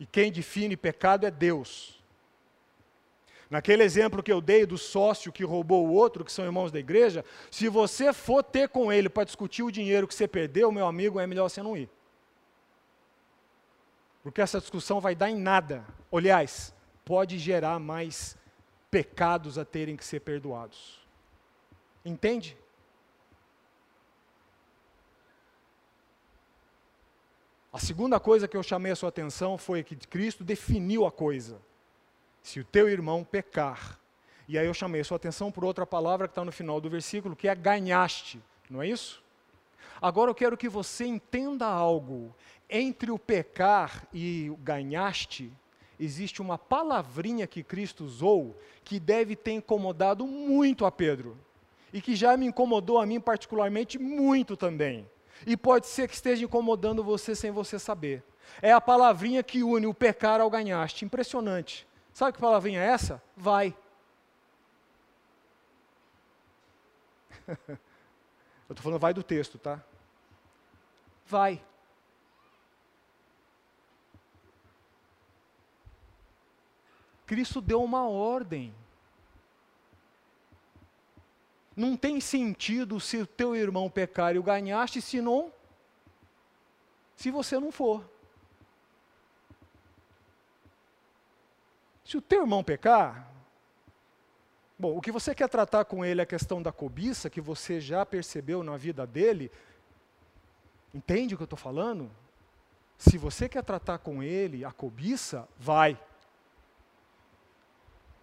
E 0.00 0.06
quem 0.06 0.32
define 0.32 0.78
pecado 0.78 1.26
é 1.26 1.30
Deus. 1.30 2.00
Naquele 3.50 3.82
exemplo 3.82 4.22
que 4.22 4.32
eu 4.32 4.40
dei 4.40 4.64
do 4.64 4.78
sócio 4.78 5.30
que 5.30 5.44
roubou 5.44 5.86
o 5.86 5.92
outro, 5.92 6.24
que 6.24 6.32
são 6.32 6.44
irmãos 6.44 6.72
da 6.72 6.78
igreja, 6.78 7.22
se 7.50 7.68
você 7.68 8.12
for 8.12 8.42
ter 8.42 8.70
com 8.70 8.90
ele 8.90 9.10
para 9.10 9.24
discutir 9.24 9.62
o 9.62 9.70
dinheiro 9.70 10.08
que 10.08 10.14
você 10.14 10.26
perdeu, 10.26 10.72
meu 10.72 10.86
amigo, 10.86 11.20
é 11.20 11.26
melhor 11.26 11.50
você 11.50 11.62
não 11.62 11.76
ir. 11.76 11.90
Porque 14.22 14.40
essa 14.40 14.60
discussão 14.60 15.00
vai 15.00 15.14
dar 15.14 15.28
em 15.28 15.36
nada. 15.36 15.84
Aliás, 16.10 16.72
pode 17.04 17.38
gerar 17.38 17.78
mais 17.78 18.38
pecados 18.90 19.58
a 19.58 19.64
terem 19.64 19.96
que 19.96 20.04
ser 20.04 20.20
perdoados. 20.20 20.98
Entende? 22.04 22.56
A 27.72 27.78
segunda 27.78 28.18
coisa 28.18 28.48
que 28.48 28.56
eu 28.56 28.62
chamei 28.64 28.90
a 28.90 28.96
sua 28.96 29.10
atenção 29.10 29.56
foi 29.56 29.84
que 29.84 29.94
Cristo 29.94 30.42
definiu 30.42 31.06
a 31.06 31.12
coisa 31.12 31.60
se 32.42 32.58
o 32.58 32.64
teu 32.64 32.88
irmão 32.88 33.22
pecar. 33.22 34.00
E 34.48 34.58
aí 34.58 34.66
eu 34.66 34.74
chamei 34.74 35.02
a 35.02 35.04
sua 35.04 35.16
atenção 35.16 35.52
por 35.52 35.64
outra 35.64 35.86
palavra 35.86 36.26
que 36.26 36.32
está 36.32 36.44
no 36.44 36.50
final 36.50 36.80
do 36.80 36.90
versículo, 36.90 37.36
que 37.36 37.46
é 37.46 37.54
ganhaste, 37.54 38.42
não 38.68 38.82
é 38.82 38.88
isso? 38.88 39.22
Agora 40.02 40.30
eu 40.30 40.34
quero 40.34 40.56
que 40.56 40.68
você 40.68 41.04
entenda 41.04 41.66
algo. 41.66 42.34
Entre 42.68 43.10
o 43.10 43.18
pecar 43.18 44.04
e 44.12 44.50
o 44.50 44.56
ganhaste, 44.56 45.52
existe 45.98 46.42
uma 46.42 46.58
palavrinha 46.58 47.46
que 47.46 47.62
Cristo 47.62 48.04
usou 48.04 48.58
que 48.82 48.98
deve 48.98 49.36
ter 49.36 49.52
incomodado 49.52 50.26
muito 50.26 50.84
a 50.84 50.90
Pedro. 50.90 51.38
E 51.92 52.00
que 52.00 52.16
já 52.16 52.36
me 52.36 52.46
incomodou 52.46 52.98
a 52.98 53.06
mim 53.06 53.20
particularmente 53.20 53.98
muito 53.98 54.56
também. 54.56 55.06
E 55.46 55.56
pode 55.56 55.86
ser 55.86 56.08
que 56.08 56.14
esteja 56.14 56.44
incomodando 56.44 57.02
você 57.02 57.34
sem 57.34 57.50
você 57.50 57.78
saber. 57.78 58.22
É 58.60 58.72
a 58.72 58.80
palavrinha 58.80 59.42
que 59.42 59.62
une 59.62 59.86
o 59.86 59.94
pecar 59.94 60.40
ao 60.40 60.50
ganhaste. 60.50 61.04
Impressionante. 61.04 61.86
Sabe 62.12 62.32
que 62.32 62.40
palavrinha 62.40 62.80
é 62.80 62.86
essa? 62.86 63.22
Vai. 63.36 63.76
Eu 68.68 68.72
estou 68.72 68.84
falando 68.84 69.00
vai 69.00 69.12
do 69.12 69.22
texto, 69.22 69.58
tá? 69.58 69.82
Vai. 71.26 71.62
Cristo 77.26 77.60
deu 77.60 77.82
uma 77.82 78.08
ordem. 78.08 78.74
Não 81.80 81.96
tem 81.96 82.20
sentido 82.20 83.00
se 83.00 83.16
o 83.16 83.26
teu 83.26 83.56
irmão 83.56 83.88
pecar 83.88 84.34
e 84.34 84.38
o 84.38 84.42
ganhaste, 84.42 85.00
se 85.00 85.18
não, 85.22 85.50
se 87.16 87.30
você 87.30 87.58
não 87.58 87.72
for. 87.72 88.06
Se 92.04 92.18
o 92.18 92.20
teu 92.20 92.42
irmão 92.42 92.62
pecar, 92.62 93.32
bom, 94.78 94.94
o 94.94 95.00
que 95.00 95.10
você 95.10 95.34
quer 95.34 95.48
tratar 95.48 95.86
com 95.86 96.04
ele 96.04 96.20
é 96.20 96.24
a 96.24 96.26
questão 96.26 96.60
da 96.60 96.70
cobiça, 96.70 97.30
que 97.30 97.40
você 97.40 97.80
já 97.80 98.04
percebeu 98.04 98.62
na 98.62 98.76
vida 98.76 99.06
dele, 99.06 99.50
entende 100.92 101.32
o 101.32 101.38
que 101.38 101.44
eu 101.44 101.46
estou 101.46 101.58
falando? 101.58 102.10
Se 102.98 103.16
você 103.16 103.48
quer 103.48 103.64
tratar 103.64 104.00
com 104.00 104.22
ele 104.22 104.66
a 104.66 104.70
cobiça, 104.70 105.48
vai. 105.58 105.98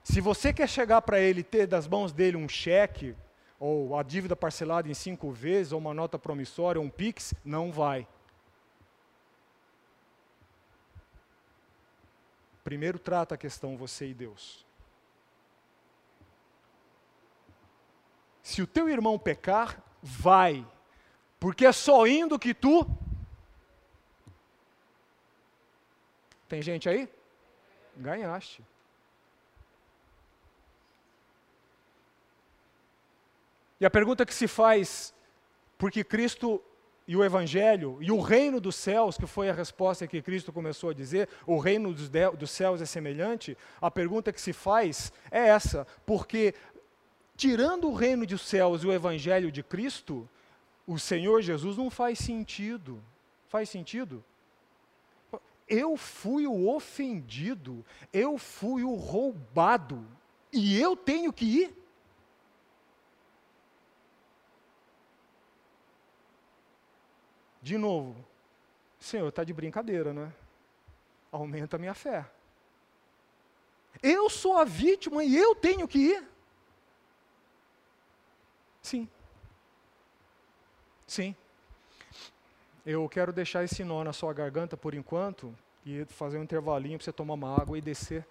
Se 0.04 0.22
você 0.22 0.54
quer 0.54 0.70
chegar 0.70 1.02
para 1.02 1.20
ele 1.20 1.42
ter 1.42 1.66
das 1.66 1.88
mãos 1.88 2.14
dele 2.14 2.38
um 2.38 2.48
cheque, 2.48 3.16
ou 3.60 3.98
a 3.98 4.04
dívida 4.04 4.36
parcelada 4.36 4.90
em 4.90 4.94
cinco 4.94 5.32
vezes, 5.32 5.72
ou 5.72 5.80
uma 5.80 5.94
nota 5.94 6.20
promissória, 6.20 6.80
um 6.80 6.90
PIX, 6.90 7.34
não 7.44 7.72
vai. 7.72 8.08
Primeiro 12.64 13.00
trata 13.00 13.36
a 13.36 13.38
questão 13.38 13.78
você 13.78 14.10
e 14.10 14.14
Deus. 14.14 14.66
Se 18.44 18.62
o 18.62 18.68
teu 18.68 18.88
irmão 18.88 19.18
pecar, 19.18 19.82
vai, 20.02 20.66
porque 21.40 21.66
é 21.66 21.72
só 21.72 22.06
indo 22.06 22.38
que 22.38 22.54
tu. 22.54 22.86
Tem 26.48 26.62
gente 26.62 26.88
aí? 26.88 27.10
Ganhaste. 27.96 28.64
E 33.80 33.86
a 33.86 33.90
pergunta 33.90 34.26
que 34.26 34.34
se 34.34 34.48
faz, 34.48 35.14
porque 35.78 36.04
Cristo 36.04 36.62
e 37.08 37.16
o 37.16 37.24
Evangelho 37.24 37.98
e 38.02 38.12
o 38.12 38.20
reino 38.20 38.60
dos 38.60 38.76
céus, 38.76 39.18
que 39.18 39.26
foi 39.26 39.50
a 39.50 39.54
resposta 39.54 40.08
que 40.08 40.22
Cristo 40.22 40.52
começou 40.52 40.90
a 40.90 40.94
dizer, 40.94 41.30
o 41.46 41.58
reino 41.58 41.94
dos, 41.94 42.10
dos 42.38 42.52
céus 42.52 42.82
é 42.82 42.86
semelhante, 42.86 43.58
a 43.80 43.90
pergunta 43.90 44.34
que 44.34 44.42
se 44.42 44.52
faz 44.52 45.12
é 45.32 45.48
essa, 45.48 45.88
porque 46.06 46.54
tirando 47.38 47.88
o 47.88 47.94
reino 47.94 48.26
dos 48.26 48.42
céus 48.42 48.84
e 48.84 48.88
o 48.88 48.92
Evangelho 48.92 49.52
de 49.52 49.64
Cristo, 49.64 50.28
o 50.86 51.00
Senhor 51.00 51.42
Jesus 51.42 51.78
não 51.78 51.90
faz 51.90 52.20
sentido. 52.20 53.02
Faz 53.48 53.70
sentido? 53.70 54.24
Eu 55.68 55.96
fui 55.96 56.48
o 56.48 56.70
ofendido, 56.70 57.86
eu 58.12 58.38
fui 58.38 58.84
o 58.84 58.96
roubado, 58.96 60.06
e 60.52 60.80
eu 60.80 60.96
tenho 60.96 61.32
que 61.32 61.46
ir? 61.46 61.87
De 67.68 67.78
novo, 67.78 68.16
Senhor, 68.98 69.28
está 69.28 69.44
de 69.44 69.52
brincadeira, 69.52 70.14
né? 70.14 70.32
Aumenta 71.30 71.76
a 71.76 71.80
minha 71.80 71.94
fé. 71.94 72.26
Eu 74.02 74.30
sou 74.30 74.58
a 74.58 74.64
vítima 74.64 75.22
e 75.22 75.36
eu 75.36 75.54
tenho 75.54 75.86
que 75.86 76.00
ir? 76.00 76.24
Sim. 78.82 79.10
Sim. 81.06 81.36
Eu 82.86 83.10
quero 83.10 83.34
deixar 83.34 83.66
esse 83.66 83.84
nó 83.84 84.02
na 84.02 84.14
sua 84.14 84.32
garganta 84.32 84.78
por 84.78 84.94
enquanto 84.94 85.54
e 85.86 86.06
fazer 86.06 86.38
um 86.38 86.44
intervalinho 86.44 86.98
para 86.98 87.04
você 87.04 87.12
tomar 87.12 87.34
uma 87.34 87.54
água 87.54 87.78
e 87.78 87.82
descer. 87.82 88.26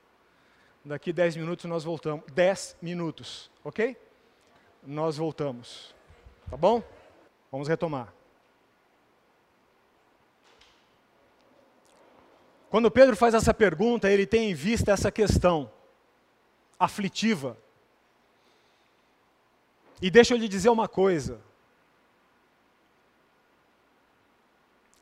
Daqui 0.82 1.12
10 1.12 1.36
minutos 1.36 1.66
nós 1.66 1.84
voltamos. 1.84 2.24
10 2.32 2.78
minutos, 2.80 3.50
ok? 3.62 3.98
Nós 4.82 5.18
voltamos. 5.18 5.94
Tá 6.48 6.56
bom? 6.56 6.82
Vamos 7.52 7.68
retomar. 7.68 8.16
Quando 12.70 12.90
Pedro 12.90 13.16
faz 13.16 13.34
essa 13.34 13.54
pergunta, 13.54 14.10
ele 14.10 14.26
tem 14.26 14.50
em 14.50 14.54
vista 14.54 14.92
essa 14.92 15.10
questão 15.10 15.70
aflitiva. 16.78 17.56
E 20.00 20.10
deixa 20.10 20.34
eu 20.34 20.38
lhe 20.38 20.48
dizer 20.48 20.68
uma 20.68 20.88
coisa. 20.88 21.40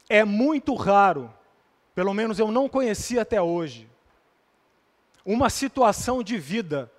É 0.09 0.25
muito 0.25 0.75
raro, 0.75 1.33
pelo 1.95 2.12
menos 2.12 2.39
eu 2.39 2.51
não 2.51 2.69
conheci 2.69 3.19
até 3.19 3.41
hoje, 3.41 3.89
uma 5.25 5.49
situação 5.49 6.23
de 6.23 6.39
vida 6.39 6.93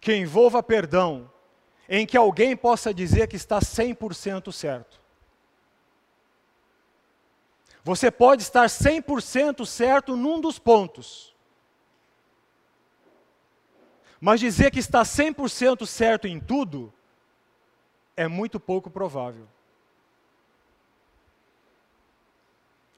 que 0.00 0.14
envolva 0.14 0.62
perdão, 0.62 1.30
em 1.88 2.06
que 2.06 2.16
alguém 2.16 2.56
possa 2.56 2.92
dizer 2.92 3.28
que 3.28 3.36
está 3.36 3.58
100% 3.58 4.50
certo. 4.52 5.00
Você 7.88 8.10
pode 8.10 8.42
estar 8.42 8.66
100% 8.66 9.64
certo 9.64 10.14
num 10.14 10.42
dos 10.42 10.58
pontos. 10.58 11.34
Mas 14.20 14.40
dizer 14.40 14.70
que 14.70 14.78
está 14.78 15.00
100% 15.04 15.86
certo 15.86 16.28
em 16.28 16.38
tudo 16.38 16.92
é 18.14 18.28
muito 18.28 18.60
pouco 18.60 18.90
provável. 18.90 19.48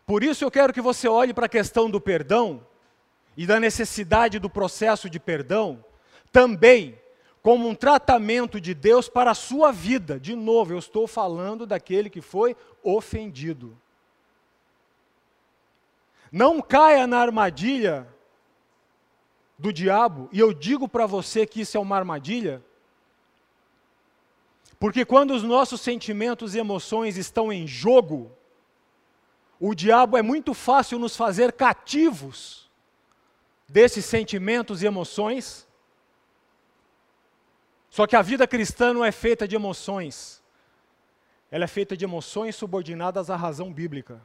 Por 0.04 0.24
isso 0.24 0.42
eu 0.42 0.50
quero 0.50 0.72
que 0.72 0.80
você 0.80 1.06
olhe 1.06 1.32
para 1.32 1.46
a 1.46 1.48
questão 1.48 1.88
do 1.88 2.00
perdão 2.00 2.66
e 3.36 3.46
da 3.46 3.60
necessidade 3.60 4.40
do 4.40 4.50
processo 4.50 5.08
de 5.08 5.20
perdão 5.20 5.84
também 6.32 6.98
como 7.44 7.68
um 7.68 7.76
tratamento 7.76 8.60
de 8.60 8.74
Deus 8.74 9.08
para 9.08 9.30
a 9.30 9.36
sua 9.36 9.70
vida. 9.70 10.18
De 10.18 10.34
novo, 10.34 10.72
eu 10.72 10.80
estou 10.80 11.06
falando 11.06 11.64
daquele 11.64 12.10
que 12.10 12.20
foi 12.20 12.56
ofendido. 12.82 13.80
Não 16.30 16.60
caia 16.60 17.06
na 17.06 17.18
armadilha 17.18 18.06
do 19.58 19.72
diabo, 19.72 20.28
e 20.32 20.40
eu 20.40 20.54
digo 20.54 20.88
para 20.88 21.06
você 21.06 21.46
que 21.46 21.60
isso 21.60 21.76
é 21.76 21.80
uma 21.80 21.96
armadilha, 21.96 22.64
porque 24.78 25.04
quando 25.04 25.34
os 25.34 25.42
nossos 25.42 25.82
sentimentos 25.82 26.54
e 26.54 26.58
emoções 26.58 27.18
estão 27.18 27.52
em 27.52 27.66
jogo, 27.66 28.32
o 29.60 29.74
diabo 29.74 30.16
é 30.16 30.22
muito 30.22 30.54
fácil 30.54 30.98
nos 30.98 31.14
fazer 31.14 31.52
cativos 31.52 32.70
desses 33.68 34.06
sentimentos 34.06 34.82
e 34.82 34.86
emoções. 34.86 35.68
Só 37.90 38.06
que 38.06 38.16
a 38.16 38.22
vida 38.22 38.46
cristã 38.46 38.94
não 38.94 39.04
é 39.04 39.12
feita 39.12 39.46
de 39.46 39.54
emoções. 39.54 40.42
Ela 41.50 41.64
é 41.64 41.68
feita 41.68 41.94
de 41.94 42.06
emoções 42.06 42.56
subordinadas 42.56 43.28
à 43.28 43.36
razão 43.36 43.70
bíblica. 43.70 44.22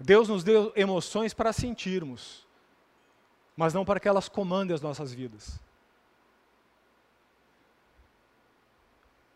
Deus 0.00 0.28
nos 0.28 0.44
deu 0.44 0.72
emoções 0.76 1.34
para 1.34 1.52
sentirmos, 1.52 2.46
mas 3.56 3.74
não 3.74 3.84
para 3.84 3.98
que 3.98 4.08
elas 4.08 4.28
comandem 4.28 4.74
as 4.74 4.80
nossas 4.80 5.12
vidas. 5.12 5.58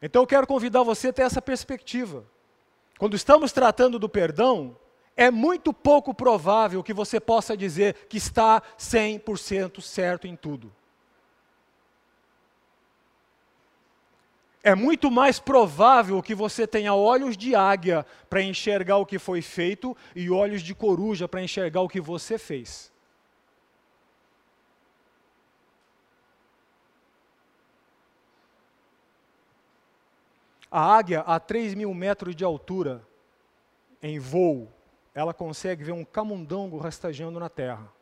Então 0.01 0.23
eu 0.23 0.27
quero 0.27 0.47
convidar 0.47 0.83
você 0.83 1.09
a 1.09 1.13
ter 1.13 1.23
essa 1.23 1.43
perspectiva. 1.43 2.25
Quando 2.99 3.17
estamos 3.17 3.53
tratando 3.53 3.99
do 3.99 4.09
perdão, 4.09 4.77
é 5.17 5.31
muito 5.31 5.73
pouco 5.73 6.15
provável 6.15 6.83
que 6.83 6.95
você 6.95 7.21
possa 7.21 7.57
dizer 7.57 8.07
que 8.09 8.17
está 8.17 8.63
100% 8.79 9.81
certo 9.81 10.27
em 10.27 10.37
tudo. 10.37 10.73
É 14.65 14.77
muito 14.77 15.11
mais 15.11 15.41
provável 15.41 16.23
que 16.23 16.37
você 16.37 16.69
tenha 16.69 16.95
olhos 16.95 17.37
de 17.37 17.53
águia 17.53 18.07
para 18.31 18.41
enxergar 18.41 18.99
o 18.99 19.07
que 19.07 19.19
foi 19.19 19.43
feito 19.43 19.97
e 20.15 20.31
olhos 20.31 20.63
de 20.63 20.73
coruja 20.73 21.27
para 21.27 21.43
enxergar 21.43 21.81
o 21.81 21.89
que 21.89 22.01
você 22.01 22.39
fez. 22.39 22.93
A 30.71 30.97
águia, 30.97 31.21
a 31.21 31.41
3 31.41 31.75
mil 31.75 31.93
metros 31.93 32.35
de 32.35 32.45
altura, 32.45 33.03
em 34.01 34.19
voo, 34.19 34.73
ela 35.13 35.35
consegue 35.35 35.85
ver 35.85 35.93
um 35.93 36.05
camundongo 36.05 36.79
rastejando 36.79 37.39
na 37.39 37.49
terra. 37.49 37.93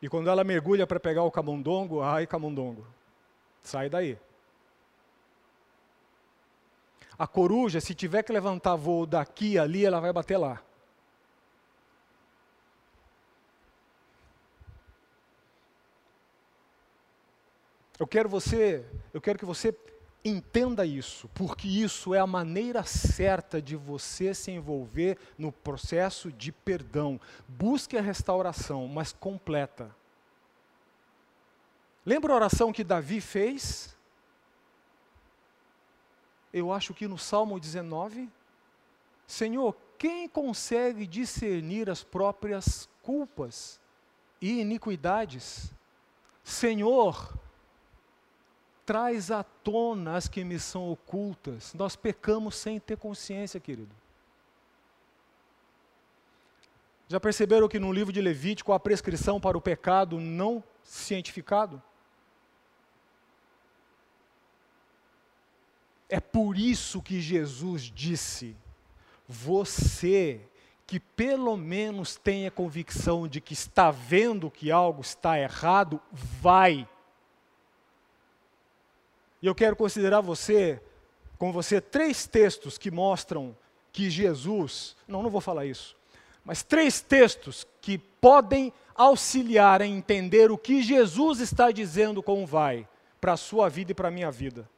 E 0.00 0.08
quando 0.08 0.30
ela 0.30 0.42
mergulha 0.42 0.86
para 0.86 0.98
pegar 0.98 1.24
o 1.24 1.30
camundongo, 1.30 2.00
ai 2.00 2.26
camundongo, 2.26 2.86
sai 3.62 3.88
daí. 3.88 4.18
A 7.18 7.26
coruja, 7.26 7.80
se 7.80 7.94
tiver 7.94 8.22
que 8.22 8.32
levantar 8.32 8.74
voo 8.74 9.06
daqui 9.06 9.58
ali, 9.58 9.84
ela 9.84 10.00
vai 10.00 10.12
bater 10.12 10.36
lá. 10.36 10.60
Eu 17.98 18.06
quero 18.06 18.28
você, 18.28 18.84
eu 19.14 19.20
quero 19.20 19.38
que 19.38 19.44
você 19.44 19.72
entenda 20.24 20.84
isso, 20.84 21.28
porque 21.34 21.68
isso 21.68 22.14
é 22.14 22.18
a 22.18 22.26
maneira 22.26 22.82
certa 22.82 23.62
de 23.62 23.76
você 23.76 24.34
se 24.34 24.50
envolver 24.50 25.18
no 25.38 25.52
processo 25.52 26.32
de 26.32 26.50
perdão. 26.50 27.20
Busque 27.46 27.96
a 27.96 28.02
restauração, 28.02 28.88
mas 28.88 29.12
completa. 29.12 29.94
Lembra 32.04 32.32
a 32.32 32.36
oração 32.36 32.72
que 32.72 32.82
Davi 32.82 33.20
fez? 33.20 33.96
Eu 36.52 36.72
acho 36.72 36.92
que 36.92 37.06
no 37.06 37.16
Salmo 37.16 37.58
19, 37.58 38.28
Senhor, 39.26 39.74
quem 39.96 40.28
consegue 40.28 41.06
discernir 41.06 41.88
as 41.88 42.02
próprias 42.02 42.88
culpas 43.02 43.80
e 44.40 44.60
iniquidades? 44.60 45.72
Senhor, 46.42 47.32
traz 48.84 49.30
à 49.30 49.44
tona 49.44 50.16
as 50.16 50.26
que 50.26 50.42
me 50.42 50.58
são 50.58 50.90
ocultas. 50.90 51.72
Nós 51.72 51.94
pecamos 51.94 52.56
sem 52.56 52.80
ter 52.80 52.96
consciência, 52.96 53.60
querido. 53.60 53.94
Já 57.08 57.20
perceberam 57.20 57.68
que 57.68 57.78
no 57.78 57.92
livro 57.92 58.12
de 58.12 58.20
Levítico 58.20 58.72
há 58.72 58.80
prescrição 58.80 59.40
para 59.40 59.56
o 59.56 59.60
pecado 59.60 60.18
não 60.18 60.64
cientificado? 60.82 61.80
É 66.12 66.20
por 66.20 66.58
isso 66.58 67.00
que 67.00 67.20
Jesus 67.20 67.84
disse: 67.84 68.54
você 69.26 70.40
que 70.86 71.00
pelo 71.00 71.56
menos 71.56 72.16
tenha 72.16 72.50
convicção 72.50 73.26
de 73.26 73.40
que 73.40 73.54
está 73.54 73.90
vendo 73.90 74.50
que 74.50 74.70
algo 74.70 75.00
está 75.00 75.40
errado, 75.40 75.98
vai 76.12 76.86
e 79.42 79.46
eu 79.46 79.56
quero 79.56 79.74
considerar 79.74 80.20
você, 80.20 80.80
com 81.36 81.50
você, 81.50 81.80
três 81.80 82.28
textos 82.28 82.78
que 82.78 82.92
mostram 82.92 83.56
que 83.92 84.08
Jesus, 84.08 84.96
não, 85.06 85.20
não 85.20 85.28
vou 85.28 85.40
falar 85.40 85.66
isso, 85.66 85.96
mas 86.44 86.62
três 86.62 87.00
textos 87.00 87.66
que 87.80 87.98
podem 87.98 88.72
auxiliar 88.94 89.82
a 89.82 89.86
entender 89.86 90.52
o 90.52 90.56
que 90.56 90.80
Jesus 90.80 91.40
está 91.40 91.72
dizendo 91.72 92.22
como 92.22 92.46
vai 92.46 92.86
para 93.20 93.32
a 93.32 93.36
sua 93.36 93.68
vida 93.68 93.90
e 93.90 93.94
para 93.94 94.08
a 94.08 94.12
minha 94.12 94.30
vida. 94.30 94.68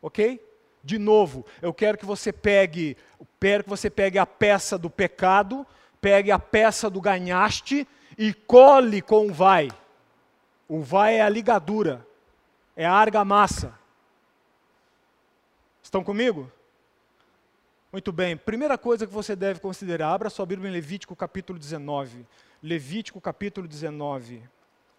Ok? 0.00 0.40
De 0.84 0.98
novo, 0.98 1.46
eu 1.60 1.72
quero 1.72 1.96
que 1.96 2.04
você 2.04 2.32
pegue, 2.32 2.96
quero 3.40 3.64
que 3.64 3.70
você 3.70 3.88
pegue 3.88 4.18
a 4.18 4.26
peça 4.26 4.76
do 4.76 4.90
pecado, 4.90 5.66
pegue 6.00 6.30
a 6.32 6.38
peça 6.38 6.90
do 6.90 7.00
ganhaste 7.00 7.86
e 8.18 8.32
cole 8.32 9.00
com 9.00 9.28
o 9.28 9.32
vai. 9.32 9.70
O 10.68 10.80
vai 10.80 11.16
é 11.16 11.22
a 11.22 11.28
ligadura, 11.28 12.06
é 12.76 12.84
a 12.84 12.92
argamassa. 12.92 13.78
Estão 15.82 16.02
comigo? 16.02 16.50
Muito 17.92 18.10
bem. 18.10 18.36
Primeira 18.36 18.78
coisa 18.78 19.06
que 19.06 19.12
você 19.12 19.36
deve 19.36 19.60
considerar, 19.60 20.14
abra 20.14 20.30
sua 20.30 20.46
Bíblia 20.46 20.70
em 20.70 20.72
Levítico 20.72 21.14
capítulo 21.14 21.58
19. 21.58 22.26
Levítico 22.62 23.20
capítulo 23.20 23.68
19, 23.68 24.42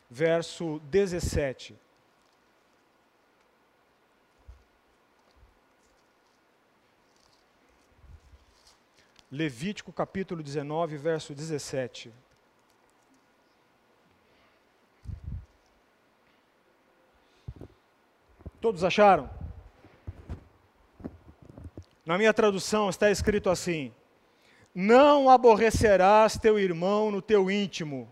verso 0.09 0.79
17. 0.91 1.75
Levítico 9.35 9.91
capítulo 9.91 10.43
19, 10.43 10.95
verso 10.95 11.33
17. 11.33 12.13
Todos 18.61 18.83
acharam? 18.83 19.27
Na 22.05 22.15
minha 22.15 22.31
tradução 22.31 22.91
está 22.91 23.09
escrito 23.09 23.49
assim: 23.49 23.91
Não 24.75 25.27
aborrecerás 25.31 26.37
teu 26.37 26.59
irmão 26.59 27.09
no 27.09 27.19
teu 27.19 27.49
íntimo, 27.49 28.07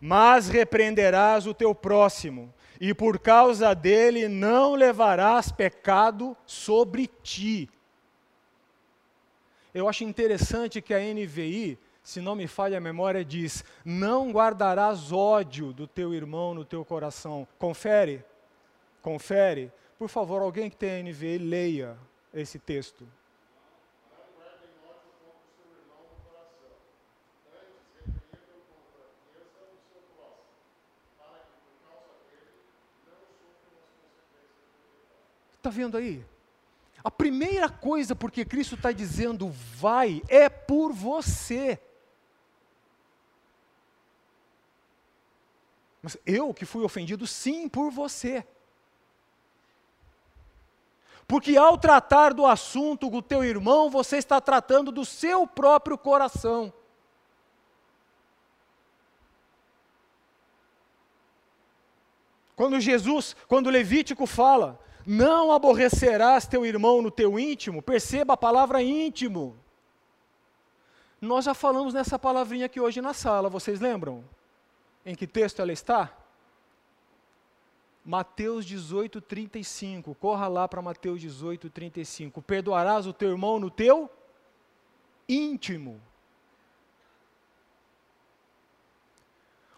mas 0.00 0.48
repreenderás 0.48 1.48
o 1.48 1.52
teu 1.52 1.74
próximo, 1.74 2.54
e 2.80 2.94
por 2.94 3.18
causa 3.18 3.74
dele 3.74 4.28
não 4.28 4.76
levarás 4.76 5.50
pecado 5.50 6.36
sobre 6.46 7.08
ti. 7.08 7.68
Eu 9.74 9.88
acho 9.88 10.04
interessante 10.04 10.80
que 10.80 10.94
a 10.94 11.00
NVI, 11.00 11.76
se 12.00 12.20
não 12.20 12.36
me 12.36 12.46
falha 12.46 12.78
a 12.78 12.80
memória, 12.80 13.24
diz: 13.24 13.64
Não 13.84 14.30
guardarás 14.30 15.10
ódio 15.10 15.72
do 15.72 15.88
teu 15.88 16.14
irmão 16.14 16.54
no 16.54 16.64
teu 16.64 16.84
coração. 16.84 17.46
Confere, 17.58 18.24
confere. 19.02 19.72
Por 19.98 20.08
favor, 20.08 20.42
alguém 20.42 20.70
que 20.70 20.76
tem 20.76 21.00
a 21.00 21.02
NVI, 21.02 21.38
leia 21.38 21.98
esse 22.32 22.56
texto? 22.56 23.04
Está 35.64 35.70
vendo 35.70 35.96
aí? 35.96 36.22
A 37.04 37.10
primeira 37.10 37.68
coisa 37.68 38.16
porque 38.16 38.46
Cristo 38.46 38.76
está 38.76 38.90
dizendo 38.90 39.50
vai 39.50 40.22
é 40.26 40.48
por 40.48 40.90
você. 40.90 41.78
Mas 46.02 46.16
eu 46.24 46.54
que 46.54 46.64
fui 46.64 46.82
ofendido, 46.82 47.26
sim, 47.26 47.68
por 47.68 47.90
você. 47.90 48.46
Porque 51.26 51.56
ao 51.56 51.76
tratar 51.76 52.32
do 52.32 52.46
assunto 52.46 53.10
com 53.10 53.18
o 53.18 53.22
teu 53.22 53.44
irmão, 53.44 53.90
você 53.90 54.16
está 54.16 54.40
tratando 54.40 54.90
do 54.90 55.04
seu 55.04 55.46
próprio 55.46 55.96
coração. 55.96 56.72
Quando 62.56 62.78
Jesus, 62.80 63.34
quando 63.48 63.70
Levítico 63.70 64.26
fala, 64.26 64.78
Não 65.06 65.52
aborrecerás 65.52 66.46
teu 66.46 66.64
irmão 66.64 67.02
no 67.02 67.10
teu 67.10 67.38
íntimo. 67.38 67.82
Perceba 67.82 68.34
a 68.34 68.36
palavra 68.36 68.82
íntimo. 68.82 69.56
Nós 71.20 71.44
já 71.44 71.54
falamos 71.54 71.94
nessa 71.94 72.18
palavrinha 72.18 72.66
aqui 72.66 72.80
hoje 72.80 73.00
na 73.00 73.14
sala, 73.14 73.48
vocês 73.48 73.80
lembram? 73.80 74.24
Em 75.04 75.14
que 75.14 75.26
texto 75.26 75.60
ela 75.60 75.72
está? 75.72 76.12
Mateus 78.04 78.66
18, 78.66 79.20
35. 79.20 80.14
Corra 80.14 80.46
lá 80.48 80.68
para 80.68 80.82
Mateus 80.82 81.20
18, 81.20 81.70
35. 81.70 82.42
Perdoarás 82.42 83.06
o 83.06 83.12
teu 83.12 83.30
irmão 83.30 83.58
no 83.58 83.70
teu 83.70 84.10
íntimo. 85.26 86.00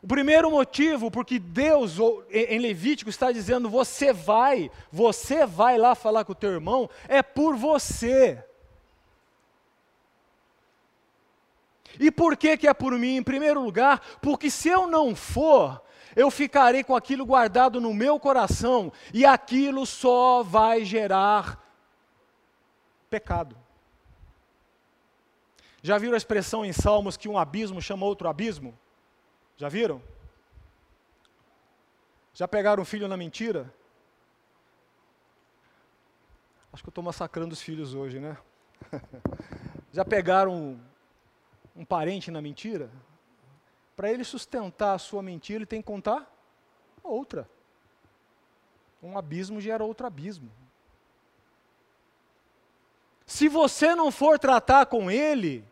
O 0.07 0.09
primeiro 0.09 0.49
motivo, 0.53 1.11
porque 1.11 1.37
Deus 1.37 1.97
em 2.31 2.61
Levítico 2.61 3.11
está 3.11 3.33
dizendo: 3.33 3.69
você 3.69 4.13
vai, 4.13 4.71
você 4.89 5.45
vai 5.45 5.77
lá 5.77 5.97
falar 5.97 6.25
com 6.25 6.31
o 6.31 6.37
teu 6.37 6.53
irmão, 6.53 6.89
é 7.09 7.25
por 7.25 7.57
você. 7.57 8.41
E 11.99 12.09
por 12.13 12.37
que, 12.37 12.57
que 12.57 12.69
é 12.69 12.73
por 12.73 12.93
mim? 12.93 13.17
Em 13.17 13.23
primeiro 13.25 13.61
lugar, 13.61 14.01
porque 14.23 14.49
se 14.49 14.69
eu 14.69 14.87
não 14.87 15.17
for, 15.17 15.83
eu 16.15 16.31
ficarei 16.31 16.85
com 16.85 16.95
aquilo 16.95 17.27
guardado 17.27 17.81
no 17.81 17.93
meu 17.93 18.21
coração 18.21 18.93
e 19.13 19.27
aquilo 19.27 19.85
só 19.85 20.41
vai 20.41 20.85
gerar 20.85 21.61
pecado. 23.11 23.57
Já 25.83 25.99
viram 25.99 26.15
a 26.15 26.17
expressão 26.17 26.65
em 26.65 26.73
Salmos 26.73 27.17
que 27.17 27.29
um 27.29 27.37
abismo 27.37 27.83
chama 27.83 28.07
outro 28.07 28.29
abismo? 28.29 28.79
Já 29.57 29.69
viram? 29.69 30.03
Já 32.35 32.47
pegaram 32.47 32.83
o 32.83 32.87
filho 32.87 33.09
na 33.09 33.17
mentira? 33.17 33.73
Acho 36.73 36.83
que 36.83 36.89
eu 36.89 36.91
estou 36.91 37.05
massacrando 37.05 37.55
os 37.55 37.63
filhos 37.63 37.95
hoje, 37.95 38.21
né? 38.21 38.37
Já 39.93 40.05
pegaram 40.05 40.79
um 41.75 41.85
parente 41.85 42.31
na 42.31 42.41
mentira, 42.41 42.91
para 43.95 44.11
ele 44.11 44.25
sustentar 44.25 44.95
a 44.95 44.99
sua 44.99 45.23
mentira, 45.23 45.59
ele 45.59 45.67
tem 45.67 45.81
que 45.81 45.87
contar 45.87 46.31
outra. 47.03 47.49
Um 49.03 49.17
abismo 49.17 49.61
gera 49.61 49.85
outro 49.85 50.07
abismo. 50.07 50.51
Se 53.27 53.49
você 53.49 53.95
não 53.95 54.11
for 54.11 54.39
tratar 54.39 54.87
com 54.87 55.11
ele, 55.11 55.65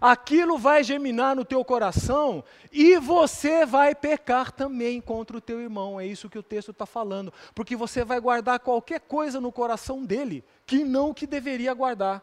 aquilo 0.00 0.58
vai 0.58 0.82
geminar 0.82 1.36
no 1.36 1.44
teu 1.44 1.64
coração 1.64 2.42
e 2.72 2.98
você 2.98 3.64
vai 3.64 3.94
pecar 3.94 4.52
também 4.52 5.00
contra 5.00 5.36
o 5.36 5.40
teu 5.40 5.60
irmão. 5.60 6.00
É 6.00 6.06
isso 6.06 6.28
que 6.28 6.38
o 6.38 6.42
texto 6.42 6.70
está 6.70 6.86
falando. 6.86 7.32
Porque 7.54 7.76
você 7.76 8.04
vai 8.04 8.20
guardar 8.20 8.60
qualquer 8.60 9.00
coisa 9.00 9.40
no 9.40 9.52
coração 9.52 10.04
dele 10.04 10.44
que 10.66 10.84
não 10.84 11.14
que 11.14 11.26
deveria 11.26 11.72
guardar. 11.74 12.22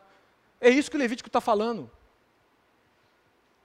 É 0.60 0.70
isso 0.70 0.90
que 0.90 0.98
o 0.98 1.00
Levítico 1.00 1.30
está 1.30 1.42
falando. 1.42 1.90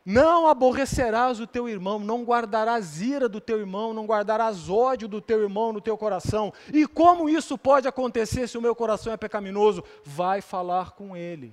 Não 0.08 0.46
aborrecerás 0.46 1.40
o 1.40 1.48
teu 1.48 1.68
irmão, 1.68 1.98
não 1.98 2.22
guardarás 2.22 3.02
ira 3.02 3.28
do 3.28 3.40
teu 3.40 3.58
irmão, 3.58 3.92
não 3.92 4.06
guardarás 4.06 4.70
ódio 4.70 5.08
do 5.08 5.20
teu 5.20 5.42
irmão 5.42 5.72
no 5.72 5.80
teu 5.80 5.98
coração. 5.98 6.52
E 6.72 6.86
como 6.86 7.28
isso 7.28 7.58
pode 7.58 7.88
acontecer 7.88 8.48
se 8.48 8.56
o 8.56 8.62
meu 8.62 8.72
coração 8.72 9.12
é 9.12 9.16
pecaminoso? 9.16 9.82
Vai 10.04 10.40
falar 10.40 10.92
com 10.92 11.16
ele. 11.16 11.52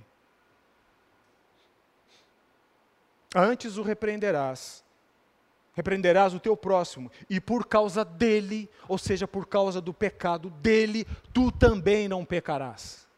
Antes 3.34 3.76
o 3.76 3.82
repreenderás, 3.82 4.84
repreenderás 5.74 6.32
o 6.34 6.38
teu 6.38 6.56
próximo, 6.56 7.10
e 7.28 7.40
por 7.40 7.66
causa 7.66 8.04
dele, 8.04 8.70
ou 8.86 8.96
seja, 8.96 9.26
por 9.26 9.46
causa 9.46 9.80
do 9.80 9.92
pecado 9.92 10.50
dele, 10.50 11.04
tu 11.32 11.50
também 11.50 12.06
não 12.06 12.24
pecarás. 12.24 13.08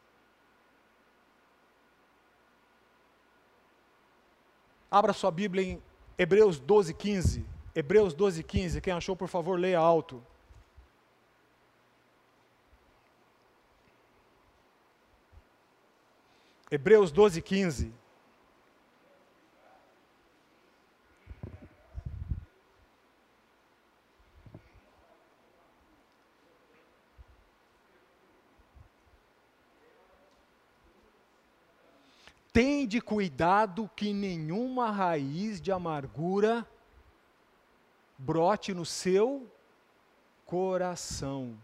Abra 4.90 5.12
sua 5.12 5.30
Bíblia 5.30 5.64
em 5.64 5.82
Hebreus 6.16 6.58
12, 6.58 6.94
15. 6.94 7.44
Hebreus 7.74 8.14
12, 8.14 8.42
15. 8.42 8.80
Quem 8.80 8.94
achou, 8.94 9.14
por 9.14 9.28
favor, 9.28 9.58
leia 9.58 9.78
alto. 9.78 10.24
Hebreus 16.70 17.12
12, 17.12 17.42
15. 17.42 17.92
Tende 32.86 33.00
cuidado 33.00 33.90
que 33.96 34.12
nenhuma 34.12 34.92
raiz 34.92 35.60
de 35.60 35.72
amargura 35.72 36.64
brote 38.16 38.72
no 38.72 38.86
seu 38.86 39.50
coração. 40.44 41.58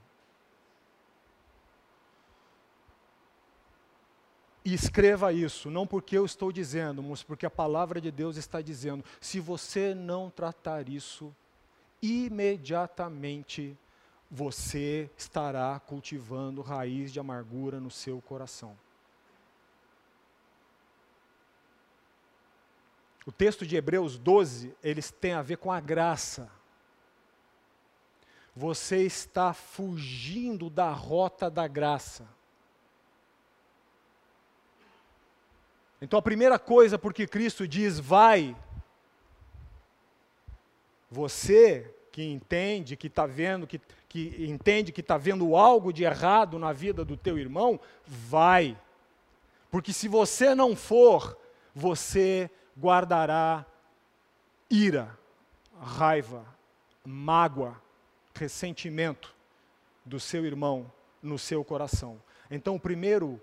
E 4.64 4.74
escreva 4.74 5.32
isso, 5.32 5.70
não 5.70 5.86
porque 5.86 6.18
eu 6.18 6.24
estou 6.24 6.50
dizendo, 6.50 7.00
mas 7.04 7.22
porque 7.22 7.46
a 7.46 7.50
palavra 7.50 8.00
de 8.00 8.10
Deus 8.10 8.36
está 8.36 8.60
dizendo. 8.60 9.04
Se 9.20 9.38
você 9.38 9.94
não 9.94 10.28
tratar 10.28 10.88
isso, 10.88 11.32
imediatamente 12.02 13.78
você 14.28 15.08
estará 15.16 15.78
cultivando 15.78 16.62
raiz 16.62 17.12
de 17.12 17.20
amargura 17.20 17.78
no 17.78 17.92
seu 17.92 18.20
coração. 18.20 18.76
O 23.24 23.30
texto 23.30 23.66
de 23.66 23.76
Hebreus 23.76 24.18
12, 24.18 24.74
eles 24.82 25.10
têm 25.10 25.32
a 25.32 25.42
ver 25.42 25.56
com 25.56 25.70
a 25.70 25.80
graça. 25.80 26.50
Você 28.54 28.98
está 28.98 29.54
fugindo 29.54 30.68
da 30.68 30.90
rota 30.90 31.48
da 31.48 31.66
graça. 31.68 32.28
Então 36.00 36.18
a 36.18 36.22
primeira 36.22 36.58
coisa 36.58 36.98
porque 36.98 37.28
Cristo 37.28 37.66
diz 37.66 38.00
vai, 38.00 38.56
você 41.08 41.94
que 42.10 42.24
entende 42.24 42.96
que 42.96 43.06
está 43.06 43.24
vendo, 43.24 43.66
que, 43.66 43.80
que 44.08 44.44
entende 44.46 44.90
que 44.90 45.00
está 45.00 45.16
vendo 45.16 45.54
algo 45.54 45.92
de 45.92 46.02
errado 46.02 46.58
na 46.58 46.72
vida 46.72 47.04
do 47.04 47.16
teu 47.16 47.38
irmão, 47.38 47.78
vai. 48.04 48.76
Porque 49.70 49.92
se 49.92 50.08
você 50.08 50.54
não 50.54 50.74
for, 50.74 51.38
você 51.74 52.50
guardará 52.78 53.66
ira, 54.70 55.18
raiva, 55.80 56.46
mágoa, 57.04 57.80
ressentimento 58.34 59.34
do 60.04 60.18
seu 60.18 60.44
irmão 60.44 60.90
no 61.22 61.38
seu 61.38 61.64
coração. 61.64 62.20
Então, 62.50 62.74
o 62.74 62.80
primeiro, 62.80 63.40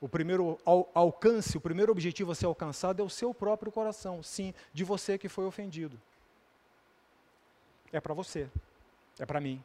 o 0.00 0.08
primeiro 0.08 0.58
al 0.66 0.90
alcance, 0.94 1.56
o 1.56 1.60
primeiro 1.60 1.92
objetivo 1.92 2.32
a 2.32 2.34
ser 2.34 2.46
alcançado 2.46 3.00
é 3.00 3.04
o 3.04 3.10
seu 3.10 3.32
próprio 3.32 3.72
coração, 3.72 4.22
sim, 4.22 4.52
de 4.72 4.84
você 4.84 5.16
que 5.16 5.28
foi 5.28 5.44
ofendido. 5.44 6.00
É 7.92 8.00
para 8.00 8.14
você, 8.14 8.48
é 9.18 9.26
para 9.26 9.40
mim. 9.40 9.62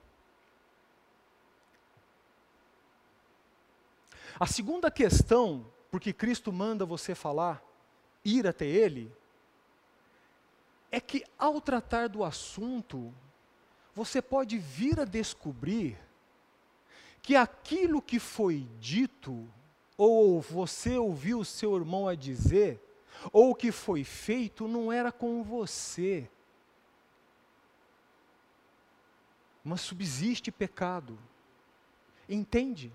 A 4.40 4.46
segunda 4.46 4.92
questão, 4.92 5.66
porque 5.90 6.14
Cristo 6.14 6.54
manda 6.54 6.86
você 6.86 7.16
falar, 7.16 7.64
ir 8.28 8.46
até 8.46 8.66
ele, 8.66 9.12
é 10.92 11.00
que 11.00 11.24
ao 11.38 11.62
tratar 11.62 12.10
do 12.10 12.24
assunto, 12.24 13.14
você 13.94 14.22
pode 14.22 14.58
vir 14.58 15.00
a 15.00 15.06
descobrir 15.06 15.98
que 17.22 17.36
aquilo 17.36 18.02
que 18.02 18.20
foi 18.20 18.68
dito, 18.80 19.48
ou 19.98 20.42
você 20.42 20.98
ouviu 20.98 21.40
o 21.40 21.46
seu 21.46 21.76
irmão 21.76 22.08
a 22.08 22.16
dizer, 22.16 22.82
ou 23.32 23.52
o 23.52 23.56
que 23.56 23.72
foi 23.72 24.04
feito, 24.04 24.68
não 24.68 24.92
era 24.92 25.12
com 25.12 25.42
você. 25.44 26.30
Mas 29.64 29.82
subsiste 29.82 30.52
pecado. 30.52 31.18
Entende? 32.30 32.94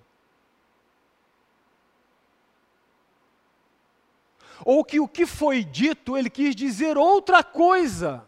Ou 4.64 4.84
que 4.84 5.00
o 5.00 5.08
que 5.08 5.26
foi 5.26 5.64
dito 5.64 6.16
ele 6.16 6.30
quis 6.30 6.54
dizer 6.54 6.96
outra 6.96 7.42
coisa. 7.42 8.24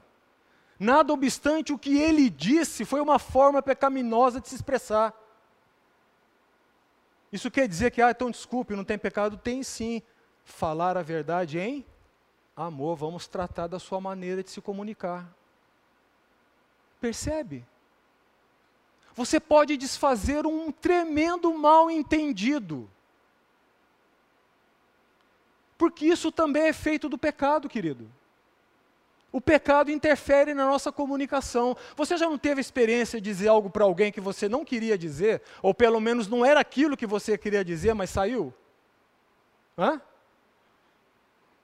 Nada 0.78 1.12
obstante, 1.12 1.72
o 1.72 1.78
que 1.78 1.98
ele 1.98 2.28
disse 2.28 2.84
foi 2.84 3.00
uma 3.00 3.18
forma 3.18 3.62
pecaminosa 3.62 4.40
de 4.40 4.48
se 4.48 4.54
expressar. 4.54 5.14
Isso 7.32 7.50
quer 7.50 7.66
dizer 7.66 7.90
que, 7.90 8.02
ah, 8.02 8.10
então 8.10 8.30
desculpe, 8.30 8.76
não 8.76 8.84
tem 8.84 8.98
pecado? 8.98 9.36
Tem 9.36 9.62
sim. 9.62 10.02
Falar 10.44 10.96
a 10.98 11.02
verdade 11.02 11.58
em 11.58 11.86
amor, 12.54 12.96
vamos 12.96 13.26
tratar 13.26 13.66
da 13.66 13.78
sua 13.78 14.00
maneira 14.00 14.42
de 14.42 14.50
se 14.50 14.60
comunicar. 14.60 15.26
Percebe? 17.00 17.64
você 19.14 19.38
pode 19.38 19.76
desfazer 19.76 20.44
um 20.44 20.72
tremendo 20.72 21.56
mal 21.56 21.90
entendido. 21.90 22.90
Porque 25.76 26.06
isso 26.06 26.30
também 26.30 26.64
é 26.64 26.72
feito 26.72 27.08
do 27.08 27.18
pecado, 27.18 27.68
querido. 27.68 28.10
O 29.34 29.40
pecado 29.40 29.90
interfere 29.90 30.54
na 30.54 30.64
nossa 30.64 30.92
comunicação. 30.92 31.76
Você 31.96 32.16
já 32.16 32.28
não 32.28 32.38
teve 32.38 32.60
experiência 32.60 33.20
de 33.20 33.28
dizer 33.28 33.48
algo 33.48 33.68
para 33.68 33.82
alguém 33.82 34.12
que 34.12 34.20
você 34.20 34.48
não 34.48 34.64
queria 34.64 34.96
dizer? 34.96 35.42
Ou 35.60 35.74
pelo 35.74 35.98
menos 35.98 36.28
não 36.28 36.44
era 36.44 36.60
aquilo 36.60 36.96
que 36.96 37.04
você 37.04 37.36
queria 37.36 37.64
dizer, 37.64 37.94
mas 37.94 38.10
saiu? 38.10 38.54
Hã? 39.76 40.00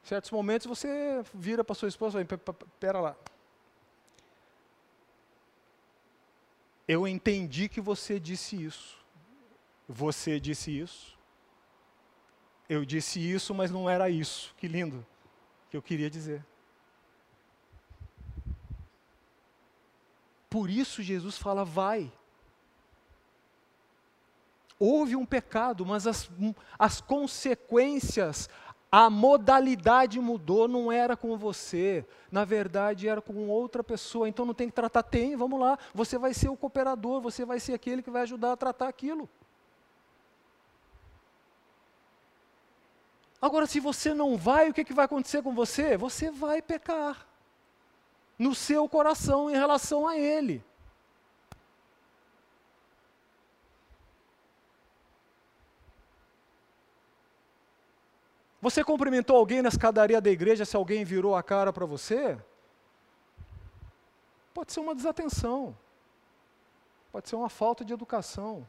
Em 0.03 0.09
certos 0.09 0.33
momentos 0.33 0.67
você 0.67 1.23
vira 1.33 1.63
para 1.63 1.77
sua 1.77 1.89
esposa 1.89 2.21
e 2.21 2.25
fala, 2.25 2.59
pera 2.81 3.01
lá. 3.01 3.17
Eu 6.89 7.07
entendi 7.07 7.69
que 7.69 7.81
você 7.81 8.19
disse 8.19 8.61
isso. 8.61 8.99
Você 9.89 10.41
disse 10.41 10.77
isso. 10.77 11.17
Eu 12.71 12.85
disse 12.85 13.19
isso, 13.19 13.53
mas 13.53 13.69
não 13.69 13.91
era 13.91 14.09
isso. 14.09 14.55
Que 14.57 14.69
lindo 14.69 15.05
que 15.69 15.77
eu 15.77 15.83
queria 15.83 16.09
dizer. 16.09 16.47
Por 20.49 20.71
isso 20.71 21.03
Jesus 21.03 21.37
fala: 21.37 21.65
vai. 21.65 22.13
Houve 24.79 25.17
um 25.17 25.27
pecado, 25.27 25.85
mas 25.85 26.07
as, 26.07 26.31
as 26.79 27.01
consequências, 27.01 28.49
a 28.91 29.11
modalidade 29.11 30.21
mudou, 30.21 30.69
não 30.69 30.93
era 30.93 31.17
com 31.17 31.37
você, 31.37 32.07
na 32.31 32.45
verdade 32.45 33.09
era 33.09 33.21
com 33.21 33.49
outra 33.49 33.83
pessoa, 33.83 34.29
então 34.29 34.47
não 34.47 34.55
tem 34.55 34.69
que 34.69 34.75
tratar, 34.75 35.03
tem, 35.03 35.37
vamos 35.37 35.59
lá, 35.59 35.77
você 35.93 36.17
vai 36.17 36.33
ser 36.33 36.49
o 36.49 36.57
cooperador, 36.57 37.21
você 37.21 37.45
vai 37.45 37.59
ser 37.59 37.75
aquele 37.75 38.01
que 38.01 38.11
vai 38.11 38.23
ajudar 38.23 38.53
a 38.53 38.57
tratar 38.57 38.89
aquilo. 38.89 39.29
Agora, 43.41 43.67
se 43.67 43.81
você 43.81 44.13
não 44.13 44.37
vai, 44.37 44.69
o 44.69 44.75
que, 44.75 44.85
que 44.85 44.93
vai 44.93 45.07
acontecer 45.07 45.43
com 45.43 45.55
você? 45.55 45.97
Você 45.97 46.31
vai 46.31 46.61
pecar 46.61 47.27
no 48.39 48.55
seu 48.55 48.89
coração 48.89 49.51
em 49.51 49.55
relação 49.55 50.07
a 50.07 50.17
Ele. 50.17 50.63
Você 58.61 58.85
cumprimentou 58.85 59.37
alguém 59.37 59.63
na 59.63 59.71
escadaria 59.71 60.21
da 60.21 60.31
igreja 60.31 60.67
se 60.67 60.77
alguém 60.77 61.03
virou 61.03 61.35
a 61.35 61.43
cara 61.43 61.73
para 61.73 61.87
você? 61.87 62.39
Pode 64.53 64.71
ser 64.71 64.81
uma 64.81 64.95
desatenção. 64.95 65.75
Pode 67.11 67.29
ser 67.29 67.37
uma 67.37 67.49
falta 67.49 67.83
de 67.85 67.95
educação. 67.95 68.69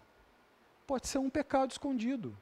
Pode 0.87 1.07
ser 1.07 1.17
um 1.17 1.29
pecado 1.29 1.71
escondido. 1.71 2.37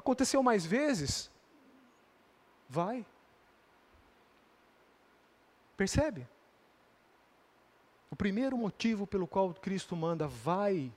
Aconteceu 0.00 0.42
mais 0.42 0.64
vezes? 0.64 1.30
Vai. 2.66 3.04
Percebe? 5.76 6.26
O 8.10 8.16
primeiro 8.16 8.56
motivo 8.56 9.06
pelo 9.06 9.26
qual 9.26 9.52
Cristo 9.52 9.94
manda 9.94 10.26
vai 10.26 10.90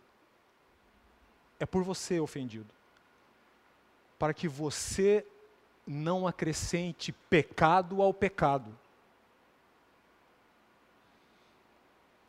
é 1.60 1.66
por 1.66 1.84
você 1.84 2.18
ofendido. 2.18 2.74
Para 4.18 4.34
que 4.34 4.48
você 4.48 5.28
não 5.86 6.26
acrescente 6.26 7.12
pecado 7.12 8.02
ao 8.02 8.14
pecado. 8.14 8.74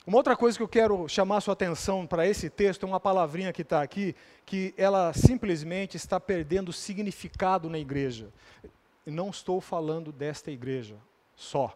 Uma 0.07 0.19
outra 0.19 0.37
coisa 0.37 0.59
que 0.59 0.63
eu 0.63 0.69
quero 0.69 1.09
chamar 1.09 1.41
sua 1.41 1.55
atenção 1.55 2.07
para 2.07 2.27
esse 2.27 2.51
texto 2.51 2.83
é 2.83 2.87
uma 2.87 3.01
palavrinha 3.01 3.55
que 3.55 3.63
está 3.63 3.81
aqui, 3.81 4.15
que 4.45 4.75
ela 4.77 5.15
simplesmente 5.15 5.97
está 5.97 6.21
perdendo 6.21 6.75
significado 6.75 7.71
na 7.71 7.79
igreja. 7.79 8.31
não 9.07 9.31
estou 9.31 9.63
falando 9.63 10.13
desta 10.13 10.51
igreja 10.51 10.97
só. 11.35 11.75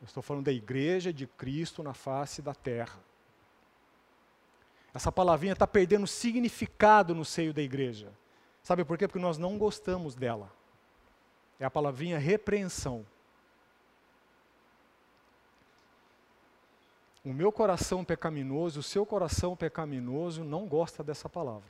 Eu 0.00 0.04
estou 0.04 0.22
falando 0.22 0.44
da 0.44 0.52
igreja 0.52 1.10
de 1.10 1.26
Cristo 1.26 1.82
na 1.82 1.94
face 1.94 2.42
da 2.42 2.54
terra. 2.54 2.98
Essa 4.92 5.10
palavrinha 5.10 5.54
está 5.54 5.66
perdendo 5.66 6.06
significado 6.06 7.14
no 7.14 7.24
seio 7.24 7.54
da 7.54 7.62
igreja. 7.62 8.12
Sabe 8.62 8.84
por 8.84 8.98
quê? 8.98 9.08
Porque 9.08 9.18
nós 9.18 9.38
não 9.38 9.56
gostamos 9.56 10.14
dela. 10.14 10.52
É 11.58 11.64
a 11.64 11.70
palavrinha 11.70 12.18
repreensão. 12.18 13.06
O 17.26 17.32
meu 17.32 17.52
coração 17.52 18.02
pecaminoso, 18.02 18.80
o 18.80 18.82
seu 18.82 19.04
coração 19.04 19.54
pecaminoso 19.54 20.42
não 20.42 20.66
gosta 20.66 21.04
dessa 21.04 21.28
palavra. 21.28 21.68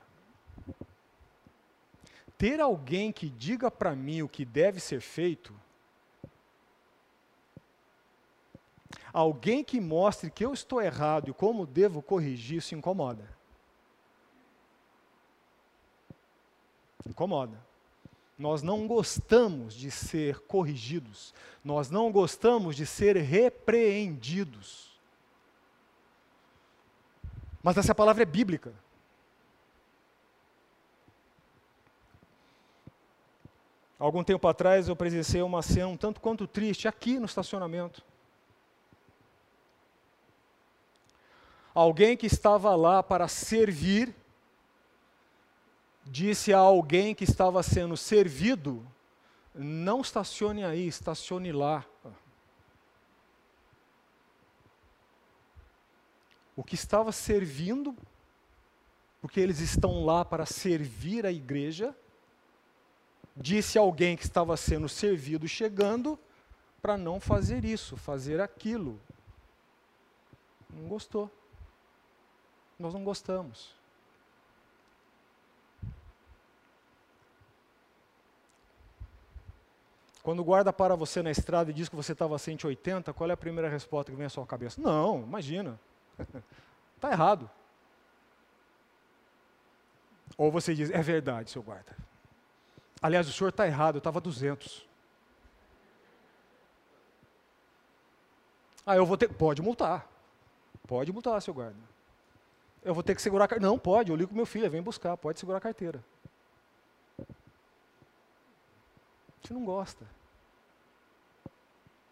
Ter 2.38 2.60
alguém 2.60 3.10
que 3.10 3.28
diga 3.28 3.70
para 3.70 3.96
mim 3.96 4.22
o 4.22 4.28
que 4.28 4.44
deve 4.44 4.78
ser 4.78 5.00
feito 5.00 5.52
Alguém 9.16 9.64
que 9.64 9.80
mostre 9.80 10.30
que 10.30 10.44
eu 10.44 10.52
estou 10.52 10.78
errado 10.78 11.30
e 11.30 11.32
como 11.32 11.64
devo 11.64 12.02
corrigir, 12.02 12.58
isso 12.58 12.74
incomoda. 12.74 13.26
Incomoda. 17.08 17.58
Nós 18.38 18.62
não 18.62 18.86
gostamos 18.86 19.72
de 19.72 19.90
ser 19.90 20.40
corrigidos, 20.40 21.32
nós 21.64 21.88
não 21.88 22.12
gostamos 22.12 22.76
de 22.76 22.84
ser 22.84 23.16
repreendidos. 23.16 24.95
Mas 27.66 27.76
essa 27.76 27.92
palavra 27.92 28.22
é 28.22 28.24
bíblica. 28.24 28.72
Algum 33.98 34.22
tempo 34.22 34.46
atrás 34.46 34.86
eu 34.86 34.94
presenciei 34.94 35.42
uma 35.42 35.60
cena 35.62 35.88
um 35.88 35.96
tanto 35.96 36.20
quanto 36.20 36.46
triste 36.46 36.86
aqui 36.86 37.18
no 37.18 37.26
estacionamento. 37.26 38.04
Alguém 41.74 42.16
que 42.16 42.26
estava 42.26 42.76
lá 42.76 43.02
para 43.02 43.26
servir, 43.26 44.14
disse 46.04 46.54
a 46.54 46.58
alguém 46.58 47.16
que 47.16 47.24
estava 47.24 47.64
sendo 47.64 47.96
servido: 47.96 48.86
não 49.52 50.02
estacione 50.02 50.64
aí, 50.64 50.86
estacione 50.86 51.50
lá. 51.50 51.84
O 56.56 56.64
que 56.64 56.74
estava 56.74 57.12
servindo, 57.12 57.94
porque 59.20 59.38
eles 59.38 59.60
estão 59.60 60.04
lá 60.04 60.24
para 60.24 60.46
servir 60.46 61.26
a 61.26 61.30
igreja, 61.30 61.94
disse 63.36 63.76
alguém 63.76 64.16
que 64.16 64.24
estava 64.24 64.56
sendo 64.56 64.88
servido 64.88 65.46
chegando 65.46 66.18
para 66.80 66.96
não 66.96 67.20
fazer 67.20 67.64
isso, 67.64 67.96
fazer 67.96 68.40
aquilo. 68.40 68.98
Não 70.70 70.88
gostou. 70.88 71.30
Nós 72.78 72.94
não 72.94 73.04
gostamos. 73.04 73.74
Quando 80.22 80.40
o 80.40 80.44
guarda 80.44 80.72
para 80.72 80.96
você 80.96 81.22
na 81.22 81.30
estrada 81.30 81.70
e 81.70 81.72
diz 81.72 81.88
que 81.88 81.94
você 81.94 82.12
estava 82.12 82.34
a 82.34 82.38
180, 82.38 83.12
qual 83.12 83.30
é 83.30 83.32
a 83.32 83.36
primeira 83.36 83.68
resposta 83.68 84.10
que 84.10 84.16
vem 84.16 84.26
à 84.26 84.28
sua 84.28 84.44
cabeça? 84.44 84.80
Não, 84.80 85.22
imagina. 85.22 85.78
Está 86.94 87.10
errado. 87.12 87.50
Ou 90.36 90.50
você 90.50 90.74
diz, 90.74 90.90
é 90.90 91.02
verdade, 91.02 91.50
seu 91.50 91.62
guarda. 91.62 91.96
Aliás, 93.00 93.28
o 93.28 93.32
senhor 93.32 93.50
está 93.50 93.66
errado, 93.66 93.96
eu 93.96 93.98
estava 93.98 94.20
200. 94.20 94.86
Ah, 98.84 98.96
eu 98.96 99.06
vou 99.06 99.16
ter. 99.16 99.28
Pode 99.28 99.62
multar. 99.62 100.06
Pode 100.86 101.12
multar, 101.12 101.40
seu 101.42 101.52
guarda 101.52 101.96
eu 102.86 102.94
vou 102.94 103.02
ter 103.02 103.16
que 103.16 103.20
segurar 103.20 103.46
a 103.46 103.48
carteira. 103.48 103.68
Não, 103.68 103.76
pode, 103.76 104.12
eu 104.12 104.16
ligo 104.16 104.30
com 104.30 104.36
meu 104.36 104.46
filho, 104.46 104.70
vem 104.70 104.80
buscar, 104.80 105.16
pode 105.16 105.40
segurar 105.40 105.58
a 105.58 105.60
carteira. 105.60 106.02
Gente 109.42 109.52
não 109.52 109.64
gosta. 109.64 110.06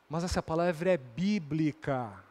Mas 0.08 0.24
essa 0.24 0.42
palavra 0.42 0.90
é 0.90 0.96
bíblica. 0.96 2.23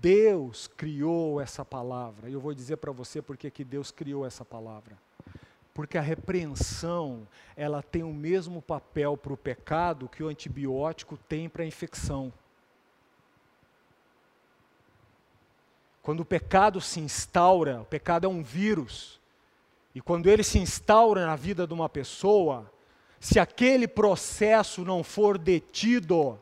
Deus 0.00 0.68
criou 0.68 1.40
essa 1.40 1.64
palavra. 1.64 2.28
E 2.28 2.32
eu 2.32 2.40
vou 2.40 2.54
dizer 2.54 2.76
para 2.78 2.92
você 2.92 3.20
porque 3.20 3.50
que 3.50 3.64
Deus 3.64 3.90
criou 3.90 4.24
essa 4.24 4.44
palavra. 4.44 4.96
Porque 5.74 5.98
a 5.98 6.02
repreensão, 6.02 7.26
ela 7.56 7.82
tem 7.82 8.02
o 8.02 8.12
mesmo 8.12 8.60
papel 8.60 9.16
para 9.16 9.32
o 9.32 9.36
pecado 9.36 10.08
que 10.08 10.22
o 10.22 10.28
antibiótico 10.28 11.16
tem 11.16 11.48
para 11.48 11.62
a 11.62 11.66
infecção. 11.66 12.32
Quando 16.02 16.20
o 16.20 16.24
pecado 16.24 16.80
se 16.80 16.98
instaura, 16.98 17.80
o 17.80 17.84
pecado 17.84 18.26
é 18.26 18.28
um 18.28 18.42
vírus, 18.42 19.20
e 19.94 20.00
quando 20.00 20.26
ele 20.26 20.42
se 20.42 20.58
instaura 20.58 21.24
na 21.26 21.36
vida 21.36 21.66
de 21.66 21.72
uma 21.72 21.88
pessoa, 21.88 22.70
se 23.20 23.38
aquele 23.38 23.86
processo 23.86 24.84
não 24.84 25.04
for 25.04 25.38
detido, 25.38 26.40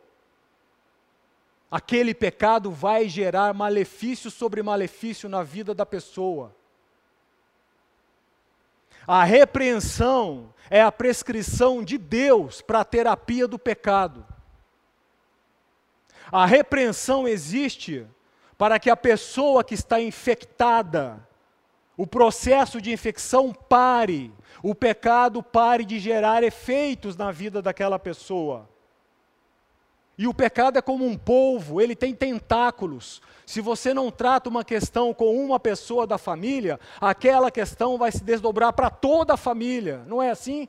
aquele 1.71 2.13
pecado 2.13 2.71
vai 2.71 3.09
gerar 3.09 3.55
malefício 3.55 4.31
sobre 4.31 4.63
malefício 4.63 5.29
na 5.29 5.43
vida 5.43 5.73
da 5.73 5.87
pessoa. 5.87 6.55
A 9.07 9.25
repreensão 9.25 10.53
é 10.69 10.83
a 10.83 10.93
prescrição 10.93 11.83
de 11.83 11.97
Deus 11.99 12.61
para 12.61 12.81
a 12.81 12.85
terapia 12.85 13.47
do 13.47 13.59
pecado. 13.59 14.27
A 16.31 16.47
repreensão 16.47 17.27
existe 17.27 18.07
para 18.57 18.79
que 18.79 18.89
a 18.89 18.97
pessoa 18.97 19.65
que 19.65 19.75
está 19.75 20.01
infectada, 20.01 21.27
o 21.97 22.07
processo 22.07 22.81
de 22.81 22.93
infecção 22.93 23.53
pare, 23.53 24.33
o 24.63 24.75
pecado 24.75 25.43
pare 25.43 25.85
de 25.85 25.99
gerar 25.99 26.45
efeitos 26.45 27.17
na 27.17 27.33
vida 27.33 27.61
daquela 27.61 27.99
pessoa. 27.99 28.70
E 30.21 30.29
o 30.29 30.35
pecado 30.35 30.77
é 30.77 30.83
como 30.83 31.07
um 31.07 31.17
polvo, 31.17 31.81
ele 31.81 31.97
tem 31.97 32.15
tentáculos. 32.15 33.23
Se 33.47 33.63
você 33.63 33.95
não 33.95 34.11
trata 34.11 34.51
uma 34.51 34.63
questão 34.63 35.15
com 35.15 35.35
uma 35.43 35.59
pessoa 35.59 36.07
da 36.07 36.19
família, 36.19 36.79
aquela 37.01 37.51
questão 37.51 37.97
vai 37.97 38.13
se 38.13 38.23
desdobrar 38.23 38.71
para 38.75 38.91
toda 38.91 39.33
a 39.33 39.37
família. 39.39 40.05
Não 40.07 40.23
é 40.23 40.29
assim? 40.29 40.69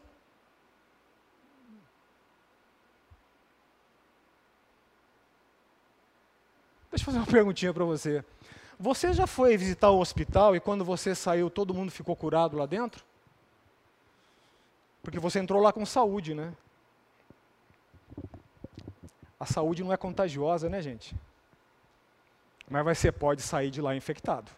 Deixa 6.89 7.02
eu 7.02 7.06
fazer 7.08 7.18
uma 7.18 7.28
perguntinha 7.28 7.74
para 7.74 7.84
você. 7.84 8.24
Você 8.80 9.12
já 9.12 9.28
foi 9.28 9.58
visitar 9.58 9.89
o 9.89 9.99
hospital 9.99 10.56
e 10.56 10.62
quando 10.62 10.86
você 10.86 11.14
saiu, 11.14 11.49
todo 11.49 11.74
mundo 11.74 11.91
ficou 11.91 12.16
curado 12.16 12.56
lá 12.56 12.66
dentro? 12.66 13.04
Porque 15.04 15.20
você 15.20 15.39
entrou 15.39 15.62
lá 15.62 15.74
com 15.74 15.86
saúde, 15.86 16.34
né? 16.34 16.54
A 19.42 19.46
saúde 19.48 19.84
não 19.84 19.92
é 19.92 19.98
contagiosa, 19.98 20.70
né, 20.70 20.84
gente? 20.84 21.16
Mas 22.70 22.86
você 22.86 23.12
pode 23.12 23.42
sair 23.42 23.72
de 23.72 23.82
lá 23.82 23.96
infectado. 23.96 24.52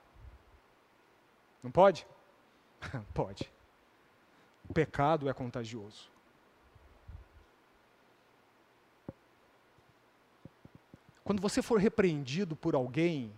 Não 1.64 1.72
pode? 1.72 2.06
pode. 3.16 3.50
O 4.70 4.74
pecado 4.74 5.30
é 5.30 5.34
contagioso. 5.34 6.12
Quando 11.24 11.42
você 11.42 11.62
for 11.62 11.80
repreendido 11.80 12.54
por 12.54 12.76
alguém, 12.76 13.34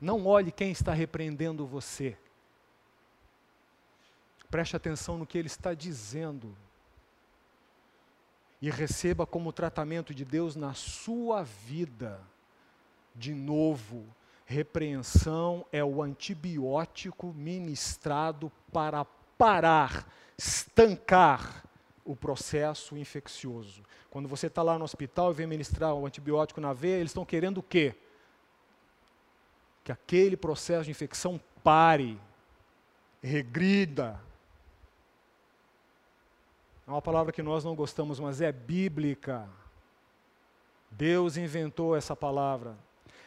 não 0.00 0.26
olhe 0.26 0.50
quem 0.50 0.72
está 0.72 0.94
repreendendo 0.94 1.66
você. 1.66 2.16
Preste 4.50 4.74
atenção 4.74 5.18
no 5.18 5.26
que 5.26 5.36
ele 5.36 5.48
está 5.48 5.74
dizendo 5.74 6.56
e 8.64 8.70
receba 8.70 9.26
como 9.26 9.52
tratamento 9.52 10.14
de 10.14 10.24
Deus 10.24 10.56
na 10.56 10.72
sua 10.72 11.42
vida. 11.42 12.18
De 13.14 13.34
novo, 13.34 14.06
repreensão 14.46 15.66
é 15.70 15.84
o 15.84 16.02
antibiótico 16.02 17.34
ministrado 17.34 18.50
para 18.72 19.04
parar, 19.36 20.10
estancar 20.38 21.62
o 22.06 22.16
processo 22.16 22.96
infeccioso. 22.96 23.82
Quando 24.08 24.30
você 24.30 24.46
está 24.46 24.62
lá 24.62 24.78
no 24.78 24.84
hospital 24.86 25.30
e 25.30 25.34
vem 25.34 25.46
ministrar 25.46 25.92
o 25.92 26.06
antibiótico 26.06 26.58
na 26.58 26.72
veia, 26.72 26.96
eles 26.96 27.10
estão 27.10 27.26
querendo 27.26 27.58
o 27.58 27.62
quê? 27.62 27.94
Que 29.84 29.92
aquele 29.92 30.38
processo 30.38 30.84
de 30.84 30.90
infecção 30.90 31.38
pare, 31.62 32.18
regrida, 33.22 34.18
é 36.86 36.90
uma 36.90 37.02
palavra 37.02 37.32
que 37.32 37.42
nós 37.42 37.64
não 37.64 37.74
gostamos, 37.74 38.20
mas 38.20 38.40
é 38.40 38.52
bíblica. 38.52 39.48
Deus 40.90 41.36
inventou 41.36 41.96
essa 41.96 42.14
palavra. 42.14 42.76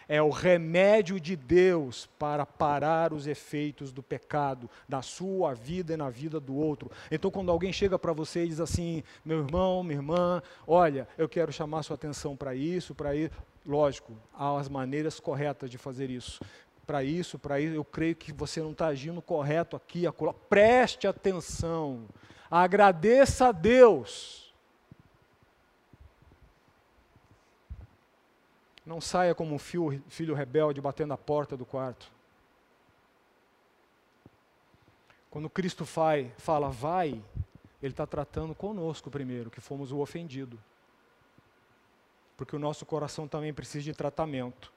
É 0.08 0.22
o 0.22 0.30
remédio 0.30 1.20
de 1.20 1.36
Deus 1.36 2.08
para 2.18 2.46
parar 2.46 3.12
os 3.12 3.28
efeitos 3.28 3.92
do 3.92 4.02
pecado 4.02 4.70
na 4.88 5.02
sua 5.02 5.54
vida 5.54 5.94
e 5.94 5.98
na 5.98 6.10
vida 6.10 6.40
do 6.40 6.56
outro. 6.56 6.90
Então, 7.12 7.30
quando 7.30 7.52
alguém 7.52 7.74
chega 7.74 8.00
para 8.00 8.14
você 8.14 8.46
e 8.46 8.48
diz 8.48 8.62
assim: 8.62 9.04
meu 9.26 9.40
irmão, 9.40 9.84
minha 9.84 9.98
irmã, 9.98 10.42
olha, 10.66 11.08
eu 11.18 11.28
quero 11.28 11.52
chamar 11.52 11.84
sua 11.84 11.96
atenção 11.96 12.38
para 12.38 12.56
isso, 12.56 12.96
para 12.96 13.14
isso. 13.16 13.34
Lógico, 13.66 14.14
há 14.34 14.58
as 14.58 14.70
maneiras 14.70 15.20
corretas 15.20 15.70
de 15.70 15.78
fazer 15.78 16.10
isso. 16.10 16.40
Para 16.86 17.04
isso, 17.04 17.38
para 17.38 17.60
isso, 17.60 17.76
eu 17.76 17.84
creio 17.84 18.16
que 18.16 18.32
você 18.32 18.62
não 18.62 18.72
está 18.72 18.88
agindo 18.88 19.22
correto 19.22 19.76
aqui, 19.76 20.08
acolá. 20.08 20.34
Preste 20.34 21.06
atenção. 21.06 22.06
Agradeça 22.50 23.48
a 23.48 23.52
Deus. 23.52 24.54
Não 28.86 29.02
saia 29.02 29.36
como 29.36 29.54
um 29.54 29.60
filho, 29.60 30.02
filho 30.08 30.34
rebelde 30.34 30.80
batendo 30.80 31.14
a 31.14 31.18
porta 31.18 31.58
do 31.58 31.66
quarto. 31.66 32.10
Quando 35.30 35.50
Cristo 35.50 35.84
vai, 35.84 36.34
fala 36.38 36.70
vai, 36.70 37.22
Ele 37.82 37.94
está 37.94 38.08
tratando 38.08 38.56
conosco 38.56 39.12
primeiro, 39.12 39.52
que 39.52 39.60
fomos 39.60 39.92
o 39.92 40.00
ofendido. 40.00 40.58
Porque 42.38 42.56
o 42.56 42.60
nosso 42.60 42.86
coração 42.86 43.28
também 43.28 43.54
precisa 43.54 43.84
de 43.84 43.94
tratamento. 43.94 44.72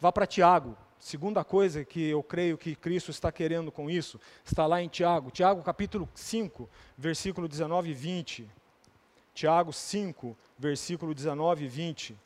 Vá 0.00 0.12
para 0.12 0.26
Tiago, 0.26 0.76
Segunda 1.00 1.44
coisa 1.44 1.84
que 1.84 2.08
eu 2.08 2.22
creio 2.22 2.58
que 2.58 2.74
Cristo 2.74 3.10
está 3.10 3.30
querendo 3.30 3.70
com 3.70 3.88
isso, 3.88 4.20
está 4.44 4.66
lá 4.66 4.82
em 4.82 4.88
Tiago, 4.88 5.30
Tiago 5.30 5.62
capítulo 5.62 6.08
5, 6.14 6.68
versículo 6.96 7.46
19 7.46 7.90
e 7.90 7.94
20. 7.94 8.50
Tiago 9.32 9.72
5, 9.72 10.36
versículo 10.58 11.14
19 11.14 11.64
e 11.64 11.68
20. 11.68 12.18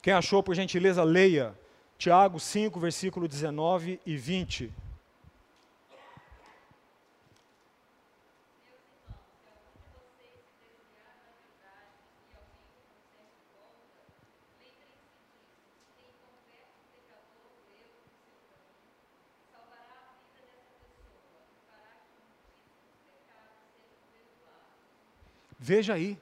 Quem 0.00 0.14
achou, 0.14 0.42
por 0.42 0.54
gentileza, 0.54 1.04
leia. 1.04 1.54
Tiago 1.96 2.40
5, 2.40 2.80
versículo 2.80 3.28
19 3.28 4.00
e 4.04 4.16
20. 4.16 4.72
Veja 25.74 25.94
aí. 25.94 26.18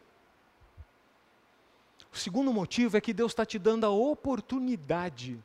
O 2.12 2.16
segundo 2.16 2.52
motivo 2.52 2.96
é 2.96 3.00
que 3.00 3.12
Deus 3.12 3.32
está 3.32 3.44
te 3.44 3.58
dando 3.58 3.84
a 3.84 3.90
oportunidade 3.90 5.42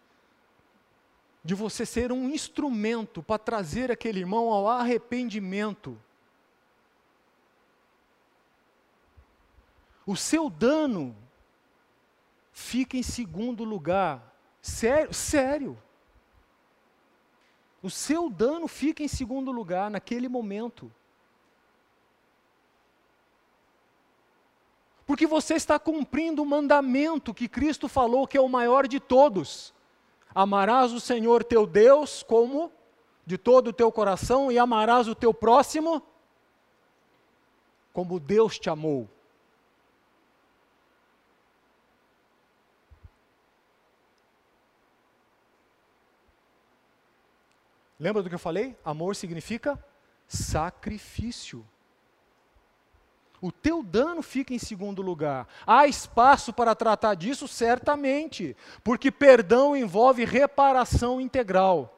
de 1.43 1.55
você 1.55 1.87
ser 1.87 2.11
um 2.11 2.29
instrumento 2.29 3.23
para 3.23 3.39
trazer 3.39 3.91
aquele 3.91 4.19
irmão 4.19 4.53
ao 4.53 4.67
arrependimento. 4.69 5.99
O 10.05 10.15
seu 10.15 10.51
dano 10.51 11.15
fica 12.51 12.95
em 12.97 13.03
segundo 13.03 13.63
lugar. 13.63 14.21
Sério, 14.61 15.11
sério. 15.15 15.83
O 17.81 17.89
seu 17.89 18.29
dano 18.29 18.67
fica 18.67 19.01
em 19.01 19.07
segundo 19.07 19.51
lugar 19.51 19.89
naquele 19.89 20.29
momento. 20.29 20.93
Porque 25.05 25.27
você 25.27 25.53
está 25.53 25.77
cumprindo 25.77 26.41
o 26.41 26.45
mandamento 26.45 27.33
que 27.33 27.47
Cristo 27.47 27.87
falou 27.87 28.27
que 28.27 28.37
é 28.37 28.41
o 28.41 28.49
maior 28.49 28.87
de 28.87 28.99
todos. 28.99 29.73
Amarás 30.33 30.91
o 30.91 30.99
Senhor 30.99 31.43
teu 31.43 31.67
Deus 31.67 32.23
como 32.23 32.71
de 33.25 33.37
todo 33.37 33.67
o 33.67 33.73
teu 33.73 33.91
coração 33.91 34.51
e 34.51 34.57
amarás 34.57 35.07
o 35.07 35.15
teu 35.15 35.33
próximo 35.33 36.01
como 37.93 38.19
Deus 38.19 38.59
te 38.59 38.69
amou. 38.69 39.07
Lembra 47.97 48.21
do 48.21 48.27
que 48.27 48.35
eu 48.35 48.39
falei? 48.39 48.77
Amor 48.83 49.15
significa 49.15 49.81
sacrifício 50.27 51.65
o 53.41 53.51
teu 53.51 53.83
dano 53.83 54.21
fica 54.21 54.53
em 54.53 54.59
segundo 54.59 55.01
lugar. 55.01 55.47
Há 55.65 55.87
espaço 55.87 56.53
para 56.53 56.75
tratar 56.75 57.15
disso? 57.15 57.47
Certamente, 57.47 58.55
porque 58.83 59.11
perdão 59.11 59.75
envolve 59.75 60.25
reparação 60.25 61.19
integral. 61.19 61.91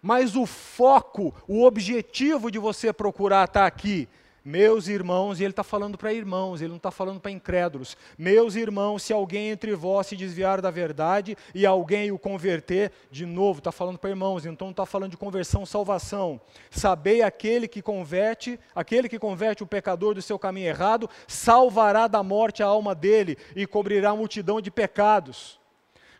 Mas 0.00 0.36
o 0.36 0.46
foco, 0.46 1.34
o 1.48 1.64
objetivo 1.64 2.50
de 2.50 2.58
você 2.58 2.92
procurar 2.92 3.46
estar 3.46 3.66
aqui, 3.66 4.08
Meus 4.48 4.86
irmãos, 4.86 5.40
e 5.40 5.42
ele 5.42 5.50
está 5.50 5.64
falando 5.64 5.98
para 5.98 6.12
irmãos, 6.12 6.60
ele 6.60 6.68
não 6.68 6.76
está 6.76 6.92
falando 6.92 7.18
para 7.18 7.32
incrédulos. 7.32 7.96
Meus 8.16 8.54
irmãos, 8.54 9.02
se 9.02 9.12
alguém 9.12 9.48
entre 9.48 9.74
vós 9.74 10.06
se 10.06 10.14
desviar 10.14 10.62
da 10.62 10.70
verdade 10.70 11.36
e 11.52 11.66
alguém 11.66 12.12
o 12.12 12.18
converter, 12.18 12.92
de 13.10 13.26
novo, 13.26 13.58
está 13.58 13.72
falando 13.72 13.98
para 13.98 14.10
irmãos, 14.10 14.46
então 14.46 14.68
não 14.68 14.70
está 14.70 14.86
falando 14.86 15.10
de 15.10 15.16
conversão, 15.16 15.66
salvação. 15.66 16.40
Sabei 16.70 17.22
aquele 17.22 17.66
que 17.66 17.82
converte, 17.82 18.56
aquele 18.72 19.08
que 19.08 19.18
converte 19.18 19.64
o 19.64 19.66
pecador 19.66 20.14
do 20.14 20.22
seu 20.22 20.38
caminho 20.38 20.68
errado, 20.68 21.10
salvará 21.26 22.06
da 22.06 22.22
morte 22.22 22.62
a 22.62 22.66
alma 22.66 22.94
dele 22.94 23.36
e 23.56 23.66
cobrirá 23.66 24.10
a 24.10 24.16
multidão 24.16 24.60
de 24.60 24.70
pecados. 24.70 25.58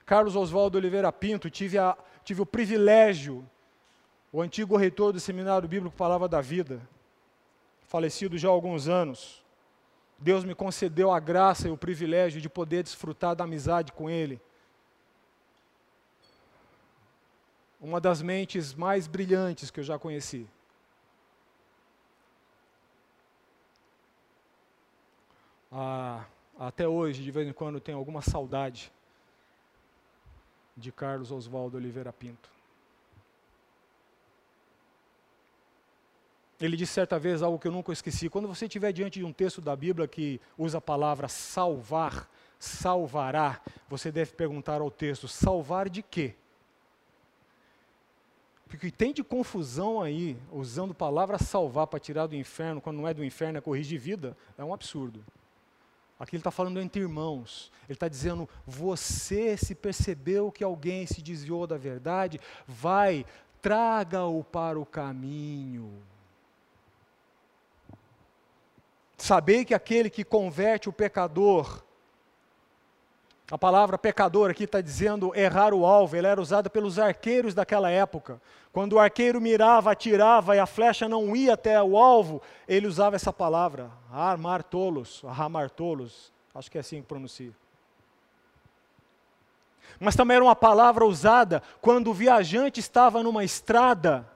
Carlos 0.05 0.35
Oswaldo 0.35 0.77
Oliveira 0.77 1.13
Pinto, 1.13 1.49
tive, 1.49 1.79
a, 1.79 1.97
tive 2.25 2.43
o 2.43 2.47
privilégio, 2.47 3.49
o 4.33 4.43
antigo 4.43 4.77
reitor 4.77 5.13
do 5.13 5.21
Seminário 5.21 5.69
Bíblico 5.69 5.95
Palavra 5.95 6.27
da 6.27 6.41
Vida, 6.41 6.83
falecido 7.87 8.37
já 8.37 8.49
há 8.49 8.51
alguns 8.51 8.89
anos, 8.89 9.45
Deus 10.19 10.45
me 10.45 10.55
concedeu 10.55 11.13
a 11.13 11.21
graça 11.21 11.69
e 11.69 11.71
o 11.71 11.77
privilégio 11.77 12.41
de 12.41 12.49
poder 12.49 12.83
desfrutar 12.83 13.35
da 13.35 13.45
amizade 13.45 13.93
com 13.93 14.09
Ele. 14.09 14.41
Uma 17.81 18.01
das 18.01 18.23
mentes 18.23 18.75
mais 18.75 19.07
brilhantes 19.07 19.71
que 19.71 19.81
eu 19.81 19.85
já 19.85 19.99
conheci. 19.99 20.49
Ah, 25.71 26.25
até 26.59 26.89
hoje, 26.89 27.23
de 27.23 27.31
vez 27.31 27.47
em 27.47 27.53
quando, 27.53 27.79
tenho 27.79 27.99
alguma 27.99 28.23
saudade 28.23 28.91
de 30.75 30.91
Carlos 30.91 31.31
Oswaldo 31.31 31.77
Oliveira 31.77 32.13
Pinto. 32.13 32.56
Ele 36.61 36.77
disse 36.77 36.93
certa 36.93 37.19
vez 37.19 37.43
algo 37.43 37.59
que 37.59 37.69
eu 37.69 37.73
nunca 37.73 37.93
esqueci. 37.93 38.29
Quando 38.31 38.49
você 38.49 38.65
estiver 38.65 38.93
diante 38.93 39.19
de 39.19 39.25
um 39.25 39.33
texto 39.33 39.61
da 39.61 39.77
Bíblia 39.77 40.09
que 40.09 40.41
usa 40.57 40.79
a 40.79 40.81
palavra 40.81 41.29
salvar, 41.29 42.31
salvará, 42.59 43.61
você 43.89 44.11
deve 44.11 44.33
perguntar 44.33 44.81
ao 44.81 44.91
texto: 44.91 45.29
salvar 45.29 45.91
de 45.91 46.03
quê? 46.03 46.35
Porque 48.69 48.91
tem 48.91 49.13
de 49.13 49.23
confusão 49.23 50.03
aí, 50.03 50.37
usando 50.51 50.91
a 50.91 50.95
palavra 50.95 51.39
salvar 51.39 51.87
para 51.87 52.01
tirar 52.01 52.27
do 52.27 52.35
inferno, 52.35 52.81
quando 52.81 52.97
não 52.97 53.07
é 53.07 53.15
do 53.15 53.25
inferno, 53.25 53.59
é 53.59 53.61
corrigir 53.61 54.01
vida, 54.01 54.37
é 54.59 54.65
um 54.65 54.75
absurdo. 54.75 55.25
Aqui 56.19 56.35
ele 56.35 56.41
está 56.41 56.51
falando 56.51 56.81
entre 56.81 57.03
irmãos. 57.03 57.71
Ele 57.85 57.95
está 57.95 58.09
dizendo: 58.09 58.49
você 58.67 59.57
se 59.57 59.75
percebeu 59.75 60.51
que 60.51 60.65
alguém 60.65 61.07
se 61.07 61.21
desviou 61.21 61.67
da 61.67 61.77
verdade, 61.77 62.41
vai, 62.67 63.27
traga-o 63.61 64.43
para 64.43 64.81
o 64.81 64.87
caminho. 64.87 65.93
Sabei 69.17 69.65
que 69.65 69.75
aquele 69.75 70.11
que 70.11 70.23
converte 70.23 70.89
o 70.89 70.93
pecador, 70.93 71.83
a 73.51 73.57
palavra 73.57 73.97
pecador 73.97 74.51
aqui 74.51 74.65
está 74.65 74.81
dizendo 74.81 75.33
errar 75.35 75.73
o 75.73 75.87
alvo, 75.87 76.17
ela 76.17 76.29
era 76.29 76.41
usada 76.41 76.69
pelos 76.69 76.99
arqueiros 76.99 77.55
daquela 77.55 77.89
época. 77.89 78.41
Quando 78.73 78.95
o 78.95 78.99
arqueiro 78.99 79.41
mirava, 79.41 79.93
atirava 79.93 80.57
e 80.57 80.59
a 80.59 80.67
flecha 80.67 81.09
não 81.09 81.35
ia 81.35 81.55
até 81.55 81.81
o 81.81 81.97
alvo, 81.97 82.43
ele 82.69 82.87
usava 82.87 83.17
essa 83.17 83.33
palavra, 83.33 83.91
armar 84.13 84.63
tolos, 84.63 85.23
armar 85.25 85.71
tolos, 85.71 86.33
acho 86.55 86.71
que 86.71 86.77
é 86.77 86.81
assim 86.81 87.01
que 87.01 87.07
pronuncia. 87.07 87.53
Mas 89.99 90.17
também 90.17 90.35
era 90.35 90.45
uma 90.45 90.57
palavra 90.57 91.07
usada 91.07 91.63
quando 91.81 92.11
o 92.11 92.15
viajante 92.15 92.81
estava 92.81 93.23
numa 93.23 93.45
estrada. 93.45 94.29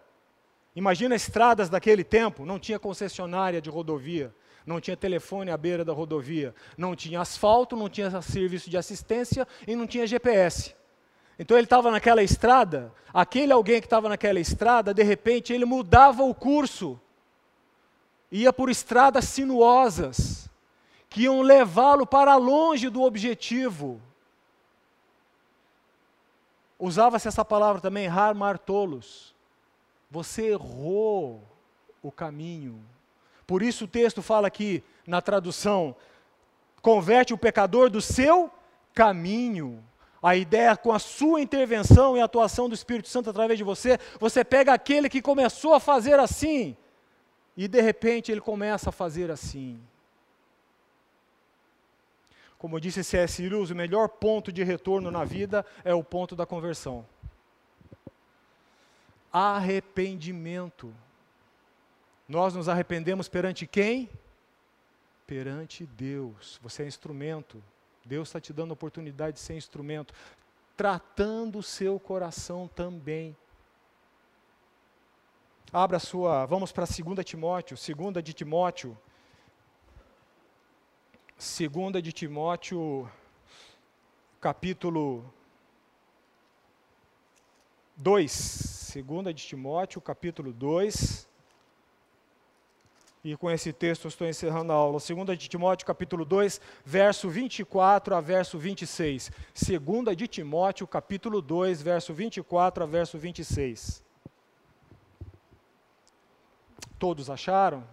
Imagina 0.74 1.14
estradas 1.14 1.68
daquele 1.68 2.04
tempo, 2.04 2.46
não 2.46 2.58
tinha 2.58 2.78
concessionária 2.78 3.60
de 3.60 3.68
rodovia 3.68 4.32
não 4.66 4.80
tinha 4.80 4.96
telefone 4.96 5.50
à 5.50 5.56
beira 5.56 5.84
da 5.84 5.92
rodovia, 5.92 6.54
não 6.76 6.94
tinha 6.94 7.20
asfalto, 7.20 7.76
não 7.76 7.88
tinha 7.88 8.20
serviço 8.22 8.68
de 8.68 8.76
assistência 8.76 9.46
e 9.66 9.74
não 9.74 9.86
tinha 9.86 10.06
GPS. 10.06 10.74
Então 11.38 11.56
ele 11.56 11.64
estava 11.64 11.90
naquela 11.90 12.22
estrada, 12.22 12.92
aquele 13.14 13.52
alguém 13.52 13.80
que 13.80 13.86
estava 13.86 14.08
naquela 14.08 14.38
estrada, 14.38 14.92
de 14.92 15.02
repente 15.02 15.52
ele 15.52 15.64
mudava 15.64 16.22
o 16.22 16.34
curso, 16.34 17.00
ia 18.30 18.52
por 18.52 18.68
estradas 18.68 19.24
sinuosas, 19.24 20.50
que 21.08 21.22
iam 21.22 21.40
levá-lo 21.40 22.06
para 22.06 22.36
longe 22.36 22.88
do 22.88 23.02
objetivo. 23.02 24.00
Usava-se 26.78 27.26
essa 27.26 27.44
palavra 27.44 27.80
também, 27.80 28.06
har 28.06 28.34
martolos. 28.34 29.34
Você 30.10 30.50
errou 30.50 31.42
o 32.02 32.12
caminho. 32.12 32.82
Por 33.50 33.64
isso 33.64 33.86
o 33.86 33.88
texto 33.88 34.22
fala 34.22 34.46
aqui 34.46 34.80
na 35.04 35.20
tradução: 35.20 35.96
converte 36.80 37.34
o 37.34 37.36
pecador 37.36 37.90
do 37.90 38.00
seu 38.00 38.48
caminho. 38.94 39.82
A 40.22 40.36
ideia 40.36 40.76
com 40.76 40.92
a 40.92 41.00
sua 41.00 41.40
intervenção 41.40 42.16
e 42.16 42.20
atuação 42.20 42.68
do 42.68 42.76
Espírito 42.76 43.08
Santo 43.08 43.28
através 43.28 43.58
de 43.58 43.64
você, 43.64 43.98
você 44.20 44.44
pega 44.44 44.72
aquele 44.72 45.08
que 45.08 45.20
começou 45.20 45.74
a 45.74 45.80
fazer 45.80 46.20
assim 46.20 46.76
e 47.56 47.66
de 47.66 47.80
repente 47.80 48.30
ele 48.30 48.40
começa 48.40 48.90
a 48.90 48.92
fazer 48.92 49.32
assim. 49.32 49.80
Como 52.56 52.80
disse 52.80 53.02
C.S. 53.02 53.48
Lewis, 53.48 53.70
o 53.70 53.74
melhor 53.74 54.10
ponto 54.10 54.52
de 54.52 54.62
retorno 54.62 55.10
na 55.10 55.24
vida 55.24 55.66
é 55.82 55.92
o 55.92 56.04
ponto 56.04 56.36
da 56.36 56.46
conversão. 56.46 57.04
Arrependimento. 59.32 60.94
Nós 62.30 62.54
nos 62.54 62.68
arrependemos 62.68 63.28
perante 63.28 63.66
quem? 63.66 64.08
Perante 65.26 65.84
Deus. 65.84 66.60
Você 66.62 66.84
é 66.84 66.86
instrumento. 66.86 67.60
Deus 68.04 68.28
está 68.28 68.40
te 68.40 68.52
dando 68.52 68.70
a 68.70 68.74
oportunidade 68.74 69.34
de 69.34 69.40
ser 69.40 69.56
instrumento, 69.56 70.14
tratando 70.76 71.58
o 71.58 71.62
seu 71.62 71.98
coração 71.98 72.68
também. 72.68 73.36
Abra 75.72 75.96
a 75.96 76.00
sua, 76.00 76.46
vamos 76.46 76.70
para 76.70 76.84
2 76.84 77.24
Timóteo, 77.26 77.76
2 77.76 78.24
de 78.24 78.32
Timóteo. 78.32 78.96
2 81.36 82.00
de 82.00 82.12
Timóteo, 82.12 83.10
capítulo 84.40 85.24
2. 87.96 88.96
2 89.04 89.34
de 89.34 89.44
Timóteo, 89.48 90.00
capítulo 90.00 90.52
2. 90.52 91.28
E 93.22 93.36
com 93.36 93.50
esse 93.50 93.70
texto 93.70 94.06
eu 94.06 94.08
estou 94.08 94.26
encerrando 94.26 94.72
a 94.72 94.76
aula. 94.76 94.98
2 94.98 95.38
de 95.38 95.48
Timóteo, 95.48 95.86
capítulo 95.86 96.24
2, 96.24 96.58
verso 96.84 97.28
24 97.28 98.14
a 98.14 98.20
verso 98.20 98.58
26. 98.58 99.30
2 99.54 100.16
de 100.16 100.26
Timóteo, 100.26 100.86
capítulo 100.86 101.42
2, 101.42 101.82
verso 101.82 102.14
24 102.14 102.82
a 102.82 102.86
verso 102.86 103.18
26. 103.18 104.02
Todos 106.98 107.28
acharam? 107.28 107.84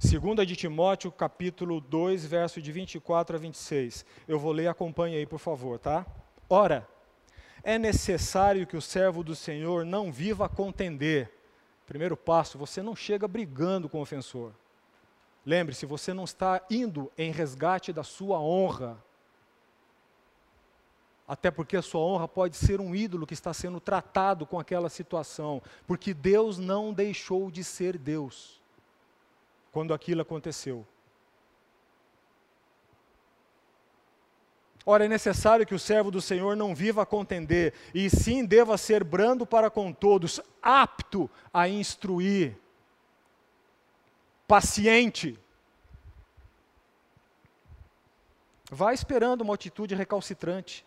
2 0.00 0.48
de 0.48 0.56
Timóteo, 0.56 1.12
capítulo 1.12 1.80
2, 1.80 2.26
verso 2.26 2.60
de 2.60 2.72
24 2.72 3.36
a 3.36 3.38
26. 3.38 4.04
Eu 4.26 4.38
vou 4.38 4.50
ler, 4.50 4.66
acompanhe 4.66 5.16
aí, 5.16 5.26
por 5.26 5.38
favor, 5.38 5.78
tá? 5.78 6.04
Ora, 6.48 6.88
é 7.62 7.78
necessário 7.78 8.66
que 8.66 8.76
o 8.76 8.82
servo 8.82 9.22
do 9.22 9.36
Senhor 9.36 9.84
não 9.84 10.10
viva 10.10 10.46
a 10.46 10.48
contender 10.48 11.39
Primeiro 11.90 12.16
passo, 12.16 12.56
você 12.56 12.84
não 12.84 12.94
chega 12.94 13.26
brigando 13.26 13.88
com 13.88 13.98
o 13.98 14.02
ofensor. 14.02 14.52
Lembre-se, 15.44 15.84
você 15.86 16.14
não 16.14 16.22
está 16.22 16.64
indo 16.70 17.10
em 17.18 17.32
resgate 17.32 17.92
da 17.92 18.04
sua 18.04 18.38
honra. 18.38 18.96
Até 21.26 21.50
porque 21.50 21.76
a 21.76 21.82
sua 21.82 22.00
honra 22.00 22.28
pode 22.28 22.56
ser 22.56 22.80
um 22.80 22.94
ídolo 22.94 23.26
que 23.26 23.34
está 23.34 23.52
sendo 23.52 23.80
tratado 23.80 24.46
com 24.46 24.56
aquela 24.60 24.88
situação, 24.88 25.60
porque 25.84 26.14
Deus 26.14 26.58
não 26.58 26.92
deixou 26.92 27.50
de 27.50 27.64
ser 27.64 27.98
Deus 27.98 28.60
quando 29.72 29.92
aquilo 29.92 30.22
aconteceu. 30.22 30.86
Ora, 34.84 35.04
é 35.04 35.08
necessário 35.08 35.66
que 35.66 35.74
o 35.74 35.78
servo 35.78 36.10
do 36.10 36.22
Senhor 36.22 36.56
não 36.56 36.74
viva 36.74 37.02
a 37.02 37.06
contender, 37.06 37.74
e 37.94 38.08
sim 38.08 38.44
deva 38.44 38.78
ser 38.78 39.04
brando 39.04 39.46
para 39.46 39.70
com 39.70 39.92
todos, 39.92 40.40
apto 40.62 41.30
a 41.52 41.68
instruir, 41.68 42.56
paciente. 44.46 45.38
Vá 48.70 48.94
esperando 48.94 49.42
uma 49.42 49.54
atitude 49.54 49.94
recalcitrante, 49.94 50.84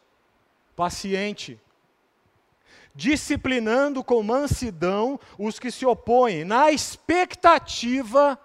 paciente, 0.76 1.60
disciplinando 2.96 4.04
com 4.04 4.24
mansidão 4.24 5.20
os 5.38 5.60
que 5.60 5.70
se 5.70 5.86
opõem, 5.86 6.44
na 6.44 6.72
expectativa 6.72 8.40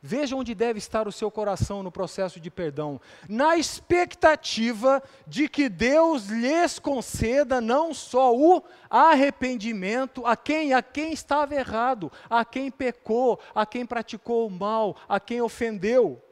Veja 0.00 0.36
onde 0.36 0.54
deve 0.54 0.78
estar 0.78 1.08
o 1.08 1.12
seu 1.12 1.28
coração 1.28 1.82
no 1.82 1.90
processo 1.90 2.38
de 2.38 2.52
perdão. 2.52 3.00
Na 3.28 3.56
expectativa 3.56 5.02
de 5.26 5.48
que 5.48 5.68
Deus 5.68 6.26
lhes 6.26 6.78
conceda 6.78 7.60
não 7.60 7.92
só 7.92 8.32
o 8.32 8.62
arrependimento 8.88 10.24
a 10.24 10.36
quem 10.36 10.72
a 10.72 10.80
quem 10.82 11.12
estava 11.12 11.56
errado, 11.56 12.12
a 12.30 12.44
quem 12.44 12.70
pecou, 12.70 13.40
a 13.52 13.66
quem 13.66 13.84
praticou 13.84 14.46
o 14.46 14.50
mal, 14.50 14.96
a 15.08 15.18
quem 15.18 15.40
ofendeu, 15.40 16.22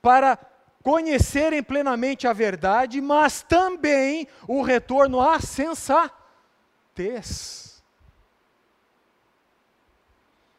para 0.00 0.38
conhecerem 0.80 1.64
plenamente 1.64 2.28
a 2.28 2.32
verdade, 2.32 3.00
mas 3.00 3.42
também 3.42 4.28
o 4.46 4.62
retorno 4.62 5.20
à 5.20 5.40
sensatez. 5.40 6.22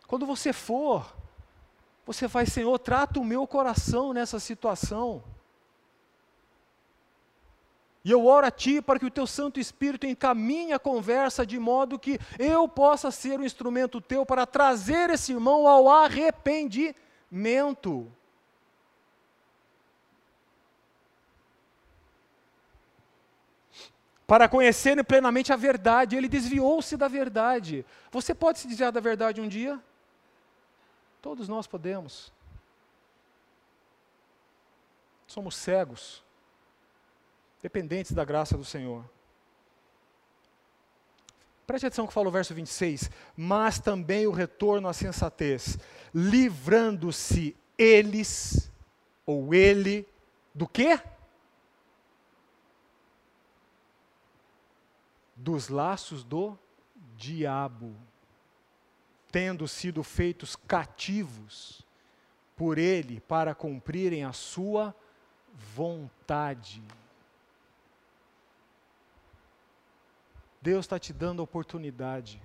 Quando 0.06 0.26
você 0.26 0.52
for 0.52 1.16
você 2.06 2.28
vai, 2.28 2.46
Senhor, 2.46 2.78
trata 2.78 3.20
o 3.20 3.26
meu 3.26 3.48
coração 3.48 4.14
nessa 4.14 4.40
situação. 4.40 5.24
E 8.04 8.12
eu 8.12 8.26
oro 8.28 8.46
a 8.46 8.52
Ti 8.52 8.84
para 8.84 9.00
que 9.00 9.06
o 9.08 9.12
Teu 9.12 9.26
Santo 9.26 9.60
Espírito 9.60 10.06
encaminhe 10.06 10.72
a 10.74 10.78
conversa 10.78 11.44
de 11.44 11.58
modo 11.58 11.98
que 11.98 12.20
eu 12.38 12.68
possa 12.68 13.10
ser 13.10 13.40
um 13.40 13.44
instrumento 13.44 14.00
Teu 14.00 14.24
para 14.24 14.46
trazer 14.46 15.10
esse 15.10 15.32
irmão 15.32 15.68
ao 15.68 15.90
arrependimento. 15.90 16.96
Para 24.28 24.48
conhecerem 24.48 25.04
plenamente 25.04 25.52
a 25.52 25.56
verdade, 25.56 26.16
ele 26.16 26.28
desviou-se 26.28 26.96
da 26.96 27.08
verdade. 27.08 27.84
Você 28.12 28.36
pode 28.36 28.60
se 28.60 28.68
desviar 28.68 28.92
da 28.92 29.00
verdade 29.00 29.42
um 29.42 29.48
dia? 29.48 29.82
Todos 31.26 31.48
nós 31.48 31.66
podemos. 31.66 32.32
Somos 35.26 35.56
cegos, 35.56 36.24
dependentes 37.64 38.12
da 38.12 38.24
graça 38.24 38.56
do 38.56 38.64
Senhor. 38.64 39.04
Preste 41.66 41.88
atenção 41.88 42.06
que 42.06 42.14
fala 42.14 42.28
o 42.28 42.32
verso 42.32 42.54
26. 42.54 43.10
Mas 43.36 43.80
também 43.80 44.28
o 44.28 44.32
retorno 44.32 44.88
à 44.88 44.94
sensatez, 44.94 45.80
livrando-se 46.14 47.58
eles, 47.76 48.72
ou 49.26 49.52
ele, 49.52 50.08
do 50.54 50.68
quê? 50.68 51.02
Dos 55.36 55.70
laços 55.70 56.24
do 56.24 56.56
diabo 57.18 57.96
tendo 59.36 59.68
sido 59.68 60.02
feitos 60.02 60.56
cativos 60.56 61.86
por 62.56 62.78
Ele 62.78 63.20
para 63.20 63.54
cumprirem 63.54 64.24
a 64.24 64.32
Sua 64.32 64.96
vontade. 65.76 66.82
Deus 70.62 70.86
está 70.86 70.98
te 70.98 71.12
dando 71.12 71.42
a 71.42 71.44
oportunidade 71.44 72.42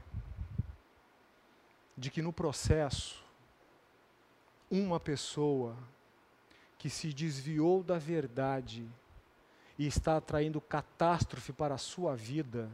de 1.97 2.11
que 2.11 2.21
no 2.21 2.33
processo, 2.33 3.25
uma 4.69 4.99
pessoa 4.99 5.77
que 6.77 6.91
se 6.91 7.13
desviou 7.13 7.85
da 7.85 7.99
verdade 7.99 8.85
e 9.79 9.87
está 9.87 10.17
atraindo 10.17 10.61
catástrofe 10.61 11.53
para 11.53 11.77
a 11.77 11.79
sua 11.79 12.17
vida, 12.17 12.69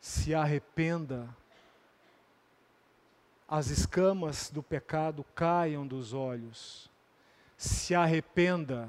se 0.00 0.34
arrependa 0.34 1.32
as 3.50 3.68
escamas 3.68 4.48
do 4.48 4.62
pecado 4.62 5.24
caiam 5.34 5.84
dos 5.84 6.12
olhos, 6.12 6.88
se 7.56 7.96
arrependa. 7.96 8.88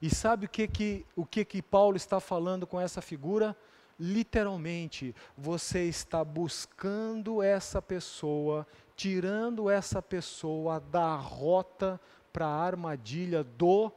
E 0.00 0.08
sabe 0.08 0.46
o 0.46 0.48
que 0.48 0.68
que, 0.68 1.04
o 1.16 1.26
que 1.26 1.44
que 1.44 1.60
Paulo 1.60 1.96
está 1.96 2.20
falando 2.20 2.64
com 2.64 2.80
essa 2.80 3.02
figura? 3.02 3.56
Literalmente, 3.98 5.14
você 5.36 5.82
está 5.84 6.22
buscando 6.22 7.42
essa 7.42 7.82
pessoa, 7.82 8.64
tirando 8.94 9.68
essa 9.68 10.00
pessoa 10.00 10.78
da 10.78 11.16
rota 11.16 12.00
para 12.32 12.46
a 12.46 12.64
armadilha 12.64 13.42
do 13.42 13.90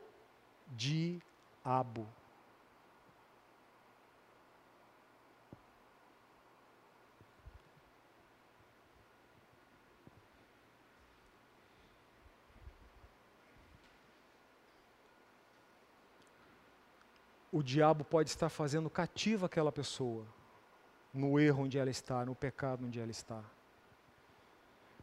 diabo. 0.68 2.08
O 17.54 17.62
diabo 17.62 18.04
pode 18.04 18.32
estar 18.32 18.50
fazendo 18.50 18.90
cativa 18.90 19.46
aquela 19.46 19.72
pessoa, 19.72 20.26
no 21.14 21.40
erro 21.40 21.66
onde 21.66 21.78
ela 21.78 21.92
está, 21.92 22.26
no 22.26 22.34
pecado 22.34 22.84
onde 22.84 23.00
ela 23.00 23.12
está. 23.12 23.44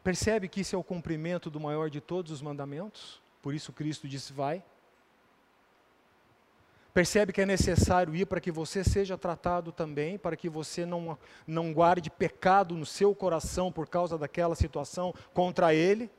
Percebe 0.03 0.49
que 0.49 0.63
isso 0.63 0.75
é 0.75 0.79
o 0.79 0.83
cumprimento 0.83 1.49
do 1.49 1.61
maior 1.61 1.89
de 1.89 2.01
todos 2.01 2.33
os 2.33 2.43
mandamentos? 2.43 3.23
Por 3.41 3.55
isso 3.55 3.73
Cristo 3.73 4.09
disse: 4.09 4.33
vai. 4.33 4.65
Percebe 6.93 7.33
que 7.33 7.41
é 7.41 7.47
necessário 7.47 8.17
ir 8.17 8.27
para 8.27 8.41
que 8.41 8.51
você 8.51 8.83
seja 8.83 9.17
tratado 9.17 9.71
também, 9.71 10.19
para 10.19 10.37
que 10.37 10.49
você 10.49 10.85
não, 10.85 11.17
não 11.47 11.73
guarde 11.73 12.11
pecado 12.11 12.75
no 12.75 12.85
seu 12.85 13.15
coração 13.15 13.71
por 13.71 13.89
causa 13.89 14.19
daquela 14.19 14.57
situação 14.57 15.15
contra 15.33 15.73
ele? 15.73 16.11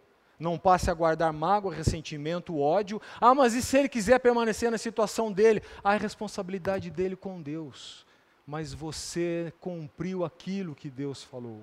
Não 0.42 0.58
passe 0.58 0.90
a 0.90 0.94
guardar 0.94 1.32
mágoa, 1.32 1.74
ressentimento, 1.74 2.58
ódio. 2.58 3.00
Ah, 3.20 3.36
mas 3.36 3.54
e 3.54 3.62
se 3.62 3.78
ele 3.78 3.88
quiser 3.88 4.20
permanecer 4.20 4.72
na 4.72 4.78
situação 4.78 5.32
dele? 5.32 5.62
Ah, 5.84 5.96
é 5.96 5.98
responsabilidade 5.98 6.90
dele 6.90 7.16
com 7.16 7.42
Deus. 7.42 8.06
Mas 8.46 8.74
você 8.74 9.54
cumpriu 9.62 10.26
aquilo 10.26 10.76
que 10.76 10.90
Deus 10.90 11.24
falou. 11.24 11.62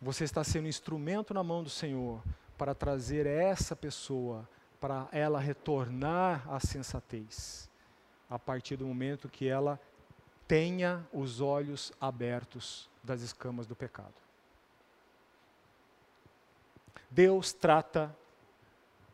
Você 0.00 0.24
está 0.24 0.42
sendo 0.42 0.66
instrumento 0.66 1.34
na 1.34 1.44
mão 1.44 1.62
do 1.62 1.70
Senhor 1.70 2.20
para 2.56 2.74
trazer 2.74 3.26
essa 3.26 3.76
pessoa, 3.76 4.48
para 4.80 5.06
ela 5.12 5.38
retornar 5.38 6.44
à 6.48 6.58
sensatez, 6.58 7.68
a 8.28 8.38
partir 8.38 8.76
do 8.76 8.86
momento 8.86 9.28
que 9.28 9.46
ela 9.46 9.78
tenha 10.48 11.06
os 11.12 11.40
olhos 11.40 11.92
abertos 12.00 12.90
das 13.02 13.20
escamas 13.20 13.66
do 13.66 13.76
pecado. 13.76 14.14
Deus 17.12 17.52
trata 17.52 18.14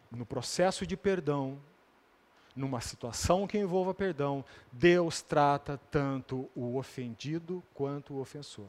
no 0.09 0.25
processo 0.25 0.87
de 0.87 0.97
perdão, 0.97 1.59
numa 2.55 2.81
situação 2.81 3.47
que 3.47 3.59
envolva 3.59 3.93
perdão, 3.93 4.45
Deus 4.71 5.21
trata 5.21 5.79
tanto 5.91 6.49
o 6.55 6.77
ofendido 6.77 7.63
quanto 7.75 8.15
o 8.15 8.21
ofensor. 8.21 8.69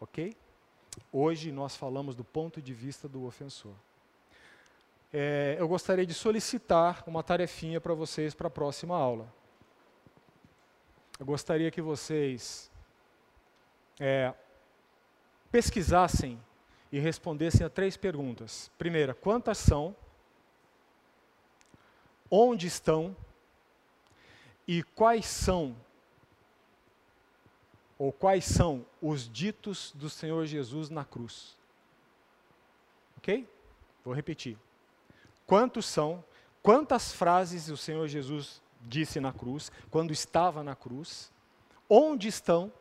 Ok? 0.00 0.36
Hoje 1.12 1.52
nós 1.52 1.76
falamos 1.76 2.16
do 2.16 2.24
ponto 2.24 2.60
de 2.60 2.74
vista 2.74 3.08
do 3.08 3.24
ofensor. 3.24 3.74
É, 5.12 5.56
eu 5.58 5.68
gostaria 5.68 6.04
de 6.04 6.14
solicitar 6.14 7.04
uma 7.06 7.22
tarefinha 7.22 7.80
para 7.80 7.94
vocês 7.94 8.34
para 8.34 8.48
a 8.48 8.50
próxima 8.50 8.96
aula. 8.96 9.32
Eu 11.18 11.24
gostaria 11.24 11.70
que 11.70 11.80
vocês 11.80 12.70
é, 14.00 14.34
pesquisassem 15.50 16.38
e 16.90 16.98
respondessem 16.98 17.66
a 17.66 17.70
três 17.70 17.96
perguntas. 17.96 18.70
Primeira, 18.78 19.14
quantas 19.14 19.58
são? 19.58 19.94
Onde 22.30 22.66
estão? 22.66 23.16
E 24.66 24.82
quais 24.82 25.26
são 25.26 25.76
ou 27.98 28.12
quais 28.12 28.44
são 28.44 28.84
os 29.00 29.28
ditos 29.28 29.92
do 29.94 30.10
Senhor 30.10 30.44
Jesus 30.46 30.90
na 30.90 31.04
cruz? 31.04 31.56
OK? 33.16 33.48
Vou 34.04 34.14
repetir. 34.14 34.58
Quantos 35.46 35.86
são? 35.86 36.22
Quantas 36.62 37.12
frases 37.12 37.68
o 37.68 37.76
Senhor 37.76 38.06
Jesus 38.08 38.60
disse 38.82 39.20
na 39.20 39.32
cruz 39.32 39.70
quando 39.90 40.12
estava 40.12 40.62
na 40.62 40.74
cruz? 40.74 41.32
Onde 41.88 42.28
estão? 42.28 42.72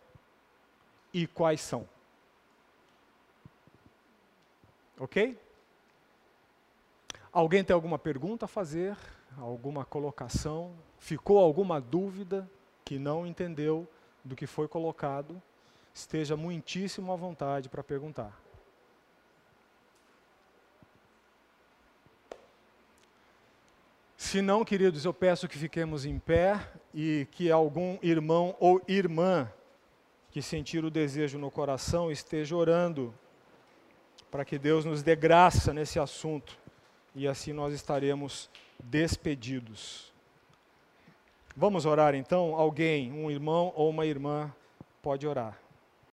E 1.13 1.27
quais 1.27 1.61
são? 1.61 1.87
Ok? 4.99 5.37
Alguém 7.31 7.63
tem 7.63 7.73
alguma 7.73 7.99
pergunta 7.99 8.45
a 8.45 8.47
fazer? 8.47 8.97
Alguma 9.37 9.83
colocação? 9.83 10.73
Ficou 10.97 11.37
alguma 11.37 11.81
dúvida 11.81 12.49
que 12.85 12.97
não 12.97 13.27
entendeu 13.27 13.87
do 14.23 14.35
que 14.35 14.47
foi 14.47 14.67
colocado? 14.67 15.41
Esteja 15.93 16.37
muitíssimo 16.37 17.11
à 17.11 17.15
vontade 17.15 17.67
para 17.67 17.83
perguntar. 17.83 18.41
Se 24.17 24.41
não, 24.41 24.65
queridos, 24.65 25.05
eu 25.05 25.13
peço 25.13 25.47
que 25.47 25.57
fiquemos 25.57 26.05
em 26.05 26.17
pé 26.17 26.59
e 26.93 27.27
que 27.31 27.51
algum 27.51 27.97
irmão 28.01 28.55
ou 28.59 28.81
irmã 28.87 29.51
que 30.31 30.41
sentir 30.41 30.83
o 30.83 30.89
desejo 30.89 31.37
no 31.37 31.51
coração 31.51 32.11
esteja 32.11 32.55
orando 32.55 33.13
para 34.35 34.43
que 34.43 34.59
Deus 34.59 34.83
nos 34.83 35.01
dê 35.01 35.15
graça 35.15 35.73
nesse 35.73 35.97
assunto 35.97 36.59
e 37.15 37.25
assim 37.25 37.53
nós 37.53 37.73
estaremos 37.73 38.49
despedidos. 38.83 40.11
Vamos 41.55 41.85
orar 41.85 42.13
então? 42.13 42.53
Alguém, 42.53 43.13
um 43.13 43.31
irmão 43.31 43.71
ou 43.77 43.89
uma 43.89 44.05
irmã, 44.05 44.53
pode 45.01 45.25
orar. 45.25 45.57